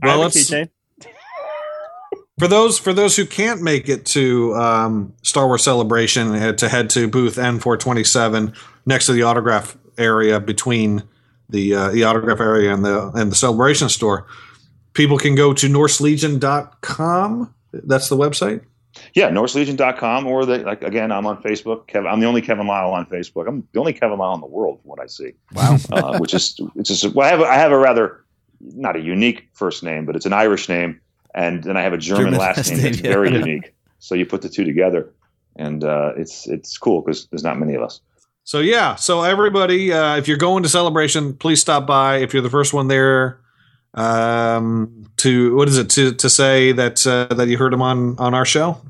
I 0.02 0.06
Well, 0.06 0.16
have 0.22 0.34
let's 0.34 0.50
keychain. 0.50 0.68
For 2.40 2.48
those 2.48 2.78
for 2.78 2.94
those 2.94 3.16
who 3.16 3.26
can't 3.26 3.60
make 3.60 3.90
it 3.90 4.06
to 4.06 4.54
um, 4.54 5.12
Star 5.20 5.46
Wars 5.46 5.62
Celebration 5.62 6.34
uh, 6.34 6.52
to 6.54 6.70
head 6.70 6.88
to 6.90 7.06
booth 7.06 7.36
N427 7.36 8.56
next 8.86 9.04
to 9.06 9.12
the 9.12 9.24
autograph 9.24 9.76
area 9.98 10.40
between 10.40 11.02
the 11.50 11.74
uh, 11.74 11.90
the 11.90 12.04
autograph 12.04 12.40
area 12.40 12.72
and 12.72 12.82
the 12.82 13.10
and 13.14 13.30
the 13.30 13.36
Celebration 13.36 13.90
store. 13.90 14.26
People 14.94 15.18
can 15.18 15.34
go 15.34 15.52
to 15.52 15.68
NorseLegion.com. 15.68 17.54
That's 17.74 18.08
the 18.08 18.16
website. 18.16 18.64
Yeah, 19.12 19.28
NorseLegion.com 19.28 20.26
or 20.26 20.46
the 20.46 20.60
like 20.60 20.82
again. 20.82 21.12
I'm 21.12 21.26
on 21.26 21.42
Facebook. 21.42 21.88
Kevin, 21.88 22.10
I'm 22.10 22.20
the 22.20 22.26
only 22.26 22.40
Kevin 22.40 22.66
Liell 22.66 22.92
on 22.92 23.04
Facebook. 23.04 23.48
I'm 23.48 23.68
the 23.72 23.80
only 23.80 23.92
Kevin 23.92 24.18
Liell 24.18 24.32
in 24.32 24.40
the 24.40 24.46
world, 24.46 24.80
from 24.80 24.88
what 24.88 24.98
I 24.98 25.08
see. 25.08 25.34
Wow. 25.52 25.76
uh, 25.92 26.16
which 26.16 26.32
is 26.32 26.58
it's 26.74 26.88
is 26.88 27.06
well, 27.06 27.26
I 27.26 27.30
have 27.30 27.40
a, 27.40 27.44
I 27.44 27.54
have 27.56 27.72
a 27.72 27.78
rather 27.78 28.24
not 28.60 28.96
a 28.96 29.00
unique 29.00 29.50
first 29.52 29.82
name, 29.82 30.06
but 30.06 30.16
it's 30.16 30.24
an 30.24 30.32
Irish 30.32 30.70
name, 30.70 31.02
and 31.34 31.62
then 31.62 31.76
I 31.76 31.82
have 31.82 31.92
a 31.92 31.98
German, 31.98 32.24
German 32.24 32.38
last, 32.40 32.56
last 32.56 32.70
name 32.70 32.80
that's 32.82 33.00
yeah. 33.00 33.12
very 33.12 33.30
Yeah. 33.30 33.38
unique. 33.44 33.74
So 33.98 34.14
you 34.14 34.26
put 34.26 34.42
the 34.42 34.48
two 34.48 34.64
together, 34.64 35.12
and 35.56 35.84
uh, 35.84 36.12
it's 36.16 36.48
it's 36.48 36.78
cool 36.78 37.02
because 37.02 37.26
there's 37.26 37.44
not 37.44 37.58
many 37.58 37.74
of 37.74 37.82
us. 37.82 38.00
So 38.44 38.60
yeah, 38.60 38.94
so 38.96 39.22
everybody, 39.22 39.92
uh, 39.92 40.16
if 40.16 40.26
you're 40.26 40.38
going 40.38 40.62
to 40.62 40.68
celebration, 40.68 41.34
please 41.34 41.60
stop 41.60 41.86
by. 41.86 42.18
If 42.18 42.32
you're 42.32 42.42
the 42.42 42.50
first 42.50 42.72
one 42.72 42.88
there, 42.88 43.40
um, 43.94 45.04
to 45.18 45.54
what 45.54 45.68
is 45.68 45.78
it 45.78 45.90
to 45.90 46.14
to 46.14 46.30
say 46.30 46.72
that 46.72 47.06
uh, 47.06 47.32
that 47.34 47.48
you 47.48 47.58
heard 47.58 47.72
him 47.72 47.82
on 47.82 48.18
on 48.18 48.34
our 48.34 48.44
show? 48.44 48.80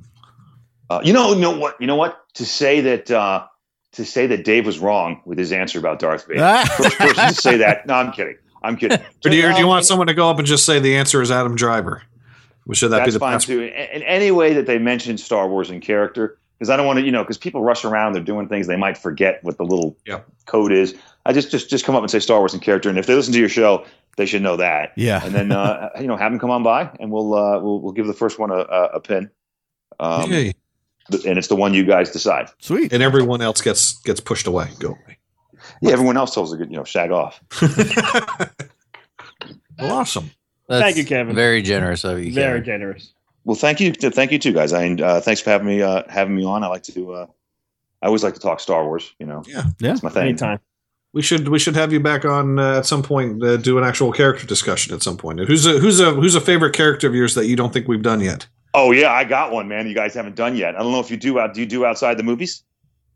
Uh, 0.89 1.01
you 1.05 1.13
know, 1.13 1.35
you 1.35 1.41
know 1.41 1.59
what? 1.59 1.81
You 1.81 1.87
know 1.87 1.97
what? 1.97 2.21
To 2.35 2.47
say 2.47 2.81
that 2.81 3.11
uh, 3.11 3.47
to 3.93 4.05
say 4.05 4.27
that 4.29 4.45
Dave 4.45 4.67
was 4.67 4.79
wrong 4.79 5.21
with 5.25 5.39
his 5.39 5.53
answer 5.53 5.79
about 5.79 5.99
Darth 5.99 6.27
Vader. 6.27 6.65
First 6.77 6.99
person 6.99 7.29
to 7.29 7.35
say 7.35 7.57
that. 7.59 7.87
No, 7.87 7.95
I'm 7.95 8.13
kidding. 8.13 8.37
I'm 8.63 8.77
kidding. 8.77 8.99
Or 8.99 9.31
do 9.31 9.37
you, 9.37 9.49
or 9.49 9.53
do 9.53 9.59
you 9.59 9.67
want 9.67 9.85
someone 9.87 10.07
to 10.07 10.15
go 10.15 10.31
up 10.31 10.39
and 10.39 10.47
just 10.47 10.67
say 10.67 10.79
the 10.79 10.97
answer 10.97 11.23
is 11.23 11.31
Adam 11.31 11.57
Driver? 11.57 12.03
Should 12.75 12.91
that 12.91 12.99
be 12.99 13.03
That's 13.05 13.15
the 13.15 13.21
fine 13.21 13.33
password? 13.35 13.59
too. 13.59 13.63
In, 13.65 13.73
in 13.73 14.03
any 14.03 14.31
way 14.31 14.53
that 14.55 14.67
they 14.67 14.79
mention 14.79 15.19
Star 15.19 15.49
Wars 15.49 15.71
in 15.71 15.81
character, 15.81 16.39
because 16.59 16.71
I 16.71 16.77
don't 16.77 16.87
want 16.87 16.99
to, 16.99 17.05
you 17.05 17.11
know, 17.13 17.23
because 17.23 17.39
people 17.39 17.63
rush 17.63 17.85
around, 17.85 18.13
they're 18.13 18.23
doing 18.23 18.49
things, 18.49 18.67
they 18.67 18.77
might 18.77 18.97
forget 18.99 19.43
what 19.43 19.57
the 19.57 19.65
little 19.65 19.97
Yep. 20.07 20.27
code 20.47 20.73
is. 20.73 20.95
I 21.27 21.33
just 21.33 21.51
just 21.51 21.69
just 21.71 21.85
come 21.85 21.95
up 21.97 22.03
and 22.03 22.11
say 22.11 22.19
Star 22.19 22.39
Wars 22.39 22.55
in 22.55 22.61
character, 22.61 22.89
and 22.89 22.99
if 22.99 23.07
they 23.07 23.15
listen 23.15 23.33
to 23.35 23.39
your 23.39 23.49
show, 23.49 23.85
they 24.17 24.27
should 24.27 24.43
know 24.43 24.57
that. 24.57 24.93
Yeah. 24.97 25.25
And 25.25 25.35
then 25.35 25.53
uh, 25.53 25.91
you 26.01 26.07
know, 26.07 26.17
have 26.17 26.33
them 26.33 26.39
come 26.39 26.51
on 26.51 26.63
by, 26.63 26.91
and 27.01 27.11
we'll 27.11 27.35
uh, 27.35 27.61
we'll 27.61 27.81
we'll 27.81 27.93
give 27.93 28.07
the 28.07 28.15
first 28.15 28.39
one 28.39 28.51
a, 28.51 28.57
a, 28.57 28.85
a 28.95 29.01
pin. 29.01 29.31
Um, 29.99 30.31
Yay. 30.31 30.55
and 31.27 31.39
it's 31.39 31.49
the 31.49 31.57
one 31.57 31.75
you 31.75 31.85
guys 31.85 32.11
decide. 32.11 32.49
Sweet. 32.59 32.93
And 32.93 33.03
everyone 33.03 33.43
else 33.43 33.61
gets 33.61 33.99
gets 34.01 34.21
pushed 34.21 34.47
away. 34.47 34.69
Go 34.79 34.89
away. 34.89 35.19
Yeah, 35.83 35.93
everyone 35.93 36.17
else 36.17 36.33
tells 36.35 36.53
a 36.55 36.57
good, 36.57 36.71
you 36.71 36.77
know, 36.79 36.85
shag 36.85 37.11
off. 37.11 37.39
well, 39.79 39.93
awesome. 39.93 40.31
That's 40.71 40.83
Thank 40.83 40.97
you, 40.97 41.05
Kevin. 41.05 41.35
Very 41.35 41.63
generous 41.63 42.05
of 42.05 42.19
you. 42.21 42.33
Very 42.33 42.61
Kevin. 42.61 42.65
generous. 42.65 43.13
Well, 43.45 43.57
thank 43.57 43.81
you, 43.81 43.93
thank 43.93 44.31
you 44.33 44.39
too, 44.39 44.53
guys. 44.53 44.73
I 44.73 44.89
uh, 44.93 45.21
thanks 45.21 45.41
for 45.41 45.51
having 45.51 45.67
me 45.67 45.83
uh, 45.83 46.05
having 46.09 46.37
me 46.37 46.45
on. 46.45 46.63
I 46.63 46.69
like 46.69 46.85
to, 46.85 47.13
uh, 47.13 47.27
I 48.03 48.07
always 48.07 48.23
like 48.23 48.35
to 48.35 48.41
talk 48.41 48.61
Star 48.61 48.85
Wars. 48.85 49.13
You 49.19 49.27
know, 49.27 49.43
Yeah. 49.47 49.65
Yeah. 49.81 49.93
it's 49.93 50.03
my 50.03 50.11
thing. 50.11 50.29
Anytime. 50.29 50.61
we 51.13 51.23
should 51.23 51.49
we 51.49 51.59
should 51.59 51.75
have 51.75 51.93
you 51.93 51.99
back 52.01 52.25
on 52.25 52.59
uh, 52.59 52.79
at 52.79 52.87
some 52.87 53.03
point. 53.03 53.43
Uh, 53.43 53.57
do 53.57 53.79
an 53.79 53.85
actual 53.85 54.13
character 54.13 54.47
discussion 54.47 54.95
at 54.95 55.03
some 55.03 55.17
point. 55.17 55.41
Who's 55.41 55.67
a 55.67 55.79
who's 55.81 55.99
a 56.01 56.13
who's 56.13 56.37
a 56.37 56.41
favorite 56.41 56.73
character 56.75 57.09
of 57.09 57.15
yours 57.15 57.35
that 57.35 57.47
you 57.47 57.57
don't 57.57 57.73
think 57.73 57.89
we've 57.89 58.03
done 58.03 58.21
yet? 58.21 58.47
Oh 58.73 58.93
yeah, 58.93 59.11
I 59.11 59.25
got 59.25 59.51
one, 59.51 59.67
man. 59.67 59.89
You 59.89 59.95
guys 59.95 60.15
haven't 60.15 60.37
done 60.37 60.55
yet. 60.55 60.77
I 60.77 60.79
don't 60.85 60.93
know 60.93 61.01
if 61.01 61.11
you 61.11 61.17
do. 61.17 61.41
Out, 61.41 61.55
do 61.55 61.61
you 61.61 61.67
do 61.67 61.85
outside 61.85 62.17
the 62.17 62.23
movies? 62.23 62.63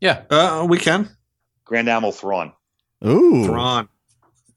Yeah. 0.01 0.23
Uh, 0.29 0.65
we 0.69 0.77
can. 0.77 1.09
Grand 1.63 1.87
Admiral 1.87 2.11
Thrawn. 2.11 2.51
Ooh. 3.05 3.45
Thrawn. 3.45 3.87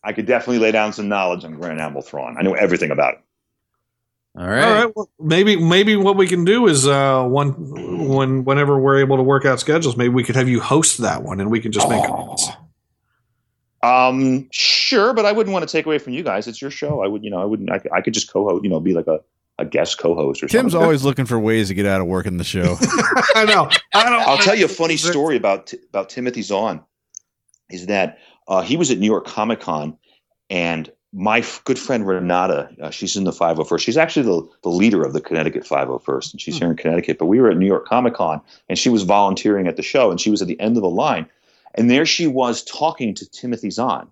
I 0.05 0.13
could 0.13 0.27
definitely 0.27 0.59
lay 0.61 0.73
down 0.73 0.93
some 0.93 1.09
knowledge 1.09 1.45
on 1.45 1.55
Grand 1.55 1.81
Admiral 1.81 2.03
Thrawn. 2.03 2.37
I 2.39 2.43
know 2.43 2.55
everything 2.55 2.91
about 2.91 3.15
it. 3.15 3.21
All 4.39 4.47
right. 4.47 4.63
All 4.65 4.73
right. 4.85 4.93
Well, 4.97 5.11
maybe 5.19 5.57
maybe 5.57 5.97
what 5.97 6.17
we 6.17 6.29
can 6.29 6.45
do 6.45 6.67
is 6.69 6.87
uh, 6.87 7.25
one 7.25 8.09
when 8.09 8.45
whenever 8.45 8.79
we're 8.79 9.01
able 9.01 9.17
to 9.17 9.23
work 9.23 9.45
out 9.45 9.59
schedules, 9.59 9.97
maybe 9.97 10.11
we 10.15 10.23
could 10.23 10.37
have 10.37 10.49
you 10.49 10.61
host 10.61 10.99
that 10.99 11.23
one, 11.23 11.41
and 11.41 11.51
we 11.51 11.61
can 11.61 11.73
just 11.73 11.89
make 11.89 12.05
comments. 12.07 12.49
Um, 13.83 14.49
sure, 14.51 15.13
but 15.15 15.25
I 15.25 15.33
wouldn't 15.33 15.53
want 15.53 15.67
to 15.69 15.71
take 15.73 15.87
away 15.87 15.99
from 15.99 16.13
you 16.13 16.23
guys. 16.23 16.47
It's 16.49 16.61
your 16.61 16.71
show. 16.71 17.01
I 17.03 17.07
would, 17.07 17.23
you 17.23 17.31
know, 17.31 17.41
I 17.41 17.45
wouldn't. 17.45 17.71
I, 17.71 17.79
could- 17.79 17.93
I 17.93 18.01
could 18.01 18.15
just 18.15 18.31
co-host, 18.33 18.65
you 18.65 18.71
know, 18.71 18.81
be 18.81 18.93
like 18.93 19.07
a, 19.07 19.21
a 19.59 19.65
guest 19.65 19.99
co-host 19.99 20.43
or 20.43 20.49
Tim's 20.49 20.73
something. 20.73 20.85
always 20.85 21.05
looking 21.05 21.27
for 21.27 21.39
ways 21.39 21.69
to 21.69 21.75
get 21.75 21.87
out 21.87 22.01
of 22.01 22.07
working 22.07 22.37
the 22.39 22.45
show. 22.45 22.77
I 23.35 23.45
know. 23.45 23.69
I 23.95 24.05
don't. 24.05 24.21
I'll 24.29 24.39
tell 24.39 24.55
you 24.57 24.65
a 24.65 24.69
funny 24.69 24.97
story 24.97 25.37
about 25.37 25.73
about 25.91 26.09
Timothy 26.11 26.43
Zahn. 26.43 26.81
Is 27.71 27.87
that 27.87 28.19
uh, 28.49 28.63
he 28.63 28.77
was 28.77 28.91
at 28.91 28.99
New 28.99 29.07
York 29.07 29.27
Comic 29.27 29.61
Con, 29.61 29.97
and 30.51 30.91
my 31.13 31.39
f- 31.39 31.63
good 31.65 31.79
friend 31.79 32.07
Renata, 32.07 32.71
uh, 32.83 32.91
she's 32.91 33.17
in 33.17 33.25
the 33.25 33.31
501st. 33.31 33.81
She's 33.81 33.97
actually 33.97 34.27
the, 34.27 34.49
the 34.63 34.69
leader 34.69 35.03
of 35.05 35.13
the 35.13 35.21
Connecticut 35.21 35.65
501st, 35.65 36.33
and 36.33 36.41
she's 36.41 36.59
here 36.59 36.71
in 36.71 36.77
Connecticut. 36.77 37.19
But 37.19 37.27
we 37.27 37.41
were 37.41 37.51
at 37.51 37.57
New 37.57 37.67
York 37.67 37.87
Comic 37.87 38.15
Con, 38.15 38.41
and 38.69 38.79
she 38.79 38.89
was 38.89 39.05
volunteering 39.05 39.67
at 39.67 39.77
the 39.77 39.83
show, 39.83 40.11
and 40.11 40.21
she 40.21 40.31
was 40.31 40.43
at 40.43 40.49
the 40.49 40.59
end 40.61 40.77
of 40.77 40.83
the 40.83 40.91
line, 40.91 41.27
and 41.75 41.91
there 41.91 42.05
she 42.05 42.27
was 42.27 42.63
talking 42.65 43.15
to 43.15 43.29
Timothy 43.31 43.71
Zahn, 43.71 44.09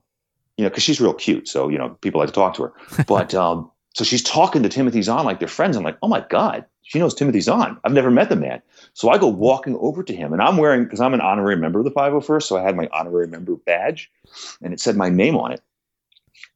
you 0.57 0.65
know, 0.65 0.71
because 0.71 0.83
she's 0.83 1.01
real 1.01 1.15
cute, 1.15 1.49
so 1.49 1.69
you 1.69 1.79
know 1.79 1.91
people 2.01 2.21
like 2.21 2.29
to 2.29 2.35
talk 2.35 2.55
to 2.55 2.65
her. 2.65 2.73
But 3.07 3.35
um, 3.35 3.71
so 3.95 4.05
she's 4.05 4.23
talking 4.23 4.63
to 4.63 4.69
Timothy 4.69 5.03
Zahn 5.03 5.25
like 5.25 5.39
they're 5.39 5.49
friends. 5.49 5.77
I'm 5.77 5.83
like, 5.83 5.99
oh 6.03 6.09
my 6.09 6.25
god, 6.29 6.65
she 6.87 7.01
knows 7.01 7.15
Timothy 7.15 7.41
Zahn. 7.41 7.79
I've 7.85 7.93
never 7.93 8.11
met 8.13 8.29
the 8.29 8.37
man. 8.37 8.63
So 8.95 9.11
I 9.11 9.19
go 9.19 9.27
walking 9.27 9.77
over 9.81 10.05
to 10.05 10.15
him, 10.15 10.33
and 10.33 10.41
I'm 10.41 10.57
wearing 10.57 10.85
because 10.85 11.01
I'm 11.01 11.15
an 11.15 11.21
honorary 11.21 11.57
member 11.57 11.81
of 11.81 11.85
the 11.85 11.91
501st, 11.91 12.45
so 12.45 12.57
I 12.57 12.63
had 12.63 12.77
my 12.77 12.89
honorary 12.93 13.27
member 13.27 13.57
badge, 13.57 14.11
and 14.63 14.73
it 14.73 14.81
said 14.81 14.97
my 14.97 15.09
name 15.09 15.37
on 15.37 15.51
it. 15.51 15.63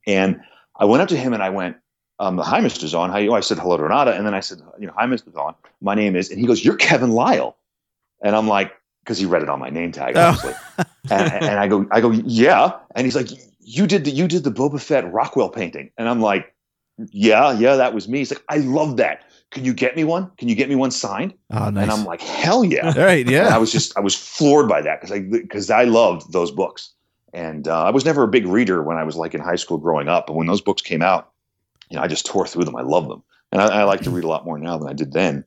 And 0.07 0.41
I 0.77 0.85
went 0.85 1.03
up 1.03 1.09
to 1.09 1.17
him 1.17 1.33
and 1.33 1.43
I 1.43 1.51
went, 1.51 1.77
um, 2.21 2.39
"Hi, 2.39 2.61
Mr. 2.61 2.87
Zahn. 2.87 3.11
How 3.11 3.19
you?" 3.19 3.35
I 3.35 3.41
said 3.41 3.59
hello 3.59 3.77
to 3.77 3.83
Renata, 3.83 4.13
and 4.15 4.25
then 4.25 4.35
I 4.35 4.41
said, 4.41 4.61
"You 4.79 4.87
know, 4.87 4.93
hi, 4.97 5.07
Mr. 5.07 5.33
Zahn. 5.33 5.55
My 5.81 5.95
name 5.95 6.15
is," 6.17 6.31
and 6.31 6.39
he 6.39 6.47
goes, 6.47 6.65
"You're 6.65 6.77
Kevin 6.77 7.11
Liell," 7.11 7.57
and 8.23 8.37
I'm 8.37 8.47
like, 8.47 8.73
because 9.03 9.19
he 9.19 9.27
read 9.27 9.43
it 9.43 9.49
on 9.49 9.59
my 9.59 9.71
name 9.71 9.91
tag, 9.93 10.17
Oh. 10.17 10.29
obviously. 10.29 10.55
and, 11.11 11.33
and 11.33 11.59
I 11.59 11.67
go, 11.67 11.87
I 11.91 12.01
go, 12.01 12.11
yeah, 12.13 12.73
and 12.95 13.05
he's 13.05 13.17
like, 13.17 13.29
"You 13.59 13.87
did 13.87 14.05
the 14.05 14.11
you 14.13 14.29
did 14.29 14.45
the 14.45 14.51
Boba 14.53 14.81
Fett 14.81 15.11
Rockwell 15.13 15.49
painting," 15.49 15.91
and 15.99 16.09
I'm 16.09 16.21
like, 16.21 16.55
"Yeah, 17.11 17.53
yeah, 17.53 17.77
that 17.77 17.95
was 17.95 18.09
me." 18.09 18.19
He's 18.19 18.31
like, 18.31 18.45
"I 18.49 18.59
love 18.59 18.99
that. 18.99 19.25
Can 19.51 19.65
you 19.65 19.75
get 19.75 19.97
me 19.97 20.05
one? 20.05 20.31
Can 20.39 20.49
you 20.49 20.55
get 20.55 20.69
me 20.69 20.75
one 20.77 20.91
signed?" 20.91 21.35
Oh, 21.51 21.71
nice. 21.71 21.83
And 21.83 21.91
I'm 21.91 22.05
like, 22.05 22.21
"Hell 22.21 22.65
yeah!" 22.65 22.93
All 22.97 23.05
right, 23.05 23.27
And 23.27 23.55
I 23.55 23.59
was 23.59 23.73
just 23.73 23.97
I 23.97 24.01
was 24.01 24.15
floored 24.15 24.69
by 24.69 24.81
that 24.83 25.01
because 25.01 25.13
I 25.15 25.21
because 25.21 25.71
I 25.71 25.85
loved 25.85 26.33
those 26.33 26.51
books, 26.51 26.93
and 27.33 27.67
uh, 27.67 27.85
I 27.85 27.91
was 27.91 28.05
never 28.05 28.23
a 28.23 28.29
big 28.29 28.47
reader 28.47 28.83
when 28.83 28.97
I 28.97 29.05
was 29.05 29.17
like 29.17 29.35
in 29.35 29.41
high 29.41 29.57
school 29.57 29.79
growing 29.79 30.09
up. 30.09 30.27
But 30.27 30.35
when 30.35 30.47
those 30.47 30.61
books 30.61 30.83
came 30.83 31.03
out, 31.03 31.33
you 31.91 31.97
know, 31.97 32.03
I 32.03 32.07
just 32.07 32.27
tore 32.27 32.47
through 32.47 32.65
them. 32.65 32.77
I 32.77 32.83
love 32.83 33.09
them, 33.09 33.23
and 33.53 33.61
I, 33.61 33.81
I 33.81 33.85
like 33.85 34.03
to 34.03 34.11
read 34.11 34.25
a 34.25 34.29
lot 34.29 34.45
more 34.45 34.59
now 34.59 34.79
than 34.79 34.89
I 34.89 34.93
did 34.93 35.13
then. 35.13 35.45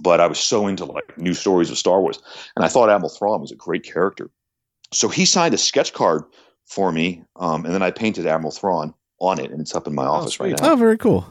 But 0.00 0.20
I 0.20 0.26
was 0.26 0.38
so 0.38 0.66
into 0.66 0.84
like 0.84 1.16
new 1.18 1.34
stories 1.34 1.70
of 1.70 1.78
Star 1.78 2.00
Wars, 2.00 2.20
and 2.56 2.64
I 2.64 2.68
thought 2.68 2.90
Admiral 2.90 3.10
Thrawn 3.10 3.40
was 3.40 3.52
a 3.52 3.56
great 3.56 3.84
character. 3.84 4.30
So 4.92 5.08
he 5.08 5.24
signed 5.24 5.54
a 5.54 5.58
sketch 5.58 5.92
card 5.92 6.24
for 6.66 6.92
me, 6.92 7.22
um, 7.36 7.64
and 7.64 7.74
then 7.74 7.82
I 7.82 7.90
painted 7.90 8.26
Admiral 8.26 8.52
Thrawn 8.52 8.94
on 9.20 9.40
it, 9.40 9.50
and 9.50 9.60
it's 9.60 9.74
up 9.74 9.86
in 9.86 9.94
my 9.94 10.04
office 10.06 10.38
right 10.40 10.50
now. 10.60 10.72
Oh, 10.72 10.76
very 10.76 10.96
cool. 10.96 11.26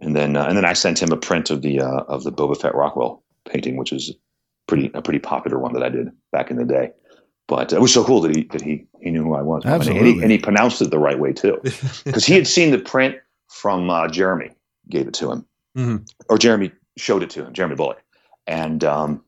And 0.00 0.16
then 0.16 0.36
uh, 0.36 0.46
and 0.46 0.56
then 0.56 0.64
I 0.64 0.72
sent 0.72 1.00
him 1.02 1.12
a 1.12 1.16
print 1.16 1.50
of 1.50 1.62
the 1.62 1.80
uh, 1.80 2.02
of 2.08 2.24
the 2.24 2.32
Boba 2.32 2.58
Fett 2.60 2.74
Rockwell 2.74 3.22
painting, 3.48 3.76
which 3.76 3.92
is 3.92 4.12
pretty 4.66 4.90
a 4.94 5.02
pretty 5.02 5.18
popular 5.18 5.58
one 5.58 5.72
that 5.74 5.82
I 5.82 5.88
did 5.90 6.08
back 6.32 6.50
in 6.50 6.56
the 6.56 6.64
day. 6.64 6.90
But 7.48 7.72
it 7.72 7.80
was 7.80 7.92
so 7.92 8.04
cool 8.04 8.20
that 8.22 8.34
he 8.34 8.44
that 8.52 8.62
he 8.62 8.86
he 9.00 9.10
knew 9.10 9.22
who 9.24 9.34
I 9.34 9.42
was, 9.42 9.64
And 9.64 9.70
he- 9.70 9.74
And, 9.74 9.82
Absolutely. 9.98 10.12
he, 10.14 10.22
and 10.22 10.32
he 10.32 10.38
pronounced 10.38 10.80
it 10.80 10.90
the 10.90 10.98
right 10.98 11.18
way 11.18 11.32
too, 11.32 11.58
because 12.04 12.24
he 12.24 12.34
had 12.34 12.46
seen 12.46 12.70
the 12.70 12.78
print 12.78 13.16
from 13.48 13.90
uh, 13.90 14.08
Jeremy, 14.08 14.50
gave 14.88 15.06
it 15.08 15.14
to 15.14 15.30
him, 15.30 15.46
Mhm. 15.76 16.08
or 16.30 16.38
Jeremy 16.38 16.72
showed 16.96 17.22
it 17.22 17.30
to 17.30 17.44
him, 17.46 17.52
Jeremy 17.52 17.74
Bulloch, 17.76 18.02
and 18.46 18.82
um, 18.84 19.22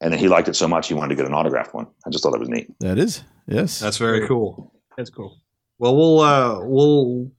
and 0.00 0.12
then 0.12 0.18
he 0.18 0.28
liked 0.28 0.48
it 0.48 0.56
so 0.56 0.66
much 0.66 0.88
he 0.88 0.94
wanted 0.94 1.10
to 1.10 1.16
get 1.16 1.26
an 1.26 1.34
autographed 1.34 1.74
one. 1.74 1.86
I 2.06 2.10
just 2.10 2.24
thought 2.24 2.30
that 2.32 2.40
was 2.40 2.48
neat. 2.48 2.68
That 2.80 2.98
is. 2.98 3.22
Yes. 3.46 3.80
That's 3.80 3.98
very 3.98 4.26
cool. 4.26 4.72
That's 4.96 5.10
cool. 5.10 5.38
Well, 5.78 5.94
we'll 5.96 6.20
uh, 6.20 6.60
we'll 6.64 7.30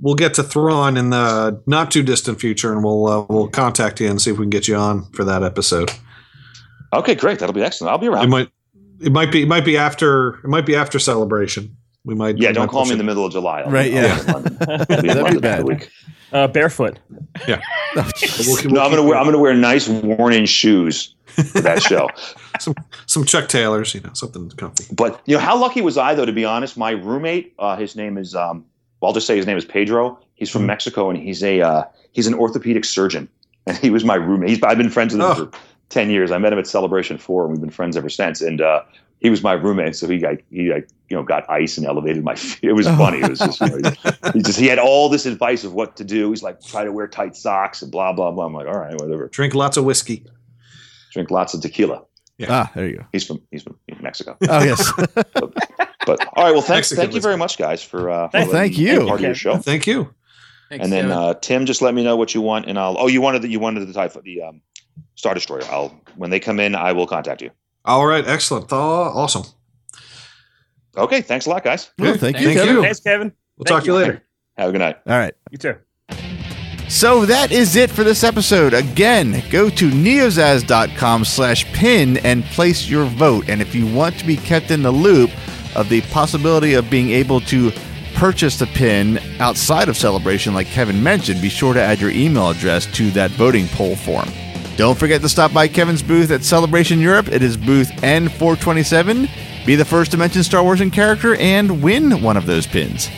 we'll 0.00 0.14
get 0.14 0.34
to 0.34 0.42
Thrawn 0.42 0.96
in 0.96 1.10
the 1.10 1.62
not 1.66 1.90
too 1.90 2.02
distant 2.02 2.40
future, 2.40 2.72
and 2.72 2.82
we'll 2.84 3.06
uh, 3.06 3.26
we'll 3.28 3.48
contact 3.48 4.00
you 4.00 4.08
and 4.08 4.20
see 4.20 4.30
if 4.30 4.38
we 4.38 4.44
can 4.44 4.50
get 4.50 4.68
you 4.68 4.76
on 4.76 5.10
for 5.12 5.24
that 5.24 5.42
episode. 5.42 5.90
Okay, 6.92 7.14
great, 7.14 7.38
that'll 7.38 7.52
be 7.54 7.62
excellent. 7.62 7.92
I'll 7.92 7.98
be 7.98 8.06
It 8.06 8.10
around. 8.10 8.30
might 8.30 8.50
it 9.00 9.12
might 9.12 9.30
be 9.32 9.42
it 9.42 9.48
might 9.48 9.64
be 9.64 9.76
after 9.76 10.34
it 10.36 10.48
might 10.48 10.66
be 10.66 10.74
after 10.76 10.98
celebration. 10.98 11.76
We 12.04 12.14
might 12.14 12.38
yeah, 12.38 12.48
we 12.48 12.54
don't 12.54 12.66
might 12.66 12.70
call 12.72 12.84
me 12.86 12.92
in 12.92 12.98
the 12.98 13.04
middle 13.04 13.26
of 13.26 13.32
July. 13.32 13.60
I'll- 13.60 13.70
Right, 13.70 13.92
I'll 13.94 14.02
yeah. 14.02 14.22
be 14.22 14.30
in 14.30 14.34
I'll 14.70 15.02
be 15.02 15.08
in 15.10 15.16
That'd 15.16 15.32
be 15.34 15.38
bad. 15.40 15.64
week. 15.64 15.90
Uh, 16.32 16.46
barefoot. 16.48 16.98
Oh, 17.96 18.08
We'll 18.46 18.56
keep- 18.56 18.70
No, 18.70 18.82
I'm 18.82 18.90
gonna 18.90 19.02
wear 19.02 19.16
I'm 19.18 19.24
gonna 19.24 19.38
wear 19.38 19.52
nice 19.54 19.88
worn 19.88 20.32
in 20.32 20.46
shoes 20.46 21.14
for 21.26 21.60
that 21.60 21.82
show. 21.82 22.08
some 22.60 22.74
some 23.06 23.24
Chuck 23.24 23.48
Taylors, 23.48 23.94
you 23.94 24.00
know, 24.00 24.10
something 24.14 24.48
comfy. 24.50 24.84
But 24.94 25.20
you 25.26 25.34
know, 25.36 25.40
how 25.40 25.56
lucky 25.58 25.80
was 25.80 25.98
I 25.98 26.14
though? 26.14 26.24
To 26.24 26.32
be 26.32 26.44
honest, 26.44 26.76
my 26.76 26.92
roommate, 26.92 27.54
uh, 27.58 27.76
his 27.76 27.96
name 27.96 28.16
is, 28.16 28.34
um, 28.36 28.64
well, 28.64 28.69
I'll 29.02 29.12
just 29.12 29.26
say 29.26 29.36
his 29.36 29.46
name 29.46 29.56
is 29.56 29.64
Pedro. 29.64 30.18
He's 30.34 30.50
from 30.50 30.62
Mhm. 30.62 30.66
Mexico, 30.66 31.10
and 31.10 31.18
he's 31.18 31.42
a 31.42 31.60
uh, 31.60 31.84
he's 32.12 32.26
an 32.26 32.34
orthopedic 32.34 32.84
surgeon, 32.84 33.28
and 33.66 33.76
he 33.78 33.90
was 33.90 34.04
my 34.04 34.14
roommate. 34.16 34.50
He's, 34.50 34.62
I've 34.62 34.78
been 34.78 34.90
friends 34.90 35.12
with 35.14 35.22
him 35.22 35.28
Oh. 35.30 35.34
for 35.46 35.50
ten 35.88 36.10
years. 36.10 36.30
I 36.30 36.38
met 36.38 36.52
him 36.52 36.58
at 36.58 36.66
Celebration 36.66 37.18
Four, 37.18 37.44
and 37.44 37.52
we've 37.52 37.60
been 37.60 37.70
friends 37.70 37.96
ever 37.96 38.08
since. 38.08 38.40
And 38.40 38.60
uh, 38.60 38.82
he 39.20 39.28
was 39.30 39.42
my 39.42 39.52
roommate, 39.52 39.96
so 39.96 40.06
he 40.08 40.18
like 40.20 40.44
he 40.50 40.72
like 40.72 40.88
you 41.08 41.16
know 41.16 41.22
got 41.22 41.48
ice 41.50 41.76
and 41.78 41.86
elevated 41.86 42.24
my 42.24 42.34
feet. 42.34 42.60
It 42.70 42.72
was 42.74 42.86
Oh. 42.86 42.96
funny. 42.96 43.18
It 43.20 43.28
was 43.30 43.38
just 43.38 43.60
you 43.60 43.66
know, 43.68 43.90
he, 43.90 44.30
he 44.34 44.42
just 44.42 44.58
he 44.58 44.66
had 44.66 44.78
all 44.78 45.08
this 45.08 45.26
advice 45.26 45.64
of 45.64 45.72
what 45.74 45.96
to 45.96 46.04
do. 46.04 46.30
He's 46.30 46.42
like 46.42 46.60
try 46.62 46.84
to 46.84 46.92
wear 46.92 47.06
tight 47.08 47.36
socks 47.36 47.82
and 47.82 47.90
blah 47.92 48.12
blah 48.12 48.30
blah. 48.30 48.46
I'm 48.46 48.54
like, 48.54 48.66
all 48.66 48.78
right, 48.78 48.94
whatever. 49.00 49.28
Drink 49.28 49.54
lots 49.54 49.76
of 49.76 49.84
whiskey. 49.84 50.24
Drink 51.12 51.30
lots 51.30 51.54
of 51.54 51.60
tequila. 51.60 52.02
Ah, 52.48 52.70
there 52.74 52.86
you 52.88 52.96
go. 52.96 53.04
He's 53.12 53.24
from 53.26 53.42
he's 53.50 53.62
from 53.62 53.76
Mexico. 54.00 54.36
Oh, 54.48 54.62
yes. 54.64 54.92
But 56.06 56.26
all 56.34 56.44
right, 56.44 56.52
well, 56.52 56.62
thanks, 56.62 56.90
Mexican 56.90 57.02
thank 57.04 57.14
you 57.14 57.20
very 57.20 57.36
much, 57.36 57.58
guys, 57.58 57.82
for 57.82 58.08
uh, 58.10 58.28
for 58.28 58.32
Thank- 58.32 58.52
letting 58.52 58.72
thank 58.72 58.78
me 58.78 58.84
be 58.84 58.90
you. 59.02 59.06
part 59.06 59.20
of 59.20 59.24
your 59.26 59.34
show. 59.34 59.56
Thank 59.58 59.86
you. 59.86 60.14
Thanks, 60.70 60.84
and 60.84 60.92
then 60.92 61.10
uh, 61.10 61.34
Tim, 61.34 61.66
just 61.66 61.82
let 61.82 61.94
me 61.94 62.02
know 62.04 62.16
what 62.16 62.34
you 62.34 62.40
want, 62.40 62.66
and 62.66 62.78
I'll. 62.78 62.96
Oh, 62.98 63.06
you 63.08 63.20
wanted 63.20 63.42
the 63.42 63.48
you 63.48 63.58
wanted 63.60 63.86
the 63.86 63.92
type 63.92 64.14
the 64.22 64.42
um, 64.42 64.62
Star 65.16 65.34
Destroyer. 65.34 65.64
I'll 65.64 65.88
when 66.16 66.30
they 66.30 66.40
come 66.40 66.60
in, 66.60 66.74
I 66.74 66.92
will 66.92 67.06
contact 67.06 67.42
you. 67.42 67.50
All 67.84 68.06
right, 68.06 68.26
excellent. 68.26 68.72
Aw, 68.72 68.76
awesome. 68.76 69.44
Okay, 70.96 71.20
thanks 71.22 71.46
a 71.46 71.50
lot, 71.50 71.64
guys. 71.64 71.90
Well, 71.98 72.16
thank 72.16 72.38
you, 72.40 72.46
Thank 72.46 72.58
Kevin. 72.60 72.76
you. 72.76 72.82
Thanks, 72.82 73.00
Kevin. 73.00 73.32
We'll 73.56 73.64
Thank 73.64 73.68
talk 73.68 73.80
to 73.84 73.86
you 73.86 73.94
later. 73.94 74.22
Have 74.56 74.68
a 74.70 74.72
good 74.72 74.78
night. 74.78 74.98
All 75.06 75.18
right. 75.18 75.34
You 75.50 75.58
too. 75.58 75.76
So 76.88 77.24
that 77.26 77.52
is 77.52 77.76
it 77.76 77.88
for 77.88 78.02
this 78.02 78.24
episode. 78.24 78.74
Again, 78.74 79.44
go 79.50 79.70
to 79.70 79.90
neozaz.com 79.90 81.24
slash 81.24 81.64
pin 81.72 82.16
and 82.18 82.44
place 82.46 82.88
your 82.88 83.04
vote. 83.04 83.48
And 83.48 83.60
if 83.62 83.74
you 83.76 83.86
want 83.86 84.18
to 84.18 84.26
be 84.26 84.36
kept 84.36 84.72
in 84.72 84.82
the 84.82 84.90
loop 84.90 85.30
of 85.74 85.88
the 85.88 86.00
possibility 86.02 86.74
of 86.74 86.90
being 86.90 87.10
able 87.10 87.40
to 87.42 87.72
purchase 88.14 88.58
the 88.58 88.66
pin 88.66 89.18
outside 89.38 89.88
of 89.88 89.96
Celebration, 89.96 90.54
like 90.54 90.66
Kevin 90.66 91.02
mentioned, 91.02 91.40
be 91.40 91.48
sure 91.48 91.74
to 91.74 91.80
add 91.80 92.00
your 92.00 92.10
email 92.10 92.50
address 92.50 92.86
to 92.94 93.10
that 93.12 93.30
voting 93.32 93.66
poll 93.68 93.96
form. 93.96 94.28
Don't 94.76 94.98
forget 94.98 95.20
to 95.20 95.28
stop 95.28 95.52
by 95.52 95.68
Kevin's 95.68 96.02
booth 96.02 96.30
at 96.30 96.42
Celebration 96.42 97.00
Europe. 97.00 97.28
It 97.28 97.42
is 97.42 97.56
booth 97.56 97.90
N427. 98.02 99.28
Be 99.66 99.74
the 99.74 99.84
first 99.84 100.10
to 100.12 100.16
mention 100.16 100.42
Star 100.42 100.62
Wars 100.62 100.80
in 100.80 100.90
character 100.90 101.34
and 101.36 101.82
win 101.82 102.22
one 102.22 102.36
of 102.36 102.46
those 102.46 102.66
pins. 102.66 103.10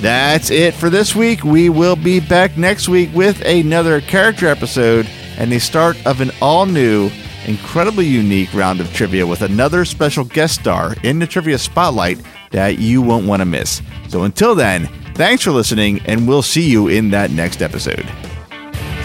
That's 0.00 0.50
it 0.50 0.74
for 0.74 0.90
this 0.90 1.16
week. 1.16 1.44
We 1.44 1.70
will 1.70 1.96
be 1.96 2.20
back 2.20 2.56
next 2.56 2.88
week 2.88 3.10
with 3.14 3.40
another 3.44 4.00
character 4.00 4.46
episode 4.46 5.08
and 5.38 5.50
the 5.50 5.58
start 5.58 5.96
of 6.06 6.20
an 6.20 6.30
all 6.40 6.66
new, 6.66 7.10
incredibly 7.48 8.06
unique 8.06 8.52
round 8.54 8.80
of 8.80 8.92
trivia 8.92 9.26
with 9.26 9.42
another 9.42 9.84
special 9.84 10.24
guest 10.24 10.60
star 10.60 10.94
in 11.02 11.18
the 11.18 11.26
trivia 11.26 11.58
spotlight 11.58 12.20
that 12.50 12.78
you 12.78 13.02
won't 13.02 13.26
want 13.26 13.40
to 13.40 13.46
miss. 13.46 13.82
So 14.08 14.22
until 14.22 14.54
then, 14.54 14.86
thanks 15.14 15.42
for 15.42 15.50
listening, 15.50 16.00
and 16.06 16.28
we'll 16.28 16.42
see 16.42 16.70
you 16.70 16.88
in 16.88 17.10
that 17.10 17.30
next 17.30 17.62
episode. 17.62 18.08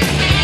Bye. 0.00 0.35